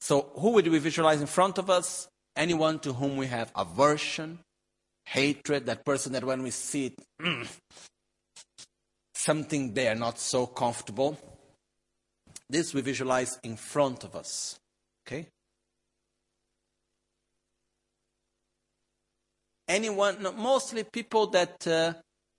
So 0.00 0.32
who 0.36 0.50
would 0.52 0.66
we 0.66 0.78
visualize 0.78 1.20
in 1.20 1.26
front 1.26 1.58
of 1.58 1.68
us? 1.70 2.08
Anyone 2.34 2.78
to 2.80 2.94
whom 2.94 3.16
we 3.16 3.26
have 3.26 3.52
aversion, 3.54 4.40
hatred, 5.04 5.66
that 5.66 5.84
person 5.84 6.12
that 6.14 6.24
when 6.24 6.42
we 6.42 6.50
see 6.50 6.86
it, 6.86 6.98
mm, 7.20 7.46
something 9.14 9.74
there 9.74 9.94
not 9.94 10.18
so 10.18 10.46
comfortable. 10.46 11.18
This 12.48 12.74
we 12.74 12.80
visualize 12.80 13.38
in 13.42 13.56
front 13.56 14.04
of 14.04 14.16
us, 14.16 14.58
okay? 15.06 15.26
Anyone, 19.68 20.26
mostly 20.36 20.82
people 20.84 21.26
that 21.28 21.66
uh, 21.66 21.94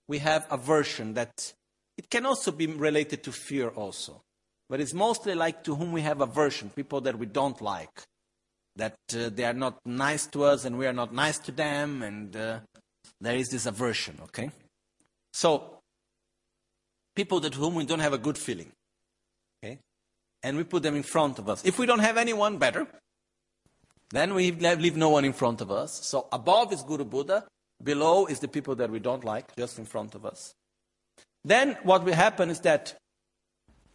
we 0.08 0.18
have 0.18 0.46
aversion, 0.50 1.14
that 1.14 1.54
It 1.96 2.10
can 2.10 2.26
also 2.26 2.52
be 2.52 2.66
related 2.66 3.22
to 3.24 3.32
fear 3.32 3.68
also. 3.68 4.22
But 4.68 4.80
it's 4.80 4.94
mostly 4.94 5.34
like 5.34 5.62
to 5.64 5.74
whom 5.74 5.92
we 5.92 6.02
have 6.02 6.20
aversion, 6.20 6.70
people 6.70 7.00
that 7.02 7.18
we 7.18 7.26
don't 7.26 7.60
like. 7.60 8.02
That 8.74 8.96
uh, 9.14 9.30
they 9.30 9.44
are 9.44 9.54
not 9.54 9.78
nice 9.86 10.26
to 10.28 10.44
us 10.44 10.64
and 10.64 10.76
we 10.76 10.86
are 10.86 10.92
not 10.92 11.14
nice 11.14 11.38
to 11.38 11.52
them, 11.52 12.02
and 12.02 12.36
uh, 12.36 12.58
there 13.20 13.36
is 13.36 13.48
this 13.48 13.64
aversion, 13.64 14.18
okay? 14.24 14.50
So, 15.32 15.78
people 17.14 17.40
that 17.40 17.54
whom 17.54 17.74
we 17.74 17.86
don't 17.86 18.00
have 18.00 18.12
a 18.12 18.18
good 18.18 18.36
feeling, 18.36 18.70
okay? 19.64 19.78
And 20.42 20.56
we 20.56 20.64
put 20.64 20.82
them 20.82 20.96
in 20.96 21.04
front 21.04 21.38
of 21.38 21.48
us. 21.48 21.64
If 21.64 21.78
we 21.78 21.86
don't 21.86 22.00
have 22.00 22.18
anyone 22.18 22.58
better, 22.58 22.86
then 24.10 24.34
we 24.34 24.52
leave 24.52 24.96
no 24.96 25.08
one 25.08 25.24
in 25.24 25.32
front 25.32 25.60
of 25.60 25.70
us. 25.70 26.04
So 26.06 26.28
above 26.32 26.72
is 26.72 26.82
Guru 26.82 27.04
Buddha, 27.04 27.44
below 27.82 28.26
is 28.26 28.40
the 28.40 28.48
people 28.48 28.74
that 28.76 28.90
we 28.90 28.98
don't 28.98 29.24
like, 29.24 29.56
just 29.56 29.78
in 29.78 29.84
front 29.84 30.14
of 30.14 30.24
us. 30.24 30.54
Then 31.46 31.78
what 31.84 32.02
will 32.02 32.12
happen 32.12 32.50
is 32.50 32.58
that 32.60 32.94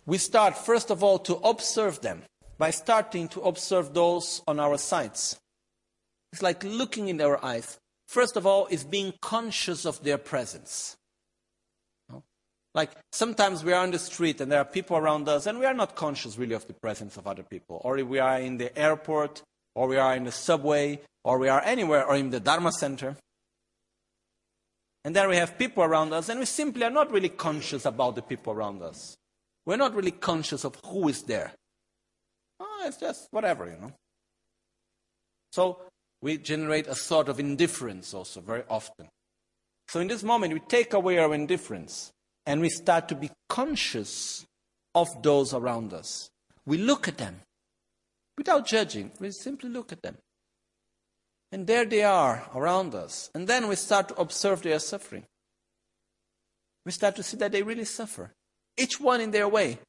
we 0.06 0.18
start, 0.18 0.58
first 0.58 0.90
of 0.90 1.04
all, 1.04 1.20
to 1.20 1.36
observe 1.36 2.00
them 2.00 2.24
by 2.58 2.72
starting 2.72 3.28
to 3.28 3.42
observe 3.42 3.94
those 3.94 4.42
on 4.48 4.58
our 4.58 4.78
sides. 4.78 5.38
It's 6.32 6.42
like 6.42 6.64
looking 6.64 7.10
in 7.10 7.18
their 7.18 7.44
eyes. 7.44 7.78
First 8.08 8.38
of 8.38 8.46
all, 8.48 8.68
is 8.68 8.86
being 8.86 9.14
conscious 9.22 9.86
of 9.86 10.02
their 10.02 10.18
presence. 10.18 10.96
Like 12.74 12.92
sometimes 13.12 13.66
we 13.66 13.74
are 13.74 13.84
on 13.84 13.92
the 13.92 14.00
street 14.00 14.40
and 14.40 14.50
there 14.50 14.62
are 14.62 14.66
people 14.66 14.96
around 14.96 15.28
us 15.28 15.46
and 15.46 15.60
we 15.60 15.66
are 15.66 15.74
not 15.74 15.98
conscious 15.98 16.38
really 16.38 16.56
of 16.56 16.68
the 16.68 16.74
presence 16.74 17.18
of 17.18 17.28
other 17.28 17.44
people. 17.44 17.82
Or 17.84 17.96
we 17.98 18.20
are 18.20 18.40
in 18.40 18.60
the 18.60 18.78
airport 18.80 19.44
or 19.76 19.90
we 19.90 19.98
are 19.98 20.16
in 20.16 20.24
the 20.24 20.32
subway, 20.32 21.00
or 21.24 21.38
we 21.38 21.50
are 21.50 21.62
anywhere, 21.64 22.06
or 22.06 22.16
in 22.16 22.30
the 22.30 22.40
Dharma 22.40 22.72
center. 22.72 23.16
And 25.04 25.16
there 25.16 25.28
we 25.28 25.38
have 25.38 25.58
people 25.58 25.84
around 25.84 26.14
us, 26.14 26.30
and 26.30 26.40
we 26.40 26.46
simply 26.46 26.84
are 26.84 26.92
not 26.92 27.12
really 27.12 27.30
conscious 27.30 27.86
about 27.86 28.16
the 28.16 28.22
people 28.22 28.54
around 28.54 28.82
us. 28.84 29.18
We're 29.66 29.78
not 29.78 29.96
really 29.96 30.12
conscious 30.12 30.64
of 30.64 30.76
who 30.86 31.08
is 31.08 31.24
there. 31.24 31.54
Oh, 32.60 32.84
it's 32.86 32.98
just 32.98 33.28
whatever, 33.32 33.66
you 33.66 33.78
know. 33.78 33.94
So 35.52 35.80
we 36.22 36.38
generate 36.38 36.88
a 36.88 36.96
sort 36.96 37.30
of 37.30 37.40
indifference 37.40 38.14
also 38.14 38.42
very 38.42 38.64
often. 38.70 39.08
So 39.88 40.00
in 40.00 40.08
this 40.08 40.24
moment, 40.24 40.54
we 40.54 40.60
take 40.60 40.94
away 40.94 41.18
our 41.18 41.34
indifference 41.34 42.12
and 42.46 42.62
we 42.62 42.70
start 42.70 43.10
to 43.10 43.16
be 43.16 43.30
conscious 43.50 44.46
of 44.96 45.08
those 45.22 45.54
around 45.54 45.94
us. 45.94 46.30
We 46.66 46.78
look 46.78 47.08
at 47.08 47.18
them 47.18 47.42
without 48.38 48.66
judging. 48.68 49.12
We 49.20 49.32
simply 49.32 49.70
look 49.70 49.92
at 49.92 50.02
them. 50.02 50.18
And 51.52 51.68
there 51.68 51.86
they 51.86 52.04
are 52.04 52.44
around 52.56 52.96
us. 52.96 53.30
And 53.36 53.48
then 53.48 53.68
we 53.68 53.76
start 53.76 54.08
to 54.10 54.16
observe 54.16 54.62
their 54.62 54.80
suffering. 54.80 55.26
We 56.86 56.92
start 56.92 57.16
to 57.18 57.24
see 57.24 57.38
that 57.38 57.52
they 57.52 57.62
really 57.62 57.86
suffer, 57.86 58.32
each 58.78 59.00
one 59.00 59.22
in 59.22 59.32
their 59.32 59.48
way. 59.48 59.80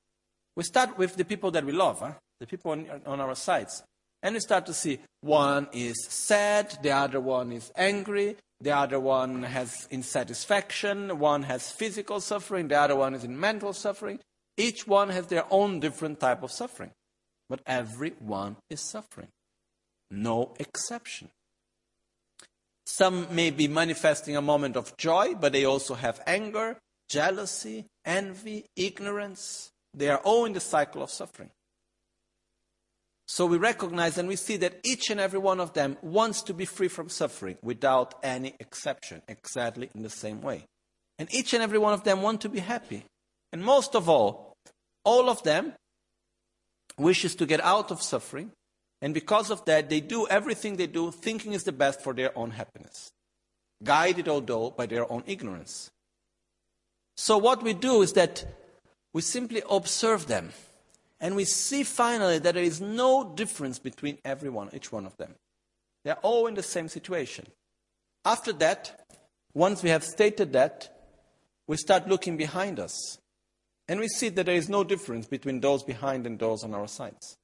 We 0.57 0.65
start 0.65 0.99
with 0.99 1.17
the 1.17 1.25
people 1.25 1.51
that 1.53 1.65
we 1.65 1.73
love, 1.73 2.01
huh? 2.01 2.13
the 2.41 2.47
people 2.47 2.73
on, 2.73 2.87
on 3.07 3.21
our 3.21 3.35
sides. 3.35 3.83
And 4.23 4.35
we 4.35 4.41
start 4.41 4.67
to 4.67 4.75
see 4.75 4.99
one 5.21 5.69
is 5.73 6.07
sad, 6.09 6.77
the 6.83 6.91
other 6.91 7.21
one 7.21 7.53
is 7.53 7.73
angry, 7.77 8.37
the 8.61 8.77
other 8.77 9.01
one 9.01 9.43
has 9.43 9.89
insatisfaction, 9.91 11.19
one 11.19 11.45
has 11.45 11.71
physical 11.71 12.21
suffering, 12.21 12.69
the 12.69 12.79
other 12.79 12.97
one 12.97 13.15
is 13.15 13.25
in 13.25 13.39
mental 13.39 13.73
suffering. 13.73 14.21
Each 14.57 14.87
one 14.87 15.09
has 15.09 15.27
their 15.27 15.45
own 15.51 15.81
different 15.81 16.21
type 16.21 16.43
of 16.43 16.53
suffering. 16.53 16.91
But 17.49 17.61
everyone 17.67 18.57
is 18.71 18.81
suffering. 18.81 19.29
No 20.11 20.55
exception. 20.59 21.31
Some 22.85 23.35
may 23.35 23.51
be 23.51 23.69
manifesting 23.69 24.37
a 24.37 24.43
moment 24.43 24.77
of 24.77 24.97
joy, 24.97 25.35
but 25.35 25.53
they 25.53 25.65
also 25.65 25.95
have 25.95 26.21
anger, 26.27 26.79
jealousy, 27.09 27.87
envy, 28.05 28.67
ignorance. 28.77 29.71
They 29.95 30.09
are 30.09 30.19
all 30.19 30.45
in 30.45 30.53
the 30.53 30.61
cycle 30.61 31.03
of 31.03 31.11
suffering. 31.11 31.51
So 33.27 33.47
we 33.47 33.57
recognize 33.57 34.19
and 34.19 34.29
we 34.29 34.37
see 34.37 34.57
that 34.59 34.81
each 34.85 35.11
and 35.11 35.21
every 35.21 35.39
one 35.39 35.61
of 35.61 35.73
them 35.73 35.97
wants 36.03 36.43
to 36.43 36.55
be 36.55 36.65
free 36.65 36.89
from 36.89 37.09
suffering 37.09 37.57
without 37.63 38.15
any 38.23 38.55
exception, 38.61 39.23
exactly 39.29 39.91
in 39.95 40.03
the 40.03 40.11
same 40.11 40.43
way. 40.43 40.67
And 41.19 41.33
each 41.33 41.55
and 41.55 41.63
every 41.63 41.79
one 41.79 41.95
of 41.95 42.05
them 42.05 42.21
want 42.21 42.41
to 42.43 42.49
be 42.49 42.59
happy. 42.59 43.05
And 43.53 43.65
most 43.65 43.95
of 43.95 44.09
all, 44.09 44.55
all 45.05 45.31
of 45.31 45.43
them 45.45 45.75
wishes 46.99 47.35
to 47.37 47.47
get 47.47 47.63
out 47.63 47.91
of 47.91 48.03
suffering, 48.03 48.51
and 49.03 49.13
because 49.13 49.51
of 49.51 49.65
that, 49.65 49.91
they 49.91 50.01
do 50.01 50.29
everything 50.29 50.77
they 50.77 50.87
do 50.87 51.11
thinking 51.11 51.53
is 51.53 51.65
the 51.65 51.73
best 51.73 52.01
for 52.01 52.15
their 52.15 52.37
own 52.39 52.53
happiness, 52.53 53.11
guided 53.83 54.29
although 54.29 54.71
by 54.71 54.87
their 54.87 55.11
own 55.13 55.25
ignorance. 55.27 55.91
So, 57.17 57.37
what 57.37 57.65
we 57.65 57.75
do 57.75 58.03
is 58.03 58.13
that 58.13 58.45
we 59.13 59.21
simply 59.21 59.61
observe 59.69 60.29
them, 60.29 60.53
and 61.21 61.35
we 61.35 61.45
see 61.45 61.83
finally 61.83 62.39
that 62.39 62.55
there 62.55 62.63
is 62.63 62.81
no 62.81 63.35
difference 63.35 63.81
between 63.81 64.19
everyone, 64.25 64.71
each 64.73 64.93
one 64.93 65.05
of 65.05 65.17
them. 65.17 65.35
They 66.05 66.13
are 66.13 66.19
all 66.23 66.47
in 66.47 66.55
the 66.55 66.63
same 66.63 66.89
situation. 66.89 67.47
After 68.25 68.53
that, 68.55 69.05
once 69.53 69.83
we 69.83 69.91
have 69.91 70.05
stated 70.05 70.53
that, 70.53 70.97
we 71.67 71.77
start 71.77 72.09
looking 72.09 72.37
behind 72.37 72.79
us. 72.79 73.19
And 73.89 73.99
we 73.99 74.09
see 74.09 74.29
that 74.31 74.47
there 74.47 74.55
is 74.55 74.69
no 74.69 74.85
difference 74.85 75.27
between 75.27 75.61
those 75.61 75.83
behind 75.83 76.27
and 76.27 76.39
those 76.39 76.63
on 76.63 76.73
our 76.73 76.89
sides. 76.89 77.37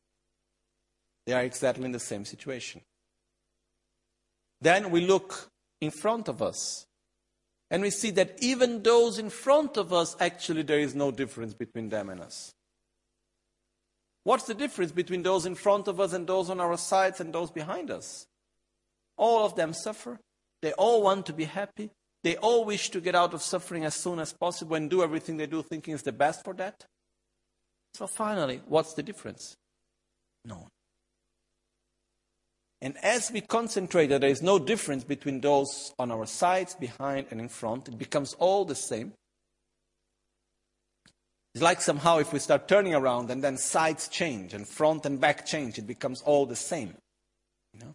They 1.28 1.34
are 1.34 1.42
exactly 1.42 1.84
in 1.84 1.92
the 1.92 2.00
same 2.00 2.24
situation. 2.24 2.80
Then 4.62 4.90
we 4.90 5.02
look 5.02 5.50
in 5.78 5.90
front 5.90 6.26
of 6.26 6.40
us 6.40 6.86
and 7.70 7.82
we 7.82 7.90
see 7.90 8.10
that 8.12 8.38
even 8.40 8.82
those 8.82 9.18
in 9.18 9.28
front 9.28 9.76
of 9.76 9.92
us, 9.92 10.16
actually, 10.20 10.62
there 10.62 10.80
is 10.80 10.94
no 10.94 11.10
difference 11.10 11.52
between 11.52 11.90
them 11.90 12.08
and 12.08 12.22
us. 12.22 12.54
What's 14.24 14.44
the 14.44 14.54
difference 14.54 14.90
between 14.90 15.22
those 15.22 15.44
in 15.44 15.54
front 15.54 15.86
of 15.86 16.00
us 16.00 16.14
and 16.14 16.26
those 16.26 16.48
on 16.48 16.60
our 16.60 16.78
sides 16.78 17.20
and 17.20 17.30
those 17.30 17.50
behind 17.50 17.90
us? 17.90 18.26
All 19.18 19.44
of 19.44 19.54
them 19.54 19.74
suffer. 19.74 20.20
They 20.62 20.72
all 20.72 21.02
want 21.02 21.26
to 21.26 21.34
be 21.34 21.44
happy. 21.44 21.90
They 22.24 22.38
all 22.38 22.64
wish 22.64 22.88
to 22.88 23.02
get 23.02 23.14
out 23.14 23.34
of 23.34 23.42
suffering 23.42 23.84
as 23.84 23.94
soon 23.94 24.18
as 24.18 24.32
possible 24.32 24.76
and 24.76 24.88
do 24.88 25.02
everything 25.02 25.36
they 25.36 25.46
do 25.46 25.60
thinking 25.60 25.92
is 25.92 26.04
the 26.04 26.10
best 26.12 26.42
for 26.42 26.54
that. 26.54 26.86
So 27.92 28.06
finally, 28.06 28.62
what's 28.66 28.94
the 28.94 29.02
difference? 29.02 29.58
No. 30.42 30.68
And 32.80 32.96
as 33.02 33.30
we 33.32 33.40
concentrate 33.40 34.06
that 34.08 34.20
there 34.20 34.30
is 34.30 34.42
no 34.42 34.58
difference 34.58 35.04
between 35.04 35.40
those 35.40 35.92
on 35.98 36.12
our 36.12 36.26
sides, 36.26 36.74
behind, 36.74 37.26
and 37.30 37.40
in 37.40 37.48
front, 37.48 37.88
it 37.88 37.98
becomes 37.98 38.34
all 38.34 38.64
the 38.64 38.76
same. 38.76 39.12
It's 41.54 41.62
like 41.62 41.80
somehow 41.80 42.18
if 42.18 42.32
we 42.32 42.38
start 42.38 42.68
turning 42.68 42.94
around 42.94 43.30
and 43.30 43.42
then 43.42 43.56
sides 43.56 44.06
change 44.06 44.54
and 44.54 44.68
front 44.68 45.06
and 45.06 45.20
back 45.20 45.44
change, 45.44 45.78
it 45.78 45.86
becomes 45.86 46.22
all 46.22 46.46
the 46.46 46.54
same. 46.54 46.94
You 47.72 47.80
know? 47.80 47.94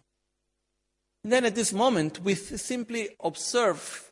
And 1.24 1.32
then 1.32 1.46
at 1.46 1.56
this 1.56 1.72
moment, 1.72 2.22
we 2.22 2.36
simply 2.36 3.10
observe 3.24 4.12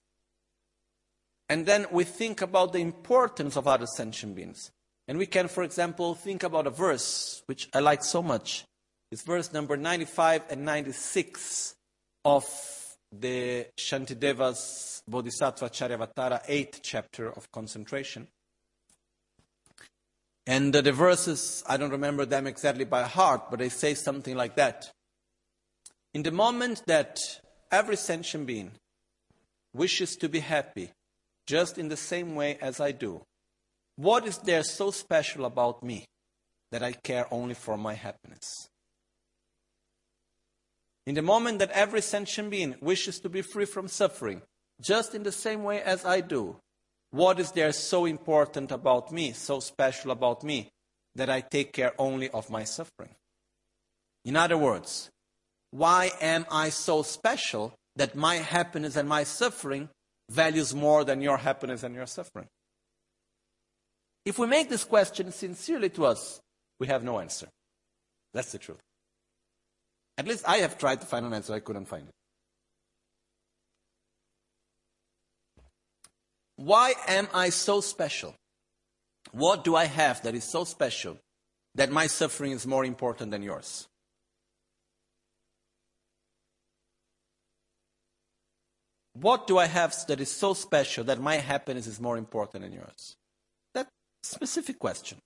and 1.52 1.66
then 1.66 1.86
we 1.92 2.06
think 2.06 2.42
about 2.42 2.72
the 2.72 2.80
importance 2.80 3.58
of 3.58 3.68
other 3.68 3.86
sentient 3.86 4.38
beings. 4.38 4.72
And 5.10 5.18
we 5.18 5.26
can, 5.26 5.50
for 5.50 5.64
example, 5.64 6.16
think 6.16 6.44
about 6.44 6.66
a 6.66 6.70
verse 6.70 7.44
which 7.46 7.68
I 7.74 7.82
like 7.82 8.06
so 8.06 8.24
much. 8.24 8.64
It's 9.12 9.24
verse 9.24 9.52
number 9.52 9.76
95 9.76 10.44
and 10.52 10.64
96 10.64 11.76
of 12.24 12.46
the 13.12 13.68
Shantideva's 13.78 15.04
Bodhisattva 15.06 15.70
Charyavatara 15.70 16.46
8th 16.48 16.80
chapter 16.82 17.30
of 17.30 17.52
concentration. 17.52 18.30
And 20.48 20.74
the 20.74 20.94
verses, 20.94 21.62
I 21.68 21.76
don't 21.76 21.92
remember 21.92 22.26
them 22.26 22.48
exactly 22.48 22.86
by 22.86 23.04
heart, 23.04 23.50
but 23.50 23.60
they 23.60 23.68
say 23.68 23.96
something 23.96 24.38
like 24.38 24.56
that. 24.56 24.90
In 26.14 26.24
the 26.24 26.32
moment 26.32 26.84
that 26.88 27.20
every 27.70 27.98
sentient 27.98 28.48
being 28.48 28.72
wishes 29.74 30.16
to 30.16 30.30
be 30.30 30.40
happy, 30.40 30.92
just 31.46 31.78
in 31.78 31.90
the 31.90 31.98
same 31.98 32.36
way 32.36 32.58
as 32.62 32.80
I 32.80 32.94
do. 32.94 33.26
What 33.98 34.26
is 34.26 34.38
there 34.38 34.64
so 34.64 34.90
special 34.92 35.44
about 35.44 35.84
me 35.84 36.06
that 36.72 36.82
I 36.82 36.94
care 36.94 37.28
only 37.30 37.56
for 37.56 37.78
my 37.78 37.94
happiness? 37.94 38.70
In 41.06 41.16
the 41.16 41.22
moment 41.22 41.60
that 41.60 41.72
every 41.72 42.02
sentient 42.02 42.50
being 42.52 42.76
wishes 42.82 43.20
to 43.20 43.30
be 43.30 43.42
free 43.42 43.66
from 43.66 43.88
suffering, 43.88 44.42
just 44.80 45.16
in 45.16 45.24
the 45.24 45.32
same 45.32 45.64
way 45.64 45.82
as 45.82 46.06
I 46.06 46.22
do, 46.22 46.58
what 47.10 47.40
is 47.40 47.52
there 47.52 47.72
so 47.72 48.06
important 48.06 48.72
about 48.72 49.12
me, 49.12 49.34
so 49.34 49.60
special 49.60 50.12
about 50.12 50.44
me, 50.44 50.70
that 51.16 51.30
I 51.30 51.42
take 51.42 51.74
care 51.74 51.94
only 51.98 52.30
of 52.30 52.50
my 52.50 52.64
suffering? 52.64 53.16
In 54.24 54.36
other 54.36 54.58
words, 54.58 55.10
why 55.72 56.12
am 56.22 56.46
I 56.52 56.70
so 56.70 57.02
special 57.02 57.74
that 57.96 58.16
my 58.16 58.36
happiness 58.36 58.96
and 58.96 59.10
my 59.10 59.24
suffering 59.24 59.90
values 60.30 60.74
more 60.74 61.04
than 61.04 61.22
your 61.22 61.38
happiness 61.38 61.84
and 61.84 61.96
your 61.96 62.06
suffering? 62.06 62.48
If 64.24 64.38
we 64.38 64.48
make 64.48 64.70
this 64.70 64.84
question 64.84 65.32
sincerely 65.32 65.90
to 65.92 66.06
us, 66.06 66.40
we 66.80 66.88
have 66.88 67.04
no 67.04 67.20
answer. 67.20 67.48
That's 68.34 68.52
the 68.52 68.60
truth. 68.60 68.80
At 70.18 70.28
least 70.28 70.48
I 70.48 70.58
have 70.58 70.78
tried 70.78 71.02
to 71.02 71.08
find 71.08 71.26
an 71.26 71.34
answer, 71.34 71.54
I 71.54 71.60
couldn't 71.60 71.86
find 71.86 72.08
it. 72.08 72.14
Why 76.58 76.94
am 77.08 77.28
I 77.34 77.50
so 77.50 77.82
special 77.82 78.36
What 79.32 79.64
do 79.64 79.76
I 79.76 79.86
have 79.86 80.22
that 80.24 80.36
is 80.36 80.44
so 80.44 80.64
special 80.66 81.18
that 81.76 81.92
my 81.92 82.08
suffering 82.08 82.52
is 82.52 82.68
more 82.68 82.84
important 82.84 83.32
than 83.32 83.44
yours? 83.44 83.88
What 89.14 89.48
do 89.48 89.58
I 89.58 89.68
have 89.68 89.96
that 90.08 90.20
is 90.20 90.32
so 90.32 90.54
special 90.54 91.04
that 91.06 91.20
my 91.20 91.36
happiness 91.36 91.88
is 91.88 92.00
more 92.00 92.18
important 92.18 92.64
than 92.64 92.74
yours? 92.74 93.16
That 93.74 93.88
specific 94.24 94.80
question. 94.80 95.20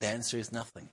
The 0.00 0.08
answer 0.08 0.38
is 0.38 0.52
nothing. 0.52 0.88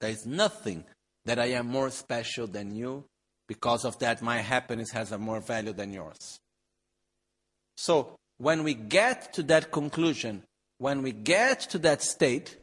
There 0.00 0.10
is 0.10 0.26
nothing 0.26 0.84
that 1.24 1.38
I 1.38 1.46
am 1.46 1.66
more 1.66 1.90
special 1.90 2.46
than 2.46 2.74
you. 2.74 3.04
Because 3.46 3.84
of 3.84 3.98
that, 4.00 4.20
my 4.20 4.38
happiness 4.38 4.90
has 4.90 5.10
a 5.10 5.18
more 5.18 5.40
value 5.40 5.72
than 5.72 5.92
yours. 5.92 6.38
So, 7.76 8.16
when 8.36 8.62
we 8.62 8.74
get 8.74 9.32
to 9.34 9.42
that 9.44 9.72
conclusion, 9.72 10.42
when 10.78 11.02
we 11.02 11.12
get 11.12 11.60
to 11.70 11.78
that 11.78 12.02
state, 12.02 12.56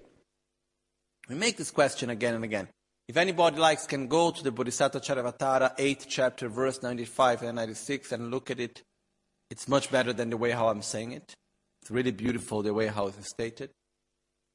we 1.28 1.36
make 1.36 1.58
this 1.58 1.72
question 1.72 2.10
again 2.10 2.36
and 2.36 2.44
again. 2.44 2.68
If 3.08 3.18
anybody 3.18 3.58
likes, 3.58 3.86
can 3.86 4.08
go 4.08 4.32
to 4.32 4.44
the 4.44 4.52
Bodhisattva 4.52 5.00
Charyavatara, 5.00 5.78
8th 5.78 6.06
chapter, 6.08 6.50
verse 6.50 6.82
95 6.82 7.44
and 7.44 7.56
96, 7.56 8.12
and 8.12 8.32
look 8.32 8.50
at 8.50 8.60
it. 8.60 8.84
It's 9.50 9.68
much 9.68 9.92
better 9.92 10.14
than 10.14 10.30
the 10.30 10.38
way 10.38 10.52
how 10.52 10.70
I'm 10.70 10.82
saying 10.82 11.12
it. 11.12 11.36
It's 11.82 11.92
really 11.92 12.12
beautiful 12.12 12.64
the 12.64 12.74
way 12.74 12.88
how 12.88 13.08
it 13.08 13.20
is 13.20 13.30
stated. 13.30 13.70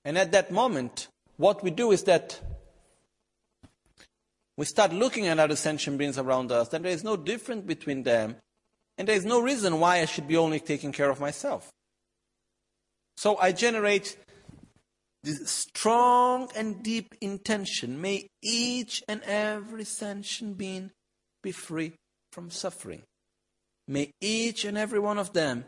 And 0.04 0.18
at 0.18 0.32
that 0.32 0.50
moment, 0.50 1.08
what 1.36 1.62
we 1.62 1.70
do 1.70 1.92
is 1.92 2.04
that 2.04 2.40
we 4.60 4.66
start 4.66 4.92
looking 4.92 5.26
at 5.26 5.38
other 5.38 5.56
sentient 5.56 5.96
beings 5.96 6.18
around 6.18 6.52
us, 6.52 6.70
and 6.74 6.84
there 6.84 6.92
is 6.92 7.02
no 7.02 7.16
difference 7.16 7.64
between 7.64 8.02
them, 8.02 8.36
and 8.98 9.08
there 9.08 9.16
is 9.16 9.24
no 9.24 9.40
reason 9.40 9.80
why 9.80 10.00
I 10.00 10.04
should 10.04 10.28
be 10.28 10.36
only 10.36 10.60
taking 10.60 10.92
care 10.92 11.08
of 11.08 11.18
myself. 11.18 11.70
So 13.16 13.38
I 13.38 13.52
generate 13.52 14.18
this 15.24 15.50
strong 15.50 16.50
and 16.54 16.82
deep 16.82 17.14
intention. 17.22 18.02
May 18.02 18.28
each 18.42 19.02
and 19.08 19.22
every 19.22 19.84
sentient 19.84 20.58
being 20.58 20.90
be 21.42 21.52
free 21.52 21.94
from 22.30 22.50
suffering. 22.50 23.00
May 23.88 24.12
each 24.20 24.66
and 24.66 24.76
every 24.76 25.00
one 25.00 25.18
of 25.18 25.32
them 25.32 25.64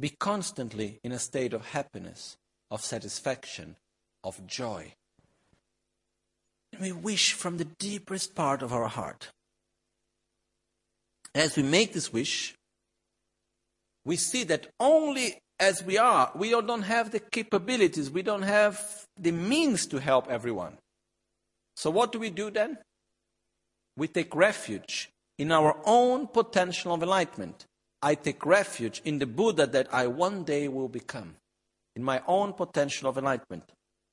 be 0.00 0.08
constantly 0.08 0.98
in 1.04 1.12
a 1.12 1.20
state 1.20 1.52
of 1.52 1.66
happiness, 1.66 2.36
of 2.68 2.82
satisfaction, 2.82 3.76
of 4.24 4.44
joy. 4.48 4.92
We 6.82 6.90
wish 6.90 7.34
from 7.34 7.58
the 7.58 7.68
deepest 7.78 8.34
part 8.34 8.60
of 8.60 8.72
our 8.72 8.88
heart. 8.88 9.30
As 11.32 11.56
we 11.56 11.62
make 11.62 11.92
this 11.92 12.12
wish, 12.12 12.56
we 14.04 14.16
see 14.16 14.42
that 14.42 14.66
only 14.80 15.38
as 15.60 15.84
we 15.84 15.96
are, 15.96 16.32
we 16.34 16.50
don't 16.50 16.82
have 16.82 17.12
the 17.12 17.20
capabilities, 17.20 18.10
we 18.10 18.22
don't 18.22 18.42
have 18.42 19.06
the 19.16 19.30
means 19.30 19.86
to 19.86 20.00
help 20.00 20.28
everyone. 20.28 20.76
So, 21.76 21.88
what 21.88 22.10
do 22.10 22.18
we 22.18 22.30
do 22.30 22.50
then? 22.50 22.78
We 23.96 24.08
take 24.08 24.34
refuge 24.34 25.08
in 25.38 25.52
our 25.52 25.76
own 25.86 26.26
potential 26.26 26.92
of 26.94 27.02
enlightenment. 27.04 27.64
I 28.02 28.16
take 28.16 28.44
refuge 28.44 29.00
in 29.04 29.20
the 29.20 29.26
Buddha 29.26 29.68
that 29.68 29.94
I 29.94 30.08
one 30.08 30.42
day 30.42 30.66
will 30.66 30.88
become, 30.88 31.36
in 31.94 32.02
my 32.02 32.22
own 32.26 32.54
potential 32.54 33.08
of 33.08 33.18
enlightenment. 33.18 33.70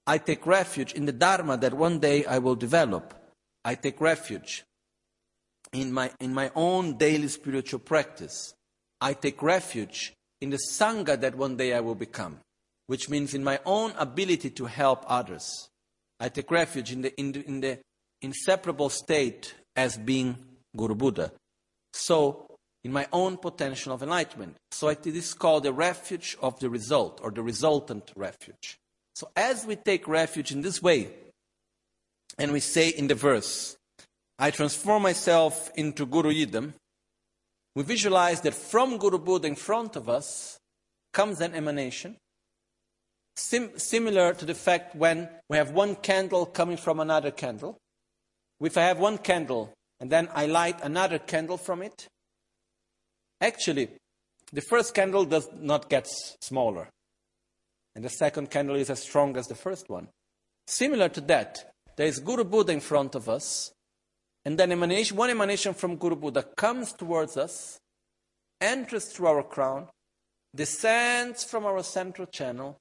I 0.10 0.18
take 0.18 0.48
refuge 0.48 0.94
in 0.94 1.06
the 1.06 1.12
Dharma 1.12 1.56
that 1.58 1.76
one 1.76 2.00
day 2.00 2.26
I 2.26 2.40
will 2.40 2.56
develop. 2.56 3.14
I 3.64 3.76
take 3.76 4.02
refuge 4.02 4.64
in 5.72 5.94
my, 5.94 6.10
in 6.20 6.34
my 6.34 6.50
own 6.56 6.98
daily 6.98 7.28
spiritual 7.28 7.78
practice. 7.78 8.56
I 9.00 9.14
take 9.14 9.44
refuge 9.44 10.14
in 10.42 10.50
the 10.50 10.58
Sangha 10.58 11.22
that 11.22 11.36
one 11.36 11.58
day 11.58 11.76
I 11.76 11.82
will 11.82 11.94
become, 11.94 12.40
which 12.88 13.08
means 13.08 13.36
in 13.36 13.44
my 13.44 13.60
own 13.68 13.94
ability 14.00 14.50
to 14.50 14.66
help 14.66 15.06
others. 15.06 15.70
I 16.20 16.30
take 16.30 16.50
refuge 16.50 16.92
in 16.92 17.04
the, 17.04 17.20
in 17.20 17.32
the, 17.32 17.48
in 17.48 17.62
the 17.62 17.78
inseparable 18.24 18.90
state 18.90 19.54
as 19.76 19.96
being 19.96 20.36
Guru 20.76 20.96
Buddha. 20.96 21.34
So, 21.94 22.48
in 22.84 22.92
my 22.92 23.08
own 23.14 23.38
potential 23.38 23.94
of 23.94 24.02
enlightenment. 24.02 24.56
So 24.72 24.88
it 24.88 25.06
is 25.06 25.36
called 25.36 25.66
the 25.66 25.74
refuge 25.74 26.36
of 26.42 26.60
the 26.60 26.72
result, 26.72 27.20
or 27.22 27.30
the 27.30 27.44
resultant 27.44 28.12
refuge. 28.16 28.80
So 29.16 29.30
as 29.36 29.66
we 29.66 29.76
take 29.76 30.08
refuge 30.08 30.52
in 30.52 30.62
this 30.62 30.82
way, 30.82 31.10
and 32.38 32.52
we 32.52 32.60
say 32.60 32.90
in 32.90 33.08
the 33.08 33.16
verse, 33.16 33.78
I 34.38 34.52
transform 34.52 35.04
myself 35.04 35.72
into 35.76 36.06
Guru 36.06 36.32
Yidam, 36.32 36.74
we 37.76 37.84
visualize 37.84 38.42
that 38.42 38.54
from 38.54 38.98
Guru 38.98 39.18
Buddha 39.20 39.48
in 39.48 39.56
front 39.56 39.96
of 39.96 40.10
us 40.10 40.58
comes 41.14 41.42
an 41.42 41.54
emanation, 41.54 42.16
sim- 43.36 43.78
similar 43.78 44.34
to 44.34 44.46
the 44.46 44.56
fact 44.56 44.96
when 44.96 45.30
we 45.50 45.58
have 45.58 45.72
one 45.72 45.96
candle 45.96 46.46
coming 46.46 46.78
from 46.78 47.00
another 47.00 47.32
candle. 47.32 47.78
If 48.62 48.78
I 48.78 48.84
have 48.84 49.00
one 49.00 49.18
candle 49.18 49.74
and 50.00 50.10
then 50.10 50.30
I 50.34 50.46
light 50.46 50.82
another 50.82 51.20
candle 51.20 51.58
from 51.58 51.82
it, 51.82 52.08
actually, 53.42 53.90
the 54.52 54.62
first 54.62 54.94
candle 54.94 55.26
does 55.26 55.48
not 55.54 55.90
get 55.90 56.08
smaller, 56.42 56.90
and 57.96 58.04
the 58.04 58.10
second 58.10 58.50
candle 58.50 58.76
is 58.76 58.90
as 58.90 59.02
strong 59.02 59.36
as 59.38 59.48
the 59.48 59.56
first 59.56 59.90
one. 59.90 60.08
Similar 60.68 61.10
to 61.10 61.22
that, 61.22 61.74
there 61.98 62.08
is 62.08 62.20
Guru 62.20 62.44
Buddha 62.44 62.72
in 62.72 62.80
front 62.80 63.16
of 63.16 63.28
us, 63.28 63.72
and 64.46 64.58
then 64.58 64.72
emanation, 64.72 65.18
one 65.18 65.30
emanation 65.30 65.74
from 65.74 65.98
Guru 65.98 66.16
Buddha 66.16 66.44
comes 66.56 66.94
towards 66.94 67.36
us, 67.38 67.80
enters 68.62 69.06
through 69.06 69.28
our 69.28 69.44
crown, 69.44 69.88
descends 70.56 71.44
from 71.44 71.66
our 71.66 71.84
central 71.84 72.28
channel, 72.28 72.78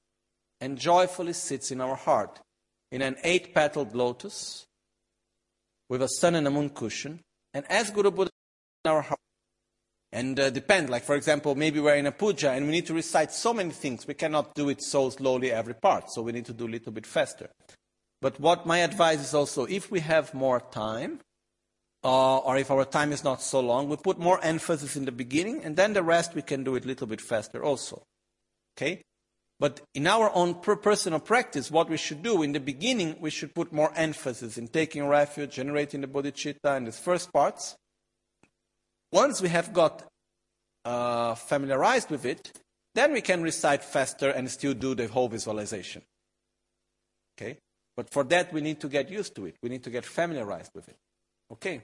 and 0.61 0.77
joyfully 0.77 1.33
sits 1.33 1.71
in 1.71 1.81
our 1.81 1.95
heart 1.95 2.39
in 2.91 3.01
an 3.01 3.15
eight 3.23 3.53
petaled 3.53 3.95
lotus 3.95 4.65
with 5.89 6.01
a 6.01 6.07
sun 6.07 6.35
and 6.35 6.47
a 6.47 6.51
moon 6.51 6.69
cushion. 6.69 7.19
And 7.53 7.65
as 7.69 7.91
Guru 7.91 8.11
Buddha 8.11 8.31
in 8.85 8.91
our 8.91 9.01
heart, 9.01 9.19
and 10.11 10.39
uh, 10.39 10.49
depend, 10.49 10.89
like 10.89 11.03
for 11.03 11.15
example, 11.15 11.55
maybe 11.55 11.79
we're 11.79 11.95
in 11.95 12.07
a 12.07 12.11
puja 12.11 12.51
and 12.51 12.65
we 12.65 12.71
need 12.71 12.87
to 12.87 12.93
recite 12.93 13.31
so 13.31 13.53
many 13.53 13.71
things, 13.71 14.07
we 14.07 14.13
cannot 14.13 14.55
do 14.55 14.69
it 14.69 14.81
so 14.81 15.09
slowly 15.09 15.51
every 15.51 15.75
part, 15.75 16.09
so 16.11 16.21
we 16.21 16.31
need 16.31 16.45
to 16.45 16.53
do 16.53 16.67
a 16.67 16.69
little 16.75 16.91
bit 16.91 17.05
faster. 17.05 17.49
But 18.21 18.39
what 18.39 18.65
my 18.65 18.79
advice 18.79 19.19
is 19.19 19.33
also, 19.33 19.65
if 19.65 19.91
we 19.91 19.99
have 20.01 20.33
more 20.33 20.59
time, 20.59 21.19
uh, 22.03 22.37
or 22.39 22.57
if 22.57 22.71
our 22.71 22.85
time 22.85 23.11
is 23.11 23.23
not 23.23 23.41
so 23.41 23.59
long, 23.59 23.87
we 23.87 23.97
put 23.97 24.19
more 24.19 24.43
emphasis 24.43 24.95
in 24.95 25.05
the 25.05 25.11
beginning, 25.11 25.63
and 25.63 25.75
then 25.75 25.93
the 25.93 26.03
rest 26.03 26.33
we 26.33 26.41
can 26.41 26.63
do 26.63 26.75
it 26.75 26.85
a 26.85 26.87
little 26.87 27.07
bit 27.07 27.21
faster 27.21 27.63
also. 27.63 28.03
Okay? 28.77 29.01
But 29.59 29.81
in 29.93 30.07
our 30.07 30.31
own 30.33 30.55
personal 30.55 31.19
practice, 31.19 31.69
what 31.69 31.89
we 31.89 31.97
should 31.97 32.23
do 32.23 32.43
in 32.43 32.53
the 32.53 32.61
beginning, 32.61 33.17
we 33.19 33.29
should 33.29 33.53
put 33.53 33.73
more 33.73 33.91
emphasis 33.93 34.57
in 34.57 34.69
taking 34.69 35.05
refuge, 35.05 35.51
generating 35.51 35.99
the 35.99 36.07
bodhicitta, 36.07 36.77
and 36.77 36.87
these 36.87 36.99
first 36.99 37.33
parts. 37.33 37.75
Once 39.11 39.41
we 39.41 39.49
have 39.49 39.73
got 39.73 40.03
uh, 40.85 41.35
familiarized 41.35 42.09
with 42.09 42.25
it, 42.25 42.51
then 42.95 43.13
we 43.13 43.21
can 43.21 43.41
recite 43.41 43.83
faster 43.83 44.29
and 44.29 44.49
still 44.49 44.73
do 44.73 44.95
the 44.95 45.07
whole 45.07 45.27
visualization. 45.27 46.01
Okay? 47.37 47.57
But 47.95 48.09
for 48.09 48.23
that, 48.25 48.53
we 48.53 48.61
need 48.61 48.79
to 48.81 48.87
get 48.87 49.09
used 49.09 49.35
to 49.35 49.45
it. 49.45 49.55
We 49.61 49.69
need 49.69 49.83
to 49.83 49.89
get 49.89 50.05
familiarized 50.05 50.71
with 50.73 50.87
it. 50.87 50.97
Okay? 51.51 51.81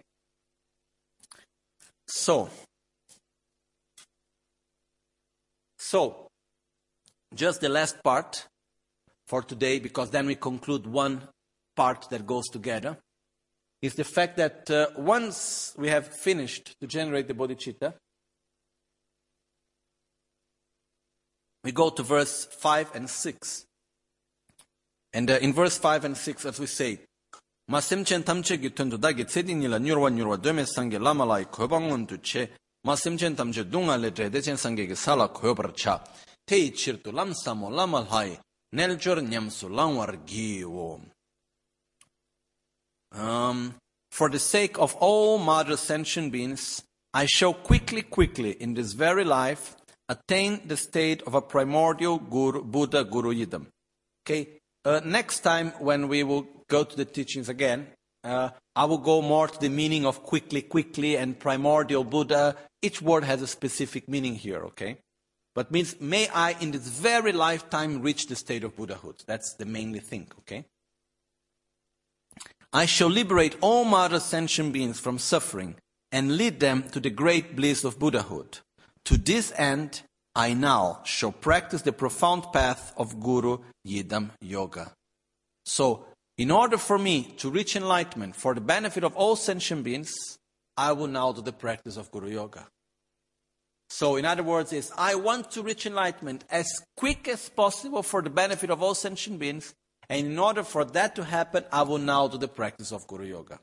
So, 2.07 2.49
so, 5.77 6.27
just 7.33 7.61
the 7.61 7.69
last 7.69 8.01
part 8.03 8.47
for 9.27 9.41
today, 9.41 9.79
because 9.79 10.11
then 10.11 10.27
we 10.27 10.35
conclude 10.35 10.85
one 10.85 11.27
part 11.75 12.09
that 12.11 12.25
goes 12.25 12.47
together, 12.47 12.97
is 13.85 13.95
the 13.95 14.03
fact 14.03 14.37
that 14.37 14.69
uh, 14.69 14.87
once 14.97 15.73
we 15.77 15.89
have 15.89 16.07
finished 16.07 16.75
to 16.79 16.87
generate 16.87 17.27
the 17.27 17.33
bodhicitta, 17.33 17.93
we 21.63 21.71
go 21.71 21.89
to 21.89 22.03
verse 22.03 22.45
5 22.45 22.95
and 22.95 23.09
6. 23.09 23.65
And 25.13 25.31
uh, 25.31 25.37
in 25.41 25.53
verse 25.53 25.77
5 25.77 26.05
and 26.05 26.17
6, 26.17 26.45
as 26.45 26.59
we 26.59 26.65
say, 26.65 26.99
Ma 27.67 27.79
semchen 27.79 28.23
tamche 28.23 28.59
gi 28.61 28.69
tundu 28.69 28.97
dagi 28.97 29.25
tsedin 29.25 29.57
nila 29.57 29.79
nyurwa 29.79 30.11
nyurwa 30.11 30.37
dome 30.37 30.65
sange 30.67 30.99
lama 30.99 31.25
lai 31.25 31.45
kobangon 31.45 32.05
tu 32.05 32.19
che, 32.19 32.51
ma 32.85 32.95
semchen 32.95 33.33
tamche 33.33 33.67
dunga 33.67 33.95
le 33.95 34.11
tre 34.11 34.29
dechen 34.29 34.55
sange 34.55 34.85
gi 34.85 34.93
sala 34.95 35.29
kobar 35.29 35.73
cha, 35.73 35.99
tei 36.45 36.71
chirtu 36.71 37.11
lam 37.11 37.33
samo 37.33 37.69
lama 37.69 38.05
lai, 38.07 38.37
neljor 38.71 39.19
nyamsu 39.23 39.67
langwar 39.69 40.23
gi 40.23 40.63
wo. 40.63 41.01
Um, 43.15 43.75
for 44.11 44.29
the 44.29 44.39
sake 44.39 44.77
of 44.77 44.95
all 44.95 45.37
mother 45.37 45.77
sentient 45.77 46.31
beings, 46.31 46.83
I 47.13 47.25
shall 47.25 47.53
quickly, 47.53 48.01
quickly, 48.01 48.51
in 48.51 48.73
this 48.73 48.93
very 48.93 49.23
life, 49.23 49.75
attain 50.09 50.61
the 50.67 50.77
state 50.77 51.21
of 51.25 51.33
a 51.33 51.41
primordial 51.41 52.19
guru, 52.19 52.63
Buddha 52.63 53.03
Guru 53.03 53.33
Yidam. 53.33 53.67
Okay, 54.23 54.59
uh, 54.83 55.01
next 55.03 55.39
time 55.39 55.71
when 55.79 56.07
we 56.07 56.23
will 56.23 56.45
go 56.67 56.83
to 56.83 56.95
the 56.95 57.05
teachings 57.05 57.49
again, 57.49 57.87
Uh, 58.25 58.49
I 58.75 58.85
will 58.85 58.97
go 58.97 59.21
more 59.21 59.47
to 59.47 59.59
the 59.59 59.69
meaning 59.69 60.03
of 60.03 60.23
quickly, 60.23 60.63
quickly, 60.63 61.15
and 61.15 61.37
primordial 61.37 62.03
Buddha. 62.03 62.55
Each 62.81 62.99
word 62.99 63.23
has 63.23 63.43
a 63.43 63.47
specific 63.47 64.09
meaning 64.09 64.33
here, 64.33 64.65
okay? 64.65 64.97
But 65.53 65.69
means, 65.69 66.01
may 66.01 66.27
I 66.29 66.55
in 66.59 66.71
this 66.71 66.87
very 66.87 67.33
lifetime 67.33 68.01
reach 68.01 68.25
the 68.25 68.35
state 68.35 68.63
of 68.63 68.75
Buddhahood. 68.75 69.23
That's 69.27 69.53
the 69.53 69.65
mainly 69.65 69.99
thing, 69.99 70.25
okay? 70.39 70.65
I 72.75 72.85
shall 72.85 73.07
liberate 73.07 73.55
all 73.61 73.95
other 73.95 74.19
sentient 74.19 74.73
beings 74.73 74.99
from 74.99 75.17
suffering 75.17 75.75
and 76.11 76.35
lead 76.35 76.59
them 76.59 76.83
to 76.89 76.99
the 76.99 77.09
great 77.09 77.55
bliss 77.55 77.85
of 77.85 77.97
Buddhahood. 77.97 78.59
To 79.05 79.15
this 79.15 79.53
end, 79.55 80.01
I 80.35 80.53
now 80.53 80.99
shall 81.05 81.31
practice 81.31 81.83
the 81.83 81.93
profound 81.93 82.51
path 82.51 82.91
of 82.97 83.21
Guru 83.21 83.59
Yidam 83.87 84.31
Yoga. 84.41 84.91
So, 85.65 86.07
in 86.37 86.51
order 86.51 86.77
for 86.77 86.99
me 86.99 87.33
to 87.37 87.49
reach 87.49 87.77
enlightenment 87.77 88.35
for 88.35 88.53
the 88.53 88.59
benefit 88.59 89.05
of 89.05 89.15
all 89.15 89.37
sentient 89.37 89.85
beings, 89.85 90.13
I 90.75 90.91
will 90.91 91.07
now 91.07 91.31
do 91.31 91.41
the 91.41 91.53
practice 91.53 91.95
of 91.95 92.11
Guru 92.11 92.29
Yoga. 92.29 92.67
So, 93.89 94.17
in 94.17 94.25
other 94.25 94.43
words, 94.43 94.73
is 94.73 94.91
I 94.97 95.15
want 95.15 95.49
to 95.51 95.63
reach 95.63 95.85
enlightenment 95.85 96.43
as 96.49 96.67
quick 96.97 97.29
as 97.29 97.47
possible 97.47 98.03
for 98.03 98.21
the 98.21 98.29
benefit 98.29 98.69
of 98.69 98.83
all 98.83 98.95
sentient 98.95 99.39
beings, 99.39 99.73
and 100.09 100.27
in 100.27 100.39
order 100.39 100.63
for 100.63 100.85
that 100.85 101.15
to 101.15 101.23
happen, 101.23 101.65
I 101.71 101.83
will 101.83 101.97
now 101.97 102.27
do 102.27 102.37
the 102.37 102.47
practice 102.47 102.91
of 102.91 103.07
Guru 103.07 103.25
Yoga. 103.25 103.59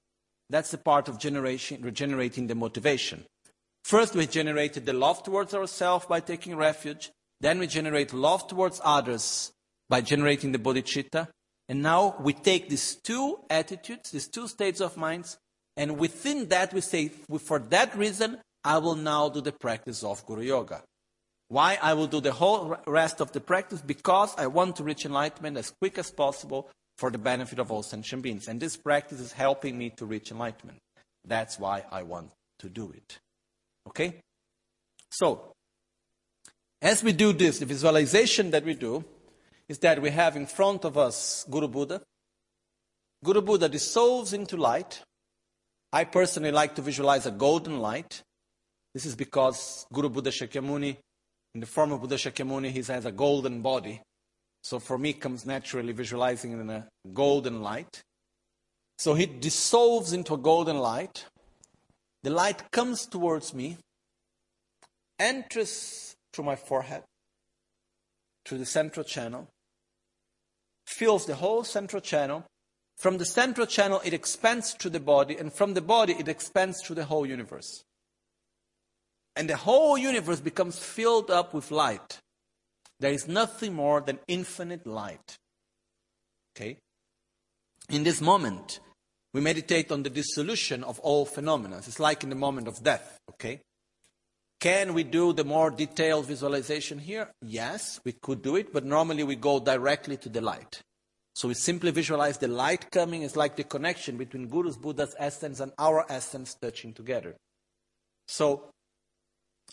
That's 0.51 0.71
the 0.71 0.79
part 0.79 1.09
of 1.09 1.23
regenerating 1.25 2.47
the 2.47 2.55
motivation. 2.55 3.25
First, 3.85 4.15
we 4.15 4.27
generated 4.27 4.87
the 4.87 4.93
love 4.93 5.23
towards 5.23 5.55
ourselves 5.55 6.07
by 6.07 6.21
taking 6.21 6.57
refuge. 6.57 7.11
Then 7.41 7.59
we 7.59 7.67
generate 7.67 8.13
love 8.13 8.47
towards 8.47 8.81
others 8.85 9.53
by 9.89 10.01
generating 10.01 10.53
the 10.53 10.59
bodhicitta. 10.59 11.29
And 11.69 11.83
now 11.83 12.17
we 12.21 12.33
take 12.33 12.69
these 12.69 12.97
two 12.97 13.39
attitudes, 13.49 14.11
these 14.11 14.29
two 14.29 14.47
states 14.47 14.81
of 14.81 14.97
minds, 14.97 15.39
and 15.77 15.99
within 15.99 16.49
that 16.49 16.75
we 16.75 16.81
say, 16.81 17.09
for 17.39 17.59
that 17.59 17.97
reason, 17.97 18.39
I 18.65 18.79
will 18.79 18.95
now 18.95 19.29
do 19.29 19.41
the 19.41 19.53
practice 19.53 20.05
of 20.05 20.25
Guru 20.27 20.43
Yoga. 20.43 20.83
Why 21.53 21.79
I 21.83 21.93
will 21.93 22.07
do 22.07 22.23
the 22.23 22.33
whole 22.33 22.79
rest 22.87 23.21
of 23.21 23.33
the 23.33 23.41
practice? 23.41 23.83
Because 23.83 24.35
I 24.39 24.47
want 24.47 24.77
to 24.77 24.85
reach 24.85 25.05
enlightenment 25.05 25.59
as 25.59 25.71
quick 25.71 25.99
as 25.99 26.11
possible 26.11 26.71
for 26.97 27.11
the 27.11 27.19
benefit 27.19 27.59
of 27.59 27.71
all 27.71 27.83
sentient 27.83 28.23
beings. 28.23 28.49
And 28.49 28.59
this 28.59 28.75
practice 28.75 29.21
is 29.21 29.33
helping 29.33 29.77
me 29.77 29.91
to 29.99 30.07
reach 30.07 30.31
enlightenment. 30.31 30.79
That's 31.27 31.59
why 31.59 31.85
I 31.93 32.05
want 32.05 32.31
to 32.61 32.71
do 32.71 32.91
it. 32.93 33.19
Okay? 33.87 34.15
So, 35.11 35.53
as 36.81 37.05
we 37.05 37.13
do 37.13 37.35
this, 37.35 37.59
the 37.59 37.67
visualization 37.67 38.51
that 38.53 38.65
we 38.65 38.73
do 38.73 39.05
is 39.69 39.79
that 39.81 40.01
we 40.01 40.09
have 40.09 40.37
in 40.37 40.47
front 40.47 40.87
of 40.87 40.97
us 40.97 41.45
Guru 41.51 41.69
Buddha. 41.69 42.01
Guru 43.23 43.43
Buddha 43.43 43.69
dissolves 43.69 44.33
into 44.33 44.57
light. 44.57 45.03
I 45.93 46.05
personally 46.05 46.51
like 46.51 46.77
to 46.77 46.81
visualize 46.81 47.27
a 47.27 47.31
golden 47.31 47.79
light. 47.79 48.23
This 48.95 49.05
is 49.05 49.15
because 49.15 49.87
Guru 49.93 50.09
Buddha 50.09 50.31
Shakyamuni, 50.31 50.97
in 51.55 51.61
the 51.61 51.67
form 51.67 51.93
of 51.93 52.01
Buddha 52.01 52.17
Shakyamuni, 52.17 52.71
he 52.71 52.83
has 52.83 53.05
a 53.05 53.13
golden 53.13 53.61
body. 53.61 54.01
So 54.63 54.79
for 54.79 54.97
me, 54.97 55.13
comes 55.13 55.45
naturally 55.45 55.93
visualizing 55.93 56.53
in 56.53 56.71
a 56.71 56.89
golden 57.13 57.63
light. 57.63 58.03
So 58.99 59.15
he 59.15 59.27
dissolves 59.27 60.13
into 60.13 60.35
a 60.35 60.39
golden 60.39 60.79
light. 60.79 61.27
The 62.23 62.31
light 62.31 62.71
comes 62.71 63.07
towards 63.07 63.53
me, 63.53 63.79
enters 65.19 66.15
through 66.33 66.45
my 66.45 66.57
forehead, 66.57 67.03
through 68.47 68.59
the 68.59 68.67
central 68.67 69.05
channel, 69.05 69.49
fills 70.87 71.27
the 71.27 71.35
whole 71.35 71.65
central 71.65 72.01
channel. 72.01 72.45
From 72.97 73.19
the 73.19 73.25
central 73.25 73.67
channel, 73.67 74.01
it 74.05 74.15
expands 74.15 74.75
through 74.75 74.93
the 74.93 75.01
body, 75.01 75.37
and 75.37 75.53
from 75.53 75.75
the 75.75 75.81
body, 75.81 76.15
it 76.17 76.29
expands 76.29 76.81
through 76.81 76.97
the 76.97 77.07
whole 77.07 77.27
universe. 77.27 77.83
And 79.37 79.49
the 79.49 79.57
whole 79.57 79.97
universe 79.97 80.41
becomes 80.41 80.79
filled 80.79 81.31
up 81.31 81.55
with 81.55 81.71
light. 81.71 82.19
There 83.01 83.13
is 83.13 83.27
nothing 83.27 83.75
more 83.75 84.01
than 84.01 84.19
infinite 84.29 84.87
light. 84.87 85.37
Okay? 86.55 86.77
In 87.89 88.05
this 88.05 88.21
moment, 88.21 88.81
we 89.33 89.41
meditate 89.41 89.91
on 89.91 90.03
the 90.03 90.11
dissolution 90.11 90.85
of 90.85 91.01
all 91.01 91.25
phenomena. 91.25 91.79
It's 91.79 91.99
like 91.99 92.23
in 92.23 92.29
the 92.29 92.37
moment 92.37 92.69
of 92.69 92.83
death, 92.83 93.19
okay? 93.31 93.61
Can 94.61 94.95
we 94.95 95.03
do 95.03 95.33
the 95.33 95.45
more 95.45 95.71
detailed 95.71 96.27
visualization 96.27 96.99
here? 96.99 97.33
Yes, 97.43 98.01
we 98.05 98.13
could 98.13 98.43
do 98.43 98.57
it, 98.57 98.73
but 98.73 98.85
normally 98.85 99.25
we 99.25 99.35
go 99.35 99.59
directly 99.59 100.17
to 100.19 100.29
the 100.29 100.41
light. 100.41 100.81
So 101.35 101.49
we 101.49 101.55
simply 101.55 101.91
visualize 101.91 102.39
the 102.39 102.49
light 102.49 102.91
coming 102.91 103.23
is 103.23 103.37
like 103.37 103.57
the 103.57 103.65
connection 103.65 104.19
between 104.19 104.49
Guru's 104.49 104.77
Buddha's 104.77 105.17
essence 105.19 105.61
and 105.61 105.73
our 105.79 106.05
essence 106.09 106.55
touching 106.55 106.93
together. 106.93 107.35
So, 108.29 108.71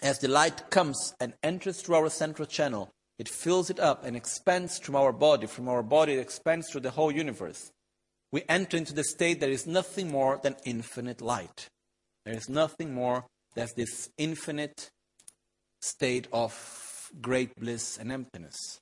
as 0.02 0.20
the 0.20 0.28
light 0.28 0.70
comes 0.70 1.14
and 1.20 1.34
enters 1.44 1.82
through 1.82 1.96
our 1.96 2.10
central 2.10 2.46
channel, 2.46 2.90
it 3.18 3.28
fills 3.28 3.70
it 3.70 3.80
up 3.80 4.06
and 4.06 4.16
expands 4.16 4.80
from 4.80 4.96
our 4.96 5.12
body. 5.12 5.48
From 5.48 5.68
our 5.68 5.84
body, 5.84 6.14
it 6.14 6.20
expands 6.20 6.70
through 6.70 6.82
the 6.82 6.92
whole 6.92 7.12
universe 7.12 7.72
we 8.32 8.44
enter 8.48 8.78
into 8.78 8.94
the 8.94 9.04
state 9.04 9.40
that 9.40 9.50
is 9.50 9.66
nothing 9.66 10.12
more 10.12 10.40
than 10.42 10.56
infinite 10.66 11.22
light. 11.22 11.68
There 12.26 12.36
is 12.36 12.50
nothing 12.50 12.94
more 12.94 13.26
than 13.56 13.68
this 13.76 14.10
infinite 14.18 14.90
state 15.82 16.28
of 16.32 17.12
great 17.22 17.56
bliss 17.56 17.98
and 17.98 18.12
emptiness. 18.12 18.80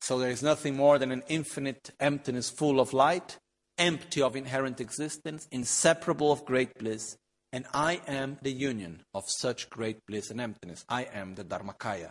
So 0.00 0.18
there 0.18 0.30
is 0.30 0.42
nothing 0.42 0.76
more 0.76 0.98
than 0.98 1.12
an 1.12 1.22
infinite 1.28 1.92
emptiness 2.00 2.50
full 2.50 2.80
of 2.80 2.92
light, 2.92 3.38
empty 3.78 4.20
of 4.20 4.34
inherent 4.34 4.80
existence, 4.80 5.46
inseparable 5.52 6.32
of 6.32 6.44
great 6.44 6.76
bliss. 6.76 7.16
And 7.52 7.66
I 7.74 8.00
am 8.06 8.38
the 8.40 8.52
union 8.52 9.02
of 9.12 9.24
such 9.26 9.68
great 9.68 9.98
bliss 10.06 10.30
and 10.30 10.40
emptiness. 10.40 10.84
I 10.88 11.04
am 11.12 11.34
the 11.34 11.44
Dharmakaya. 11.44 12.10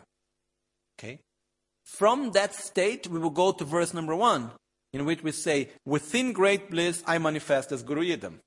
Okay? 0.99 1.19
From 1.83 2.31
that 2.31 2.53
state, 2.53 3.07
we 3.07 3.19
will 3.19 3.31
go 3.31 3.51
to 3.51 3.63
verse 3.63 3.93
number 3.93 4.15
one 4.15 4.51
in 4.93 5.05
which 5.05 5.23
we 5.23 5.31
say, 5.31 5.69
within 5.85 6.33
great 6.33 6.69
bliss 6.69 7.03
I 7.07 7.17
manifest 7.17 7.71
as 7.71 7.83
Guru 7.83 8.03
Yidam. 8.03 8.39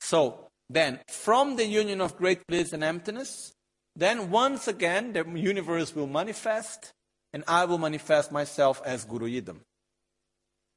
So, 0.00 0.48
then, 0.70 1.00
from 1.08 1.56
the 1.56 1.66
union 1.66 2.00
of 2.00 2.16
great 2.16 2.46
bliss 2.46 2.72
and 2.72 2.82
emptiness, 2.82 3.52
then 3.94 4.30
once 4.30 4.66
again 4.66 5.12
the 5.12 5.24
universe 5.34 5.94
will 5.94 6.06
manifest, 6.06 6.92
and 7.32 7.44
I 7.46 7.66
will 7.66 7.78
manifest 7.78 8.32
myself 8.32 8.80
as 8.84 9.04
Guru 9.04 9.28
Yidam. 9.28 9.60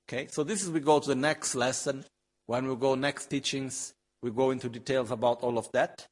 Okay, 0.08 0.28
so 0.30 0.44
this 0.44 0.64
is 0.64 0.70
we 0.70 0.80
go 0.80 1.00
to 1.00 1.08
the 1.08 1.16
next 1.16 1.56
lesson. 1.56 2.06
When 2.46 2.68
we 2.68 2.76
go 2.76 2.96
next 2.96 3.28
teachings, 3.28 3.94
we 4.22 4.32
go 4.32 4.52
into 4.52 4.70
details 4.70 5.12
about 5.12 5.42
all 5.42 5.58
of 5.58 5.72
that. 5.74 6.08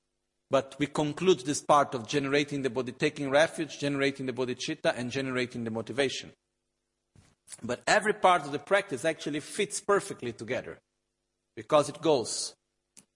But 0.49 0.75
we 0.77 0.85
conclude 0.87 1.39
this 1.39 1.61
part 1.61 1.95
of 1.95 2.07
generating 2.07 2.61
the 2.61 2.69
body, 2.69 2.91
taking 2.91 3.31
refuge, 3.31 3.79
generating 3.79 4.27
the 4.27 4.33
bodhicitta, 4.33 4.93
and 4.95 5.09
generating 5.09 5.63
the 5.63 5.71
motivation. 5.71 6.31
But 7.63 7.81
every 7.87 8.13
part 8.13 8.45
of 8.45 8.51
the 8.51 8.59
practice 8.59 9.05
actually 9.05 9.39
fits 9.39 9.81
perfectly 9.81 10.33
together 10.33 10.77
because 11.55 11.89
it 11.89 12.01
goes. 12.01 12.53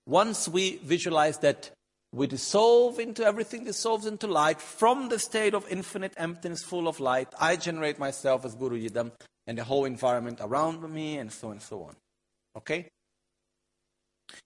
Once 0.08 0.48
we 0.48 0.78
visualize 0.78 1.38
that 1.40 1.72
we 2.12 2.26
dissolve 2.26 3.00
into 3.00 3.24
everything 3.24 3.64
dissolves 3.64 4.08
into 4.08 4.26
light 4.26 4.60
from 4.60 5.10
the 5.10 5.20
state 5.20 5.54
of 5.54 5.68
infinite 5.70 6.14
emptiness 6.18 6.64
full 6.64 6.88
of 6.88 7.00
light 7.00 7.28
i 7.40 7.56
generate 7.56 8.00
myself 8.00 8.44
as 8.46 8.56
guru 8.56 8.80
yidam 8.82 9.12
and 9.46 9.60
the 9.60 9.64
whole 9.64 9.86
environment 9.86 10.40
around 10.42 10.82
me 10.92 11.20
and 11.20 11.32
so 11.32 11.50
on 11.50 11.52
and 11.54 11.62
so 11.62 11.84
on 11.84 11.96
okay 12.58 12.88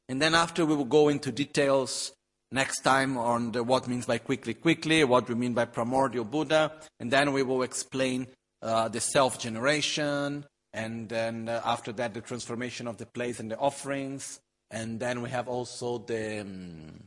and 0.09 0.21
then 0.21 0.35
after 0.35 0.65
we 0.65 0.75
will 0.75 0.85
go 0.85 1.09
into 1.09 1.31
details 1.31 2.13
next 2.51 2.81
time 2.81 3.17
on 3.17 3.51
the, 3.51 3.63
what 3.63 3.87
means 3.87 4.05
by 4.05 4.17
quickly 4.17 4.53
quickly 4.53 5.03
what 5.03 5.27
we 5.27 5.35
mean 5.35 5.53
by 5.53 5.65
primordial 5.65 6.25
buddha 6.25 6.71
and 6.99 7.11
then 7.11 7.33
we 7.33 7.43
will 7.43 7.63
explain 7.63 8.27
uh, 8.63 8.87
the 8.87 9.01
self 9.01 9.37
generation, 9.37 10.45
and 10.71 11.09
then 11.09 11.49
uh, 11.49 11.61
after 11.65 11.91
that, 11.91 12.13
the 12.13 12.21
transformation 12.21 12.87
of 12.87 12.97
the 12.97 13.05
place 13.05 13.41
and 13.41 13.51
the 13.51 13.57
offerings. 13.57 14.39
And 14.71 14.99
then 14.99 15.21
we 15.21 15.29
have 15.29 15.49
also 15.49 15.97
the, 15.97 16.39
um, 16.39 17.03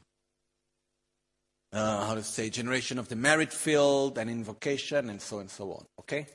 uh, 1.72 2.06
how 2.06 2.14
to 2.14 2.22
say, 2.22 2.50
generation 2.50 2.98
of 2.98 3.08
the 3.08 3.16
merit 3.16 3.52
field 3.54 4.18
and 4.18 4.28
invocation, 4.28 5.08
and 5.08 5.20
so 5.20 5.38
and 5.38 5.50
so 5.50 5.72
on. 5.72 5.86
Okay? 6.00 6.26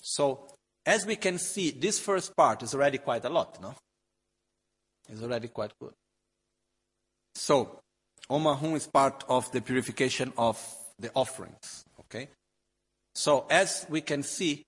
So, 0.00 0.48
as 0.86 1.04
we 1.04 1.16
can 1.16 1.38
see, 1.38 1.70
this 1.70 2.00
first 2.00 2.34
part 2.34 2.62
is 2.62 2.74
already 2.74 2.98
quite 2.98 3.26
a 3.26 3.28
lot, 3.28 3.60
no? 3.60 3.74
It's 5.10 5.22
already 5.22 5.48
quite 5.48 5.72
good. 5.80 5.92
So, 7.34 7.80
Om 8.28 8.44
Ahum 8.44 8.76
is 8.76 8.86
part 8.86 9.24
of 9.28 9.50
the 9.52 9.60
purification 9.60 10.32
of 10.36 10.56
the 10.98 11.10
offerings. 11.14 11.84
Okay? 12.00 12.28
So, 13.14 13.46
as 13.50 13.86
we 13.88 14.00
can 14.00 14.22
see, 14.22 14.62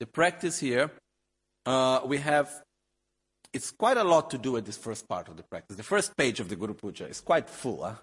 the 0.00 0.06
practice 0.06 0.58
here, 0.58 0.90
uh, 1.66 2.00
we 2.04 2.18
have, 2.18 2.50
it's 3.52 3.70
quite 3.70 3.96
a 3.96 4.04
lot 4.04 4.30
to 4.30 4.38
do 4.38 4.52
with 4.52 4.64
this 4.64 4.78
first 4.78 5.06
part 5.08 5.28
of 5.28 5.36
the 5.36 5.42
practice. 5.42 5.76
The 5.76 5.82
first 5.82 6.16
page 6.16 6.40
of 6.40 6.48
the 6.48 6.56
Guru 6.56 6.74
Puja 6.74 7.06
is 7.06 7.20
quite 7.20 7.48
full. 7.48 7.84
Huh? 7.84 7.94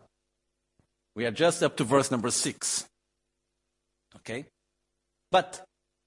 We 1.15 1.25
are 1.25 1.31
just 1.31 1.63
up 1.63 1.75
to 1.77 1.83
verse 1.83 2.11
number 2.11 2.29
six. 2.29 2.85
Okay? 4.17 4.45
But, 5.31 5.63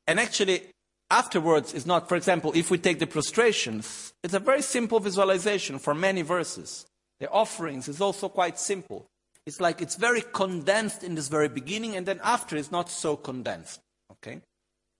and 0.07 0.21
actually, 0.21 0.72
afterwards 1.13 1.75
is 1.75 1.85
not, 1.85 2.09
for 2.09 2.17
example, 2.17 2.53
if 2.55 2.71
we 2.71 2.79
take 2.79 2.99
the 2.99 3.07
prostrations, 3.07 4.15
it's 4.23 4.35
a 4.35 4.41
very 4.41 4.63
simple 4.63 4.99
visualization 4.99 5.79
for 5.79 5.95
many 5.95 6.23
verses. 6.23 6.87
The 7.21 7.31
offerings 7.31 7.87
is 7.87 8.01
also 8.01 8.29
quite 8.29 8.59
simple. 8.59 9.07
It's 9.45 9.61
like 9.61 9.83
it's 9.83 9.97
very 9.97 10.23
condensed 10.33 11.05
in 11.05 11.15
this 11.15 11.29
very 11.29 11.49
beginning, 11.49 11.97
and 11.97 12.07
then 12.07 12.21
after 12.25 12.57
it's 12.57 12.73
not 12.73 12.89
so 12.89 13.17
condensed. 13.17 13.81
Okay? 14.11 14.41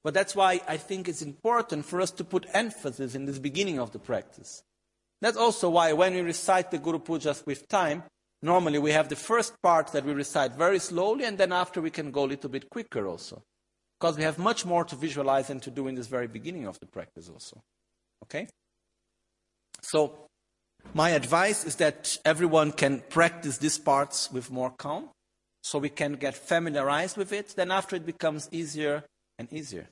But 0.05 0.15
that's 0.15 0.37
why 0.37 0.61
I 0.69 0.77
think 0.77 1.09
it's 1.09 1.23
important 1.23 1.87
for 1.87 2.01
us 2.01 2.11
to 2.13 2.25
put 2.25 2.47
emphasis 2.53 3.15
in 3.15 3.25
this 3.25 3.39
beginning 3.39 3.79
of 3.79 3.93
the 3.93 3.99
practice. 3.99 4.63
That's 5.23 5.37
also 5.37 5.71
why 5.71 5.93
when 5.95 6.15
we 6.15 6.21
recite 6.21 6.71
the 6.71 6.79
Guru 6.79 6.99
Pujas 6.99 7.47
with 7.47 7.69
time, 7.69 8.03
normally 8.43 8.81
we 8.81 8.91
have 8.91 9.09
the 9.09 9.17
first 9.17 9.55
part 9.63 9.93
that 9.93 10.05
we 10.05 10.13
recite 10.13 10.57
very 10.57 10.81
slowly, 10.81 11.25
and 11.25 11.39
then 11.39 11.53
after 11.53 11.81
we 11.81 11.91
can 11.91 12.11
go 12.11 12.25
a 12.25 12.33
little 12.33 12.51
bit 12.51 12.69
quicker 12.69 13.07
also. 13.07 13.43
Because 14.03 14.17
we 14.17 14.25
have 14.25 14.37
much 14.37 14.67
more 14.67 14.85
to 14.87 14.97
visualize 14.97 15.49
and 15.49 15.63
to 15.63 15.71
do 15.71 15.87
in 15.87 15.95
this 15.95 16.09
very 16.09 16.27
beginning 16.27 16.67
of 16.67 16.77
the 16.81 16.87
practice 16.87 17.29
also. 17.29 17.63
Okay? 18.25 18.49
So, 19.81 20.27
my 20.93 21.11
advice 21.11 21.65
is 21.65 21.77
that 21.77 22.19
everyone 22.25 22.73
can 22.73 23.05
practice 23.11 23.59
these 23.59 23.79
parts 23.79 24.33
with 24.33 24.51
more 24.51 24.71
calm, 24.71 25.11
so 25.63 25.79
we 25.79 25.89
can 25.89 26.15
get 26.15 26.35
familiarized 26.35 27.17
with 27.17 27.33
it. 27.33 27.55
Then 27.55 27.71
after 27.71 27.95
it 27.95 28.05
becomes 28.05 28.49
easier 28.51 29.05
and 29.39 29.47
easier. 29.53 29.87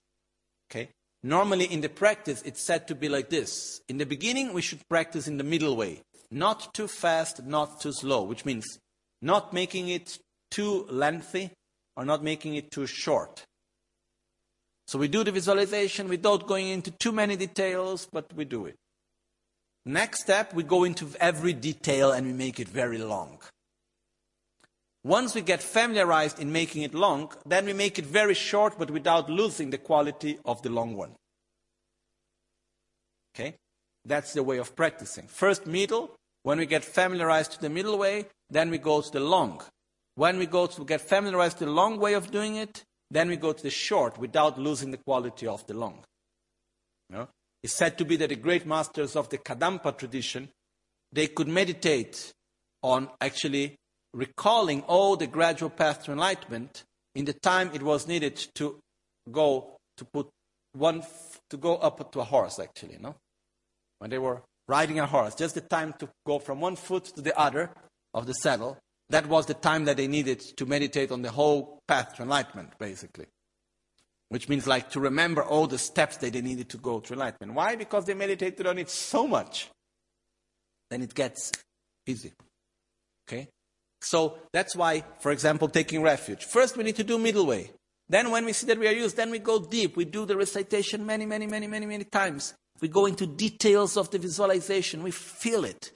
Okay? 0.69 0.89
Normally 1.23 1.67
in 1.67 1.81
the 1.81 1.89
practice, 1.89 2.43
it's 2.43 2.67
said 2.67 2.89
to 2.89 2.97
be 2.97 3.09
like 3.09 3.31
this. 3.31 3.81
In 3.89 3.99
the 3.99 4.07
beginning, 4.07 4.53
we 4.53 4.63
should 4.63 4.81
practice 4.89 5.29
in 5.29 5.37
the 5.37 5.45
middle 5.45 5.77
way. 5.77 6.01
Not 6.33 6.75
too 6.75 6.89
fast, 6.89 7.45
not 7.45 7.81
too 7.81 7.93
slow, 7.93 8.25
which 8.25 8.45
means 8.45 8.67
not 9.23 9.53
making 9.53 9.87
it 9.89 10.19
too 10.51 10.85
lengthy 10.91 11.53
or 11.97 12.05
not 12.05 12.25
making 12.25 12.57
it 12.57 12.73
too 12.73 12.87
short. 12.87 13.45
So 14.91 14.99
we 14.99 15.07
do 15.07 15.23
the 15.23 15.31
visualization 15.31 16.09
without 16.09 16.49
going 16.49 16.67
into 16.67 16.91
too 16.91 17.13
many 17.13 17.37
details, 17.37 18.09
but 18.13 18.35
we 18.35 18.45
do 18.45 18.67
it. 18.67 18.75
Next 19.87 20.23
step, 20.23 20.53
we 20.53 20.65
go 20.65 20.83
into 20.83 21.07
every 21.21 21.53
detail 21.53 22.11
and 22.11 22.27
we 22.27 22.33
make 22.33 22.59
it 22.59 22.69
very 22.69 22.99
long. 22.99 23.39
Once 25.05 25.33
we 25.37 25.43
get 25.43 25.63
familiarized 25.63 26.41
in 26.41 26.51
making 26.51 26.83
it 26.83 26.93
long, 26.93 27.33
then 27.47 27.67
we 27.67 27.73
make 27.73 28.01
it 28.01 28.05
very 28.05 28.35
short 28.35 28.77
but 28.81 28.91
without 28.91 29.31
losing 29.31 29.71
the 29.71 29.79
quality 29.79 30.41
of 30.45 30.61
the 30.63 30.71
long 30.71 30.97
one. 30.97 31.15
Okay? 33.33 33.55
That's 34.05 34.33
the 34.33 34.43
way 34.43 34.59
of 34.59 34.75
practicing. 34.75 35.29
First 35.29 35.69
middle, 35.69 36.17
when 36.43 36.59
we 36.59 36.67
get 36.67 36.85
familiarized 36.85 37.53
to 37.53 37.61
the 37.61 37.71
middle 37.71 37.97
way, 37.97 38.27
then 38.51 38.71
we 38.71 38.79
go 38.79 39.03
to 39.03 39.11
the 39.13 39.21
long. 39.21 39.63
When 40.17 40.37
we 40.37 40.47
go 40.47 40.67
to 40.67 40.85
get 40.85 41.01
familiarized 41.01 41.59
to 41.59 41.67
the 41.67 41.71
long 41.71 42.01
way 42.01 42.15
of 42.15 42.33
doing 42.33 42.57
it, 42.57 42.83
then 43.11 43.29
we 43.29 43.37
go 43.37 43.53
to 43.53 43.63
the 43.63 43.71
short 43.71 44.19
without 44.19 44.59
losing 44.59 44.91
the 44.91 44.99
quality 44.99 45.47
of 45.47 45.67
the 45.67 45.75
long. 45.75 46.05
You 47.09 47.17
know? 47.17 47.29
It's 47.63 47.75
said 47.75 47.99
to 47.99 48.05
be 48.05 48.17
that 48.17 48.29
the 48.29 48.37
great 48.37 48.67
masters 48.67 49.17
of 49.17 49.29
the 49.29 49.39
Kadampa 49.39 49.97
tradition, 49.97 50.49
they 51.13 51.27
could 51.27 51.49
meditate 51.49 52.33
on 52.83 53.09
actually 53.21 53.77
recalling 54.15 54.83
all 54.83 55.17
the 55.17 55.27
gradual 55.27 55.71
path 55.71 56.05
to 56.05 56.13
enlightenment 56.13 56.85
in 57.15 57.25
the 57.25 57.33
time 57.33 57.71
it 57.75 57.83
was 57.83 58.07
needed 58.07 58.37
to 58.55 58.79
go 59.31 59.77
to 59.97 60.05
put 60.05 60.29
one 60.73 61.03
to 61.49 61.57
go 61.57 61.77
up 61.77 62.11
to 62.13 62.21
a 62.21 62.25
horse 62.25 62.59
actually 62.59 62.99
when 63.99 64.11
they 64.11 64.19
were 64.19 64.43
riding 64.69 64.99
a 64.99 65.07
horse 65.07 65.35
just 65.35 65.55
the 65.55 65.61
time 65.61 65.93
to 65.99 66.09
go 66.27 66.39
from 66.39 66.61
one 66.61 66.77
foot 66.77 67.05
to 67.05 67.21
the 67.21 67.37
other 67.39 67.71
of 68.15 68.27
the 68.27 68.33
saddle 68.35 68.79
that 69.11 69.27
was 69.27 69.47
the 69.47 69.55
time 69.55 69.85
that 69.85 69.97
they 69.97 70.07
needed 70.07 70.41
to 70.41 70.67
meditate 70.67 71.13
on 71.13 71.23
the 71.23 71.31
whole 71.31 71.81
path 71.87 72.17
to 72.17 72.23
enlightenment 72.23 72.71
basically 72.79 73.27
which 74.29 74.49
means 74.49 74.67
like 74.67 74.91
to 74.91 75.01
remember 75.01 75.43
all 75.43 75.67
the 75.67 75.79
steps 75.79 76.17
that 76.19 76.33
they 76.33 76.41
needed 76.41 76.69
to 76.69 76.77
go 76.79 77.01
to 77.01 77.13
enlightenment 77.13 77.55
why 77.55 77.77
because 77.77 78.05
they 78.05 78.15
meditated 78.15 78.67
on 78.67 78.79
it 78.79 78.89
so 78.89 79.27
much 79.27 79.71
then 80.91 81.03
it 81.03 81.15
gets 81.15 81.53
easy 82.07 82.33
okay 83.29 83.49
so 84.01 84.39
that's 84.53 84.75
why, 84.75 85.05
for 85.19 85.31
example, 85.31 85.69
taking 85.69 86.03
refuge. 86.03 86.45
First, 86.45 86.77
we 86.77 86.85
need 86.85 86.97
to 86.97 87.05
do 87.05 87.19
middle 87.19 87.47
way. 87.47 87.71
Then, 88.09 88.31
when 88.31 88.45
we 88.45 88.53
see 88.53 88.67
that 88.67 88.79
we 88.79 88.89
are 88.89 88.93
used, 88.93 89.17
then 89.17 89.31
we 89.31 89.39
go 89.39 89.61
deep. 89.61 89.97
We 89.97 90.05
do 90.05 90.27
the 90.27 90.37
recitation 90.37 91.07
many, 91.07 91.27
many, 91.27 91.47
many, 91.47 91.67
many, 91.67 91.87
many 91.87 92.05
times. 92.05 92.55
We 92.81 92.89
go 92.89 93.07
into 93.07 93.27
details 93.27 93.97
of 93.97 94.11
the 94.11 94.19
visualization. 94.19 95.03
We 95.03 95.11
feel 95.11 95.65
it. 95.65 95.93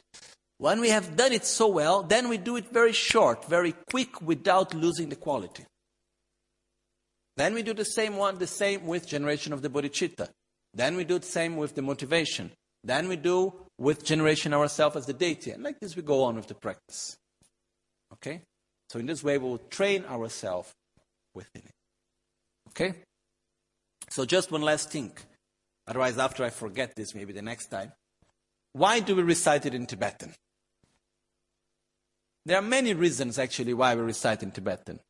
When 0.65 0.81
we 0.81 0.89
have 0.89 1.15
done 1.15 1.35
it 1.35 1.45
so 1.45 1.69
well, 1.69 2.03
then 2.03 2.31
we 2.31 2.39
do 2.39 2.57
it 2.57 2.73
very 2.73 2.95
short, 2.95 3.45
very 3.45 3.75
quick, 3.91 4.23
without 4.23 4.73
losing 4.73 5.11
the 5.11 5.15
quality. 5.15 5.67
Then 7.37 7.53
we 7.53 7.63
do 7.63 7.75
the 7.75 7.85
same 7.85 8.17
one, 8.17 8.39
the 8.39 8.47
same 8.47 8.87
with 8.87 9.07
generation 9.07 9.53
of 9.53 9.61
the 9.61 9.69
bodhicitta. 9.69 10.31
Then 10.73 10.97
we 10.97 11.05
do 11.05 11.19
the 11.19 11.27
same 11.27 11.59
with 11.59 11.75
the 11.75 11.83
motivation. 11.83 12.51
Then 12.83 13.09
we 13.09 13.17
do 13.17 13.53
with 13.77 14.07
generation 14.07 14.55
ourselves 14.55 14.97
as 14.97 15.05
the 15.05 15.13
deity. 15.13 15.51
And 15.51 15.63
like 15.63 15.81
this, 15.81 15.97
we 15.97 16.03
go 16.03 16.25
on 16.25 16.37
with 16.37 16.47
the 16.47 16.55
practice. 16.55 17.19
Okay? 18.15 18.41
So 18.89 18.99
in 18.99 19.05
this 19.05 19.23
way, 19.23 19.37
we 19.37 19.47
will 19.47 19.59
train 19.69 20.07
ourselves 20.07 20.73
within 21.35 21.61
it. 21.67 21.75
Okay? 22.71 22.95
So 24.09 24.25
just 24.25 24.51
one 24.51 24.63
last 24.63 24.91
thing. 24.91 25.13
Otherwise, 25.87 26.17
after 26.17 26.43
I 26.43 26.49
forget 26.49 26.97
this, 26.97 27.15
maybe 27.15 27.35
the 27.35 27.43
next 27.43 27.67
time. 27.67 27.93
Why 28.73 29.01
do 29.01 29.15
we 29.15 29.23
recite 29.23 29.67
it 29.67 29.75
in 29.75 29.85
Tibetan? 29.85 30.33
There 32.47 32.59
are 32.59 32.63
many 32.63 32.95
reasons, 32.95 33.39
actually, 33.39 33.75
why 33.75 33.95
we 33.95 34.03
recite 34.03 34.43
in 34.43 34.51
Tibetan. 34.51 35.01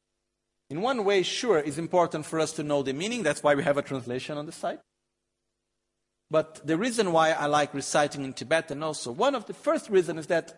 In 0.71 0.81
one 0.81 1.05
way, 1.05 1.23
sure, 1.23 1.59
it's 1.59 1.79
important 1.79 2.27
for 2.27 2.41
us 2.41 2.53
to 2.53 2.63
know 2.63 2.83
the 2.83 2.93
meaning. 2.93 3.23
That's 3.23 3.43
why 3.43 3.55
we 3.55 3.65
have 3.65 3.77
a 3.77 3.83
translation 3.83 4.39
on 4.39 4.47
the 4.47 4.53
site. 4.53 4.81
But 6.31 6.67
the 6.67 6.79
reason 6.79 7.13
why 7.13 7.33
I 7.33 7.47
like 7.47 7.75
reciting 7.75 8.25
in 8.25 8.33
Tibetan 8.33 8.83
also, 8.83 9.13
one 9.13 9.35
of 9.35 9.47
the 9.47 9.55
first 9.55 9.91
reasons 9.91 10.21
is 10.21 10.27
that 10.29 10.55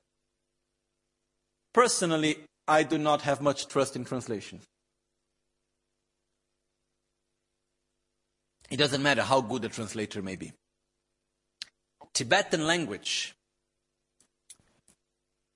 Personally, 1.76 2.38
I 2.66 2.84
do 2.84 2.96
not 2.96 3.20
have 3.20 3.42
much 3.42 3.68
trust 3.68 3.96
in 3.96 4.06
translations. 4.06 4.64
It 8.70 8.78
doesn't 8.78 9.02
matter 9.02 9.20
how 9.20 9.42
good 9.42 9.62
a 9.66 9.68
translator 9.68 10.22
may 10.22 10.36
be. 10.36 10.54
Tibetan 12.14 12.66
language 12.66 13.34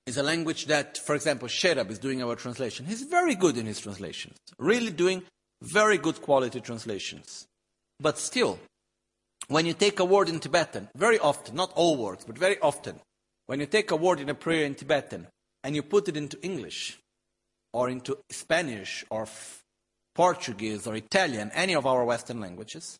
is 0.05 0.17
a 0.17 0.23
language 0.23 0.65
that, 0.65 0.97
for 0.97 1.15
example, 1.15 1.47
Sherab 1.47 1.89
is 1.91 1.99
doing 1.99 2.23
our 2.23 2.35
translation. 2.35 2.85
He's 2.85 3.03
very 3.03 3.35
good 3.35 3.57
in 3.57 3.65
his 3.65 3.79
translations, 3.79 4.35
really 4.57 4.91
doing 4.91 5.23
very 5.61 5.97
good 5.97 6.21
quality 6.21 6.59
translations. 6.59 7.47
But 7.99 8.17
still, 8.17 8.59
when 9.47 9.65
you 9.65 9.73
take 9.73 9.99
a 9.99 10.05
word 10.05 10.29
in 10.29 10.39
Tibetan, 10.39 10.89
very 10.95 11.19
often, 11.19 11.55
not 11.55 11.71
all 11.75 11.97
words, 11.97 12.25
but 12.25 12.37
very 12.37 12.59
often, 12.59 12.99
when 13.45 13.59
you 13.59 13.65
take 13.65 13.91
a 13.91 13.95
word 13.95 14.19
in 14.19 14.29
a 14.29 14.33
prayer 14.33 14.65
in 14.65 14.75
Tibetan, 14.75 15.27
and 15.63 15.75
you 15.75 15.83
put 15.83 16.07
it 16.07 16.17
into 16.17 16.41
English 16.41 16.97
or 17.73 17.89
into 17.89 18.17
Spanish 18.31 19.05
or 19.09 19.27
Portuguese 20.15 20.87
or 20.87 20.95
Italian, 20.95 21.51
any 21.53 21.75
of 21.75 21.85
our 21.85 22.03
Western 22.03 22.39
languages, 22.39 22.97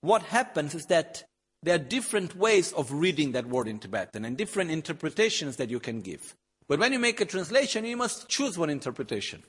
what 0.00 0.22
happens 0.22 0.74
is 0.74 0.86
that 0.86 1.24
there 1.64 1.76
are 1.76 1.78
different 1.78 2.36
ways 2.36 2.72
of 2.72 2.92
reading 2.92 3.32
that 3.32 3.46
word 3.46 3.68
in 3.68 3.78
Tibetan 3.78 4.26
and 4.26 4.36
different 4.36 4.70
interpretations 4.70 5.56
that 5.56 5.70
you 5.70 5.80
can 5.80 6.02
give. 6.02 6.34
But 6.68 6.78
when 6.78 6.92
you 6.92 6.98
make 6.98 7.22
a 7.22 7.24
translation, 7.24 7.86
you 7.86 7.96
must 7.96 8.28
choose 8.28 8.58
one 8.58 8.68
interpretation. 8.68 9.42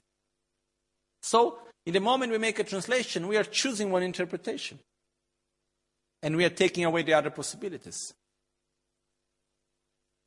So, 1.21 1.59
in 1.85 1.93
the 1.93 1.99
moment 1.99 2.31
we 2.31 2.37
make 2.37 2.57
a 2.57 2.63
translation, 2.63 3.27
we 3.27 3.35
are 3.35 3.43
choosing 3.43 3.91
one 3.91 4.01
interpretation. 4.01 4.79
And 6.23 6.37
we 6.37 6.45
are 6.45 6.49
taking 6.49 6.85
away 6.85 7.03
the 7.03 7.13
other 7.13 7.29
possibilities. 7.29 8.13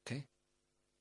Okay? 0.06 0.24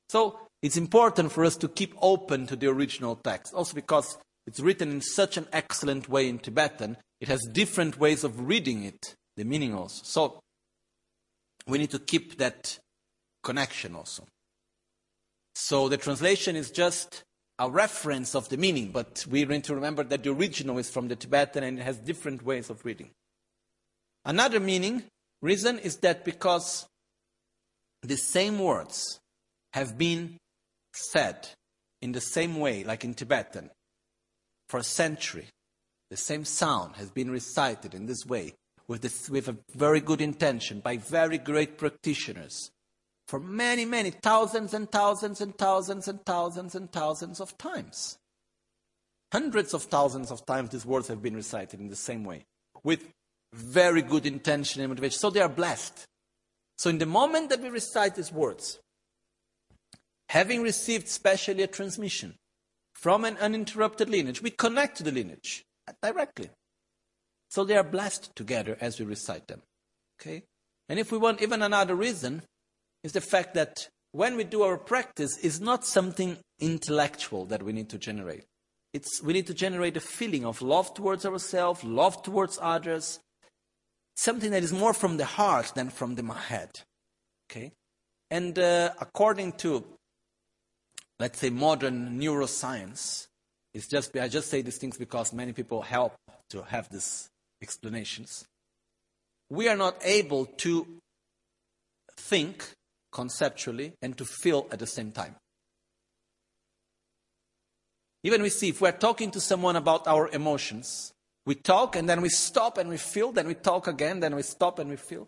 So, 0.08 0.40
it's 0.62 0.78
important 0.78 1.34
for 1.34 1.44
us 1.44 1.58
to 1.58 1.68
keep 1.68 1.96
open 2.02 2.48
to 2.48 2.56
the 2.56 2.68
original 2.68 3.18
text, 3.18 3.54
also 3.54 3.76
because 3.76 4.18
it's 4.48 4.62
written 4.62 4.90
in 4.90 5.02
such 5.02 5.36
an 5.36 5.48
excellent 5.52 6.08
way 6.08 6.30
in 6.30 6.40
Tibetan. 6.40 6.96
It 7.20 7.28
has 7.28 7.46
different 7.52 8.00
ways 8.00 8.24
of 8.24 8.48
reading 8.48 8.84
it, 8.84 9.16
the 9.36 9.44
meaning 9.44 9.74
also. 9.74 10.02
So 10.04 10.40
we 11.68 11.78
need 11.78 11.92
to 11.92 12.00
keep 12.00 12.38
that 12.38 12.80
connection 13.44 13.96
also. 13.96 14.26
So 15.56 15.90
the 15.90 15.98
translation 15.98 16.56
is 16.56 16.72
just 16.72 17.24
a 17.60 17.70
reference 17.70 18.36
of 18.36 18.50
the 18.50 18.58
meaning, 18.58 18.92
but 18.92 19.26
we 19.30 19.44
need 19.46 19.64
to 19.66 19.76
remember 19.76 20.04
that 20.04 20.24
the 20.24 20.32
original 20.32 20.78
is 20.78 20.90
from 20.90 21.08
the 21.08 21.16
Tibetan 21.16 21.64
and 21.64 21.80
it 21.80 21.84
has 21.84 21.98
different 21.98 22.44
ways 22.44 22.70
of 22.70 22.86
reading. 22.86 23.10
Another 24.24 24.60
meaning, 24.60 25.04
reason, 25.42 25.80
is 25.80 25.98
that 25.98 26.24
because 26.24 26.86
the 28.04 28.18
same 28.18 28.60
words 28.60 29.20
have 29.74 29.98
been 29.98 30.38
said 30.94 31.48
in 32.02 32.12
the 32.12 32.22
same 32.22 32.60
way, 32.60 32.84
like 32.84 33.04
in 33.04 33.14
Tibetan, 33.14 33.72
for 34.70 34.80
a 34.80 34.84
century. 34.84 35.48
The 36.10 36.18
same 36.18 36.46
sound 36.46 36.96
has 36.98 37.10
been 37.10 37.32
recited 37.32 37.94
in 37.94 38.06
this 38.06 38.26
way 38.26 38.54
with, 38.88 39.02
this, 39.02 39.30
with 39.30 39.48
a 39.48 39.58
very 39.76 40.00
good 40.00 40.22
intention 40.22 40.80
by 40.80 40.98
very 40.98 41.38
great 41.38 41.78
practitioners 41.78 42.72
for 43.28 43.40
many, 43.40 43.84
many 43.84 44.10
thousands 44.10 44.74
and 44.74 44.90
thousands 44.90 45.42
and 45.42 45.58
thousands 45.58 46.08
and 46.08 46.26
thousands 46.26 46.76
and 46.76 46.92
thousands 46.92 47.42
of 47.42 47.58
times. 47.58 48.18
Hundreds 49.34 49.74
of 49.74 49.84
thousands 49.84 50.32
of 50.32 50.46
times 50.46 50.70
these 50.70 50.86
words 50.86 51.10
have 51.10 51.22
been 51.22 51.36
recited 51.36 51.82
in 51.82 51.90
the 51.90 51.96
same 51.96 52.24
way 52.24 52.46
with 52.84 53.10
very 53.54 54.02
good 54.02 54.26
intention 54.26 54.82
and 54.82 54.90
motivation. 54.90 55.20
So 55.20 55.30
they 55.30 55.42
are 55.42 55.50
blessed. 55.50 56.06
So 56.78 56.90
in 56.90 57.00
the 57.00 57.06
moment 57.06 57.50
that 57.50 57.62
we 57.62 57.70
recite 57.70 58.16
these 58.16 58.32
words, 58.32 58.80
having 60.30 60.62
received 60.62 61.10
specially 61.10 61.64
a 61.64 61.68
transmission 61.68 62.36
from 62.94 63.26
an 63.26 63.36
uninterrupted 63.38 64.10
lineage, 64.10 64.42
we 64.42 64.52
connect 64.52 64.98
to 64.98 65.04
the 65.04 65.12
lineage 65.12 65.66
directly. 66.02 66.50
So 67.50 67.64
they 67.64 67.78
are 67.78 67.84
blessed 67.84 68.36
together 68.36 68.78
as 68.82 69.00
we 69.00 69.06
recite 69.06 69.48
them. 69.48 69.62
Okay? 70.20 70.44
And 70.90 71.00
if 71.00 71.12
we 71.12 71.18
want 71.18 71.42
even 71.42 71.62
another 71.62 71.96
reason, 71.96 72.44
is 73.04 73.14
the 73.14 73.22
fact 73.22 73.54
that 73.54 73.90
when 74.12 74.36
we 74.36 74.44
do 74.44 74.64
our 74.64 74.78
practice, 74.78 75.38
it's 75.44 75.60
not 75.60 75.86
something 75.86 76.38
intellectual 76.60 77.46
that 77.46 77.64
we 77.64 77.74
need 77.74 77.90
to 77.90 77.98
generate. 77.98 78.44
It's, 78.94 79.22
we 79.22 79.34
need 79.34 79.48
to 79.48 79.54
generate 79.54 79.98
a 79.98 80.02
feeling 80.02 80.46
of 80.46 80.62
love 80.62 80.94
towards 80.94 81.26
ourselves, 81.26 81.84
love 81.84 82.24
towards 82.24 82.58
others, 82.62 83.20
something 84.16 84.52
that 84.52 84.64
is 84.64 84.74
more 84.74 84.94
from 84.94 85.18
the 85.18 85.26
heart 85.26 85.74
than 85.76 85.90
from 85.90 86.16
the 86.16 86.24
head. 86.34 86.72
Okay? 87.50 87.72
And 88.32 88.58
uh, 88.58 88.92
according 89.00 89.54
to, 89.54 89.86
let's 91.20 91.40
say, 91.40 91.50
modern 91.50 92.20
neuroscience, 92.20 93.28
it's 93.74 93.88
just, 93.88 94.18
I 94.18 94.28
just 94.28 94.50
say 94.50 94.62
these 94.62 94.78
things 94.78 94.98
because 94.98 95.32
many 95.32 95.54
people 95.54 95.82
help 95.82 96.16
to 96.50 96.64
have 96.64 96.90
these 96.90 97.30
explanations. 97.62 98.46
We 99.50 99.68
are 99.70 99.78
not 99.78 99.96
able 100.04 100.46
to 100.46 100.88
think 102.18 102.72
conceptually 103.12 103.94
and 104.02 104.18
to 104.18 104.26
feel 104.26 104.68
at 104.72 104.80
the 104.80 104.88
same 104.88 105.12
time. 105.12 105.36
Even 108.24 108.42
we 108.42 108.50
see 108.50 108.70
if 108.70 108.82
we're 108.82 108.92
talking 108.92 109.32
to 109.32 109.40
someone 109.40 109.76
about 109.76 110.08
our 110.08 110.28
emotions, 110.30 111.14
we 111.46 111.56
talk 111.56 111.96
and 111.96 112.10
then 112.10 112.22
we 112.22 112.30
stop 112.30 112.78
and 112.78 112.90
we 112.90 112.98
feel, 112.98 113.32
then 113.32 113.48
we 113.48 113.54
talk 113.54 113.88
again, 113.88 114.20
then 114.20 114.36
we 114.36 114.42
stop 114.42 114.80
and 114.80 114.90
we 114.90 114.98
feel. 114.98 115.28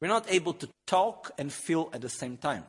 We're 0.00 0.08
not 0.08 0.30
able 0.30 0.54
to 0.54 0.68
talk 0.86 1.32
and 1.38 1.52
feel 1.52 1.90
at 1.92 2.00
the 2.00 2.08
same 2.08 2.36
time. 2.36 2.64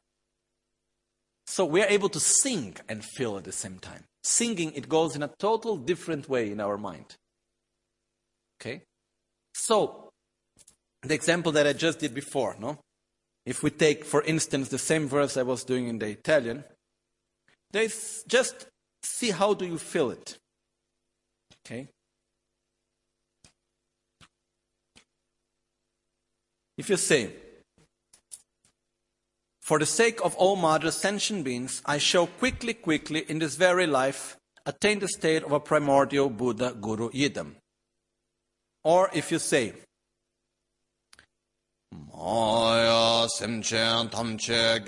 So 1.48 1.64
we're 1.66 1.88
able 1.88 2.10
to 2.10 2.20
sing 2.20 2.76
and 2.90 3.04
feel 3.04 3.38
at 3.38 3.44
the 3.44 3.52
same 3.52 3.80
time. 3.80 4.04
Singing, 4.24 4.74
it 4.74 4.90
goes 4.90 5.16
in 5.16 5.24
a 5.24 5.32
total 5.40 5.78
different 5.78 6.28
way 6.28 6.52
in 6.52 6.60
our 6.60 6.78
mind. 6.78 7.16
Okay? 8.60 8.82
So, 9.54 10.10
the 11.02 11.14
example 11.14 11.52
that 11.54 11.68
I 11.68 11.74
just 11.74 12.00
did 12.00 12.14
before, 12.14 12.56
no? 12.60 12.80
If 13.46 13.62
we 13.62 13.70
take, 13.70 14.04
for 14.04 14.24
instance, 14.24 14.70
the 14.70 14.80
same 14.80 15.08
verse 15.08 15.38
I 15.38 15.44
was 15.44 15.64
doing 15.64 15.88
in 15.88 16.00
the 16.00 16.08
Italian, 16.08 16.64
there's 17.72 18.24
just 18.28 18.68
see 19.04 19.32
how 19.32 19.54
do 19.54 19.66
you 19.66 19.78
feel 19.78 20.12
it. 20.12 20.38
Okay? 21.66 21.88
If 26.78 26.90
you 26.90 26.98
say, 26.98 27.32
For 29.66 29.80
the 29.80 29.88
sake 29.88 30.20
of 30.24 30.36
all 30.36 30.56
mother 30.56 30.92
sentient 30.92 31.44
beings, 31.44 31.82
I 31.88 31.98
shall 31.98 32.28
quickly, 32.28 32.76
quickly, 32.76 33.26
in 33.28 33.40
this 33.40 33.56
very 33.56 33.88
life, 33.88 34.38
attain 34.64 35.00
the 35.00 35.08
state 35.08 35.42
of 35.42 35.52
a 35.52 35.60
primordial 35.60 36.30
Buddha 36.30 36.78
Guru 36.80 37.10
Yidam. 37.10 37.56
Or 38.86 39.10
if 39.14 39.32
you 39.32 39.40
say, 39.40 39.74
Maya 41.92 43.28
tamche 44.12 44.80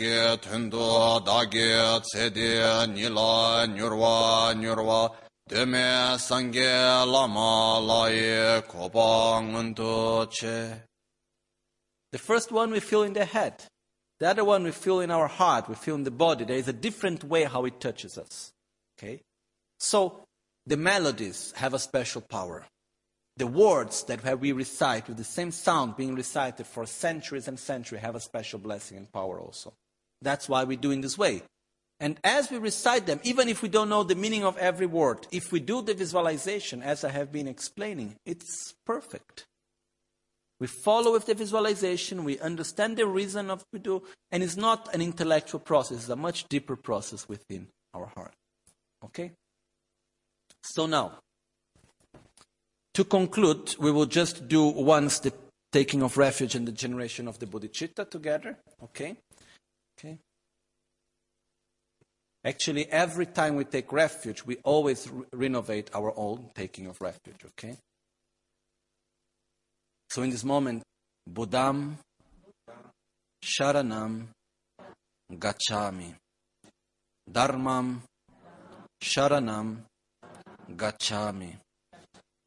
nila 2.94 3.68
nyurwa 3.68 4.54
nyurwa 4.54 5.16
deme 5.50 6.18
sangye 6.20 7.06
lama 7.12 7.80
laye 7.80 8.62
koba 8.68 9.42
ngundu 9.42 10.30
che. 10.30 10.84
The 12.12 12.20
first 12.20 12.52
one 12.52 12.70
we 12.70 12.80
feel 12.80 13.02
in 13.02 13.14
the 13.14 13.26
head. 13.26 13.64
The 14.20 14.30
other 14.30 14.46
one 14.46 14.64
we 14.64 14.72
feel 14.72 15.00
in 15.00 15.10
our 15.10 15.28
heart, 15.28 15.68
we 15.68 15.74
feel 15.74 15.96
in 15.96 16.04
the 16.04 16.12
body. 16.12 16.46
There 16.46 16.56
is 16.56 16.68
a 16.68 16.74
different 16.74 17.24
way 17.24 17.46
how 17.46 17.66
it 17.66 17.80
touches 17.80 18.20
us. 18.20 18.52
Okay? 19.00 19.22
So 19.80 20.24
the 20.68 20.78
melodies 20.78 21.52
have 21.56 21.74
a 21.74 21.80
special 21.80 22.22
power 22.22 22.68
the 23.38 23.48
words 23.48 24.04
that 24.06 24.40
we 24.40 24.52
recite 24.52 25.08
with 25.08 25.18
the 25.18 25.24
same 25.24 25.52
sound 25.52 25.96
being 25.96 26.16
recited 26.16 26.66
for 26.66 26.86
centuries 26.86 27.48
and 27.48 27.60
centuries 27.60 28.02
have 28.02 28.16
a 28.16 28.20
special 28.20 28.60
blessing 28.60 28.98
and 28.98 29.12
power 29.12 29.40
also. 29.40 29.74
That's 30.22 30.50
why 30.50 30.64
we 30.64 30.76
do 30.76 30.92
in 30.92 31.02
this 31.02 31.18
way. 31.18 31.44
And 32.00 32.20
as 32.24 32.52
we 32.52 32.58
recite 32.58 33.06
them, 33.06 33.20
even 33.24 33.50
if 33.50 33.62
we 33.62 33.70
don't 33.70 33.90
know 33.90 34.04
the 34.04 34.16
meaning 34.16 34.44
of 34.44 34.58
every 34.58 34.86
word, 34.86 35.28
if 35.32 35.52
we 35.52 35.60
do 35.60 35.82
the 35.82 35.94
visualization, 35.94 36.84
as 36.84 37.04
I 37.04 37.10
have 37.10 37.32
been 37.32 37.48
explaining, 37.48 38.16
it's 38.26 38.76
perfect. 38.86 39.46
We 40.60 40.68
follow 40.68 41.12
with 41.12 41.28
the 41.28 41.36
visualization, 41.36 42.24
we 42.24 42.40
understand 42.40 42.98
the 42.98 43.06
reason 43.06 43.52
of 43.52 43.60
what 43.60 43.68
we 43.72 43.80
do, 43.80 44.04
and 44.32 44.42
it's 44.44 44.58
not 44.58 44.94
an 44.94 45.02
intellectual 45.02 45.60
process, 45.60 45.98
it's 45.98 46.10
a 46.10 46.16
much 46.16 46.48
deeper 46.50 46.76
process 46.76 47.28
within 47.30 47.68
our 47.94 48.08
heart. 48.08 48.34
Okay? 49.06 49.34
So 50.64 50.88
now, 50.88 51.20
to 52.98 53.04
conclude, 53.04 53.76
we 53.78 53.92
will 53.92 54.08
just 54.08 54.48
do 54.48 54.64
once 54.70 55.20
the 55.20 55.32
taking 55.72 56.02
of 56.02 56.18
refuge 56.18 56.56
and 56.56 56.68
the 56.68 56.72
generation 56.72 57.28
of 57.28 57.38
the 57.38 57.46
bodhicitta 57.46 58.10
together. 58.10 58.58
Okay? 58.86 59.16
Okay. 59.94 60.18
Actually, 62.44 62.88
every 62.88 63.28
time 63.28 63.56
we 63.56 63.66
take 63.66 63.94
refuge, 63.94 64.44
we 64.44 64.56
always 64.64 65.08
re- 65.12 65.26
renovate 65.32 65.92
our 65.94 66.12
own 66.18 66.50
taking 66.56 66.88
of 66.88 67.00
refuge. 67.00 67.46
Okay? 67.46 67.78
So 70.10 70.24
in 70.24 70.32
this 70.32 70.44
moment, 70.44 70.82
Buddham, 71.28 72.00
Sharanam, 73.46 74.26
Gachami. 75.32 76.16
Dharmam, 77.30 78.02
Sharanam, 79.04 79.84
Gachami. 80.76 81.58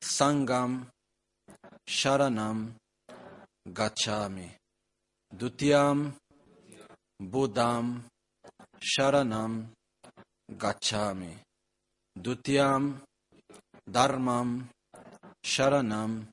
Sangam 0.03 0.87
Sharanam 1.89 2.73
Gachami. 3.69 4.51
Dutiyam 5.37 6.13
Buddham 7.21 8.05
Sharanam 8.81 9.67
Gachami. 10.57 11.37
Dutiyam 12.19 12.97
Dharmam 13.89 14.69
Sharanam 15.45 16.27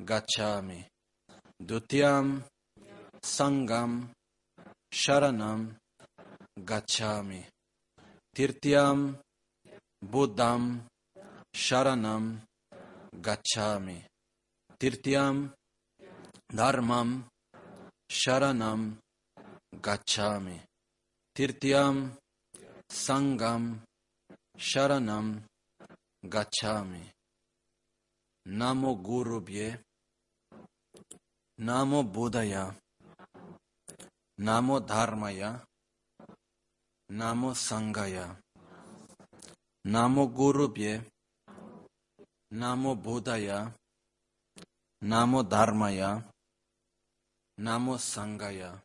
Gachami. 0.00 0.84
Dutiyam 1.60 2.42
Sangam 3.22 4.08
Sharanam 4.92 5.74
Gachami. 6.58 7.44
Tirtiyam 8.34 9.16
Buddham 10.02 10.82
Sharanam 11.54 12.38
gacchami. 13.20 14.04
Tirtyam 14.78 15.52
dharmam 16.52 17.24
sharanam 18.10 18.98
gacchami. 19.80 20.60
Tirtyam 21.34 22.12
sangam 22.90 23.80
sharanam 24.58 25.42
gacchami. 26.24 27.10
Namo 28.46 29.00
Gurubhye, 29.00 29.80
Namo 31.60 32.02
Buddhaya, 32.04 32.74
Namo 34.38 34.80
Dharmaya, 34.80 35.62
Namo 37.10 37.54
Sangaya, 37.54 38.36
Namo 39.86 40.28
Gurubhye, 42.54 42.54
Namo 42.54 42.94
Buddhaya, 42.94 43.74
Namo 45.02 45.42
Dharmaya, 45.42 46.22
Namo 47.58 47.98
Sanghaya, 47.98 48.78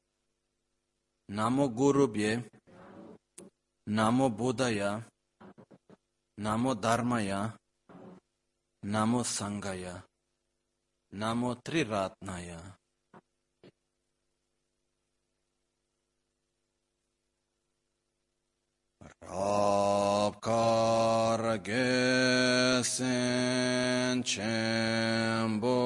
Namo 1.30 1.70
Gurubhye, 1.70 2.50
Namo 3.88 4.30
Buddhaya, 4.34 5.06
Namo 6.41 6.74
Dharmaya, 6.74 7.54
Namo 8.86 9.22
Sanghaya, 9.24 10.02
Namo 11.14 11.54
Rab 19.28 20.40
karge 20.41 21.94
sen 22.84 24.24
chembo 24.24 25.82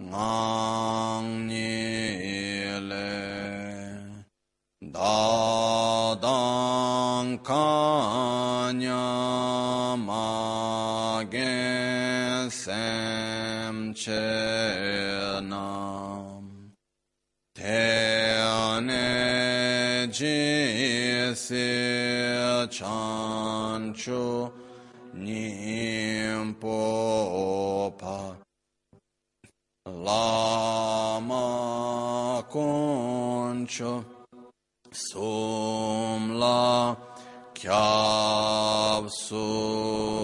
ngang 0.00 1.46
nile. 1.46 3.12
Dadang 4.94 6.18
kanya 7.44 9.06
magen 9.96 11.60
sem 12.50 13.94
chancho 22.70 24.52
nyingpo 25.14 26.78
pa. 27.98 28.36
Lama 30.06 31.46
concho 32.48 34.04
som 34.92 36.38
la 36.38 36.96
khyab 37.54 39.04
sudro 39.08 40.20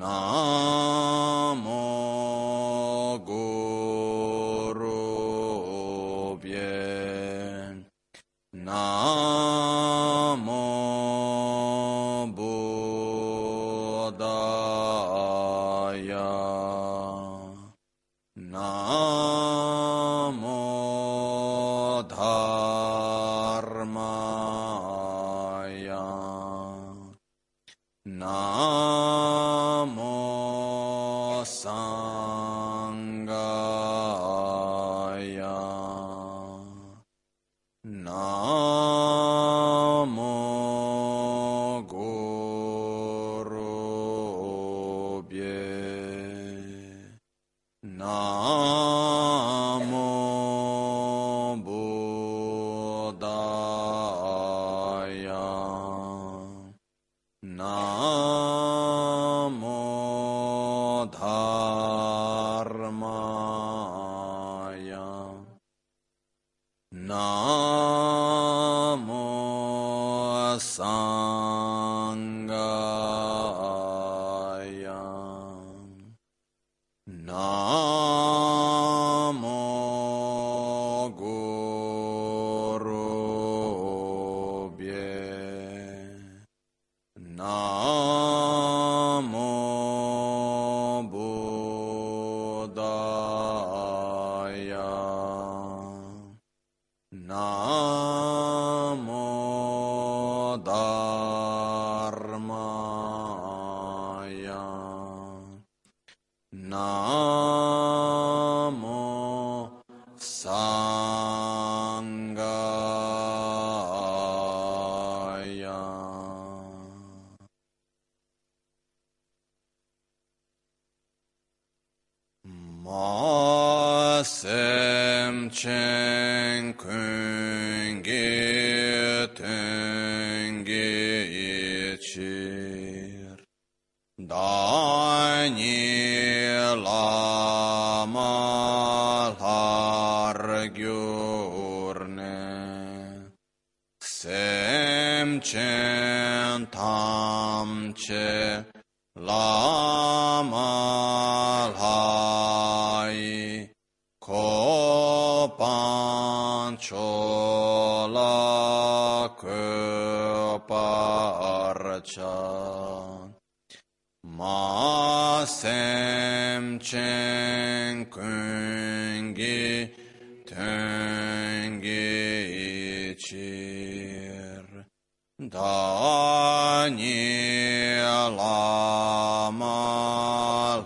namo 0.00 1.73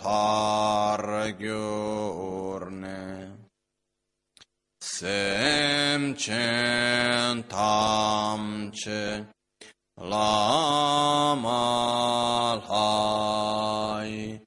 hargjörne. 0.05 1.49
Semchen 4.99 7.39
tamche 7.49 9.05
lamal 9.97 11.41
hai 12.71 14.41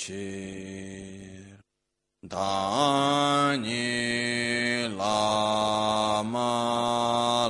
chir. 0.00 1.58
Dani 2.22 3.88
lama 4.96 6.54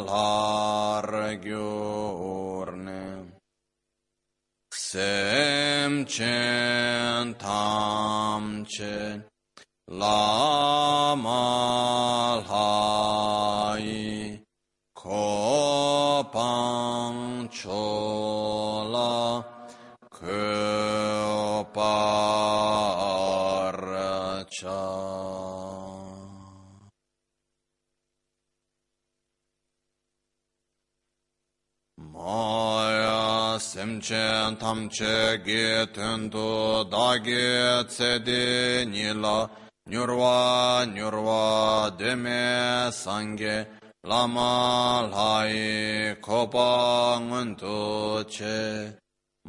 lar 0.08 1.36
gyurne. 1.44 3.04
Sem 4.72 6.06
chen 6.06 7.34
tam 7.34 8.64
chen 8.64 9.23
tamche 34.64 35.44
ge 35.44 35.86
tento 35.92 36.84
dage 36.84 37.84
tsede 37.86 38.86
nila 38.88 39.50
nyurwa 39.90 40.86
nyurwa 40.86 41.90
deme 41.98 42.90
sange 42.90 43.66
lama 44.10 45.06
lai 45.12 46.16
kopa 46.18 47.20
ngunto 47.20 48.24
che 48.26 48.96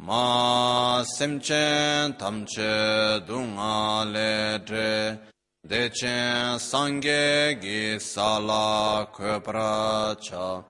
ma 0.06 1.02
semchen 1.16 2.14
tamche 2.18 3.22
dunga 3.26 4.04
le 4.04 4.60
tre 4.66 5.18
dechen 5.66 6.58
sange 6.58 7.56
ge 7.58 7.98
sala 7.98 9.08
kopra 9.16 10.14
cha 10.20 10.62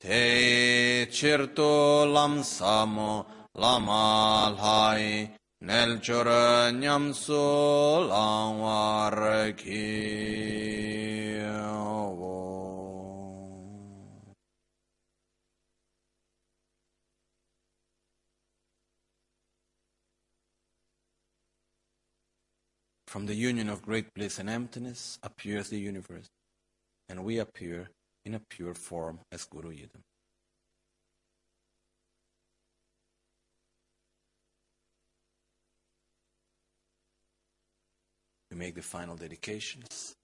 te 0.00 1.06
chirto 1.08 2.04
lam 2.12 2.42
samo 2.42 3.35
lama 3.58 4.54
lai 4.60 5.30
nel 5.62 5.98
chora 6.00 6.70
nyamsu 6.70 7.42
langwar 8.10 9.56
ki 9.56 10.76
From 23.16 23.24
the 23.24 23.34
union 23.34 23.70
of 23.70 23.80
great 23.80 24.12
bliss 24.12 24.38
and 24.38 24.50
emptiness 24.50 25.18
appears 25.22 25.70
the 25.70 25.78
universe, 25.78 26.28
and 27.08 27.24
we 27.24 27.38
appear 27.38 27.88
in 28.26 28.34
a 28.34 28.40
pure 28.50 28.74
form 28.74 29.20
as 29.32 29.44
Guru 29.44 29.70
Yidam. 29.70 30.05
Make 38.56 38.74
the 38.76 38.82
final 38.82 39.16
dedications. 39.16 40.14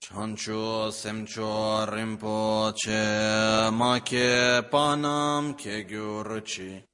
Chancho 0.00 0.92
semcho 0.92 1.84
rinpoche 1.86 3.72
ma 3.72 3.98
ke 3.98 4.62
panam 4.70 5.56
ke 5.56 5.88
gyurchi 5.88 6.84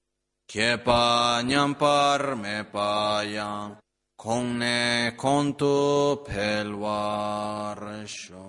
Kepa 0.48 1.42
nyampar 1.44 2.34
me 2.40 2.64
pa 2.64 3.20
yang 3.20 3.76
kong 4.16 4.58
ne 4.58 5.12
kontu 5.16 6.24
pelwar 6.24 8.06
sho. 8.06 8.48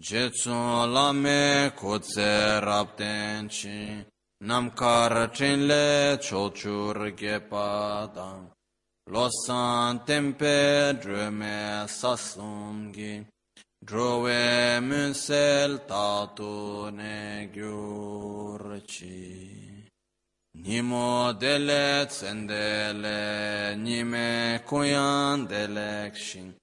Jetsu 0.00 0.86
lame 0.94 1.72
kutse 1.76 2.60
rapten 2.64 3.48
chi 3.48 4.13
namkar 4.48 5.32
chinle 5.32 6.18
chochur 6.20 6.96
gepa 7.16 8.14
dang. 8.14 8.50
Losan 9.08 10.04
tempe 10.06 10.58
drume 11.02 11.86
sasum 11.88 12.92
gi 12.92 13.24
drove 13.84 14.80
munsel 14.80 15.78
tatu 15.86 16.90
ne 16.90 17.48
gyurchi. 17.54 19.20
Nimo 20.56 21.32
dele 21.32 22.06
tsendele, 22.06 23.76
nime 23.76 24.60
kuyan 24.66 25.46
delek 25.46 26.16
shin. 26.16 26.54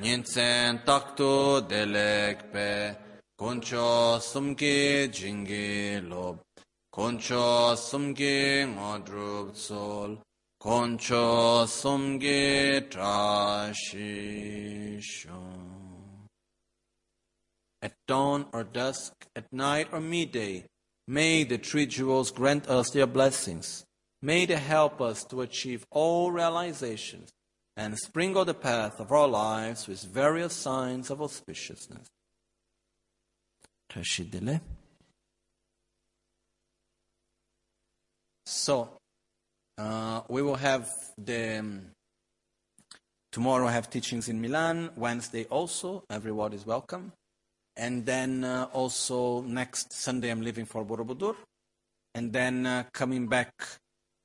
Nintsen 0.00 0.84
taktu 0.84 1.60
delek 1.70 2.52
pe, 2.52 2.96
koncho 3.38 4.18
sumki 4.20 5.08
jingi 5.08 6.00
lob. 6.10 6.47
Koncho 6.98 7.76
sumki 7.76 8.66
ngodrub 8.74 9.54
sol, 9.54 10.18
sumki 10.60 12.80
trashishon. 12.90 13.76
At 17.80 17.92
dawn 18.08 18.46
or 18.52 18.64
dusk, 18.64 19.12
at 19.36 19.52
night 19.52 19.86
or 19.92 20.00
midday, 20.00 20.64
May 21.06 21.44
the 21.44 21.56
three 21.56 21.86
jewels 21.86 22.30
grant 22.30 22.68
us 22.68 22.90
their 22.90 23.06
blessings. 23.06 23.86
May 24.20 24.44
they 24.44 24.56
help 24.56 25.00
us 25.00 25.24
to 25.30 25.40
achieve 25.40 25.86
all 25.90 26.30
realizations 26.30 27.30
and 27.76 27.96
sprinkle 27.96 28.44
the 28.44 28.52
path 28.52 29.00
of 29.00 29.10
our 29.10 29.26
lives 29.26 29.88
with 29.88 30.02
various 30.02 30.52
signs 30.52 31.10
of 31.10 31.20
auspiciousness. 31.20 32.08
So, 38.50 38.88
uh, 39.76 40.22
we 40.28 40.40
will 40.40 40.54
have 40.56 40.88
the. 41.18 41.58
Um, 41.58 41.90
tomorrow, 43.30 43.66
I 43.66 43.72
have 43.72 43.90
teachings 43.90 44.30
in 44.30 44.40
Milan. 44.40 44.88
Wednesday 44.96 45.44
also. 45.50 46.02
Everyone 46.08 46.54
is 46.54 46.64
welcome. 46.64 47.12
And 47.76 48.06
then 48.06 48.44
uh, 48.44 48.68
also 48.72 49.42
next 49.42 49.92
Sunday, 49.92 50.30
I'm 50.30 50.40
leaving 50.40 50.64
for 50.64 50.82
Borobudur. 50.82 51.36
And 52.14 52.32
then 52.32 52.64
uh, 52.64 52.84
coming 52.94 53.28
back 53.28 53.52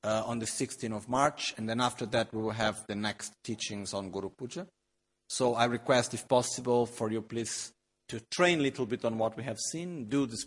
uh, 0.02 0.22
on 0.24 0.38
the 0.38 0.46
16th 0.46 0.96
of 0.96 1.06
March. 1.06 1.52
And 1.58 1.68
then 1.68 1.82
after 1.82 2.06
that, 2.06 2.32
we 2.32 2.40
will 2.40 2.52
have 2.52 2.82
the 2.88 2.94
next 2.94 3.34
teachings 3.44 3.92
on 3.92 4.08
Guru 4.08 4.30
Puja. 4.30 4.66
So 5.28 5.54
I 5.54 5.66
request, 5.66 6.14
if 6.14 6.26
possible, 6.26 6.86
for 6.86 7.10
you 7.10 7.20
please 7.20 7.74
to 8.08 8.20
train 8.30 8.60
a 8.60 8.62
little 8.62 8.86
bit 8.86 9.04
on 9.04 9.18
what 9.18 9.36
we 9.36 9.42
have 9.42 9.58
seen, 9.58 10.06
do 10.06 10.24
this 10.24 10.46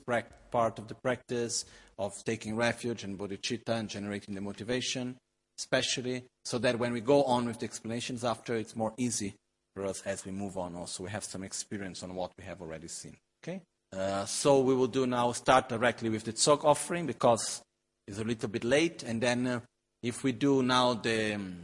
part 0.52 0.80
of 0.80 0.88
the 0.88 0.96
practice 0.96 1.66
of 1.98 2.14
taking 2.26 2.56
refuge 2.56 3.04
and 3.04 3.18
bodhicitta 3.18 3.70
and 3.70 3.90
generating 3.90 4.36
the 4.36 4.42
motivation, 4.42 5.18
especially 5.58 6.24
so 6.46 6.58
that 6.60 6.78
when 6.78 6.94
we 6.94 7.02
go 7.02 7.24
on 7.24 7.46
with 7.46 7.60
the 7.60 7.66
explanations 7.66 8.24
after, 8.24 8.56
it's 8.56 8.76
more 8.76 8.94
easy 8.98 9.34
for 9.76 9.86
us 9.86 10.02
as 10.06 10.26
we 10.26 10.32
move 10.32 10.58
on 10.58 10.76
also. 10.76 11.04
We 11.04 11.10
have 11.10 11.24
some 11.24 11.44
experience 11.44 12.04
on 12.04 12.16
what 12.16 12.32
we 12.38 12.44
have 12.44 12.62
already 12.62 12.88
seen. 12.88 13.16
Okay? 13.44 13.62
Uh, 13.96 14.26
so 14.26 14.60
we 14.60 14.76
will 14.76 14.88
do 14.88 15.08
now 15.08 15.32
start 15.32 15.70
directly 15.70 16.10
with 16.10 16.24
the 16.24 16.34
tzok 16.34 16.66
offering 16.66 17.06
because 17.06 17.62
it's 18.08 18.20
a 18.20 18.24
little 18.24 18.50
bit 18.50 18.64
late. 18.64 19.04
And 19.04 19.22
then 19.22 19.48
uh, 19.48 19.60
if 20.04 20.24
we 20.24 20.32
do 20.32 20.62
now 20.64 20.94
the, 20.94 21.36
um, 21.36 21.58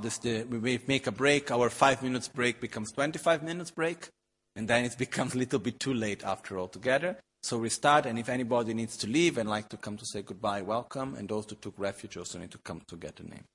this, 0.00 0.18
the, 0.18 0.44
we 0.44 0.80
make 0.86 1.06
a 1.06 1.12
break, 1.12 1.50
our 1.50 1.70
five 1.70 2.02
minutes 2.02 2.28
break 2.28 2.60
becomes 2.60 2.92
25 2.92 3.42
minutes 3.42 3.70
break. 3.70 4.08
And 4.54 4.68
then 4.68 4.84
it 4.84 4.96
becomes 4.98 5.34
a 5.34 5.38
little 5.38 5.58
bit 5.58 5.80
too 5.80 5.94
late 5.94 6.24
after 6.24 6.58
all 6.58 6.68
together. 6.68 7.16
So 7.46 7.58
we 7.58 7.68
start, 7.68 8.06
and 8.06 8.18
if 8.18 8.28
anybody 8.28 8.74
needs 8.74 8.96
to 8.96 9.06
leave 9.06 9.38
and 9.38 9.48
like 9.48 9.68
to 9.68 9.76
come 9.76 9.96
to 9.98 10.04
say 10.04 10.20
goodbye, 10.20 10.62
welcome. 10.62 11.14
And 11.14 11.28
those 11.28 11.46
who 11.48 11.54
took 11.54 11.78
refuge 11.78 12.16
also 12.16 12.40
need 12.40 12.50
to 12.50 12.58
come 12.58 12.80
to 12.88 12.96
get 12.96 13.20
a 13.20 13.22
name. 13.22 13.46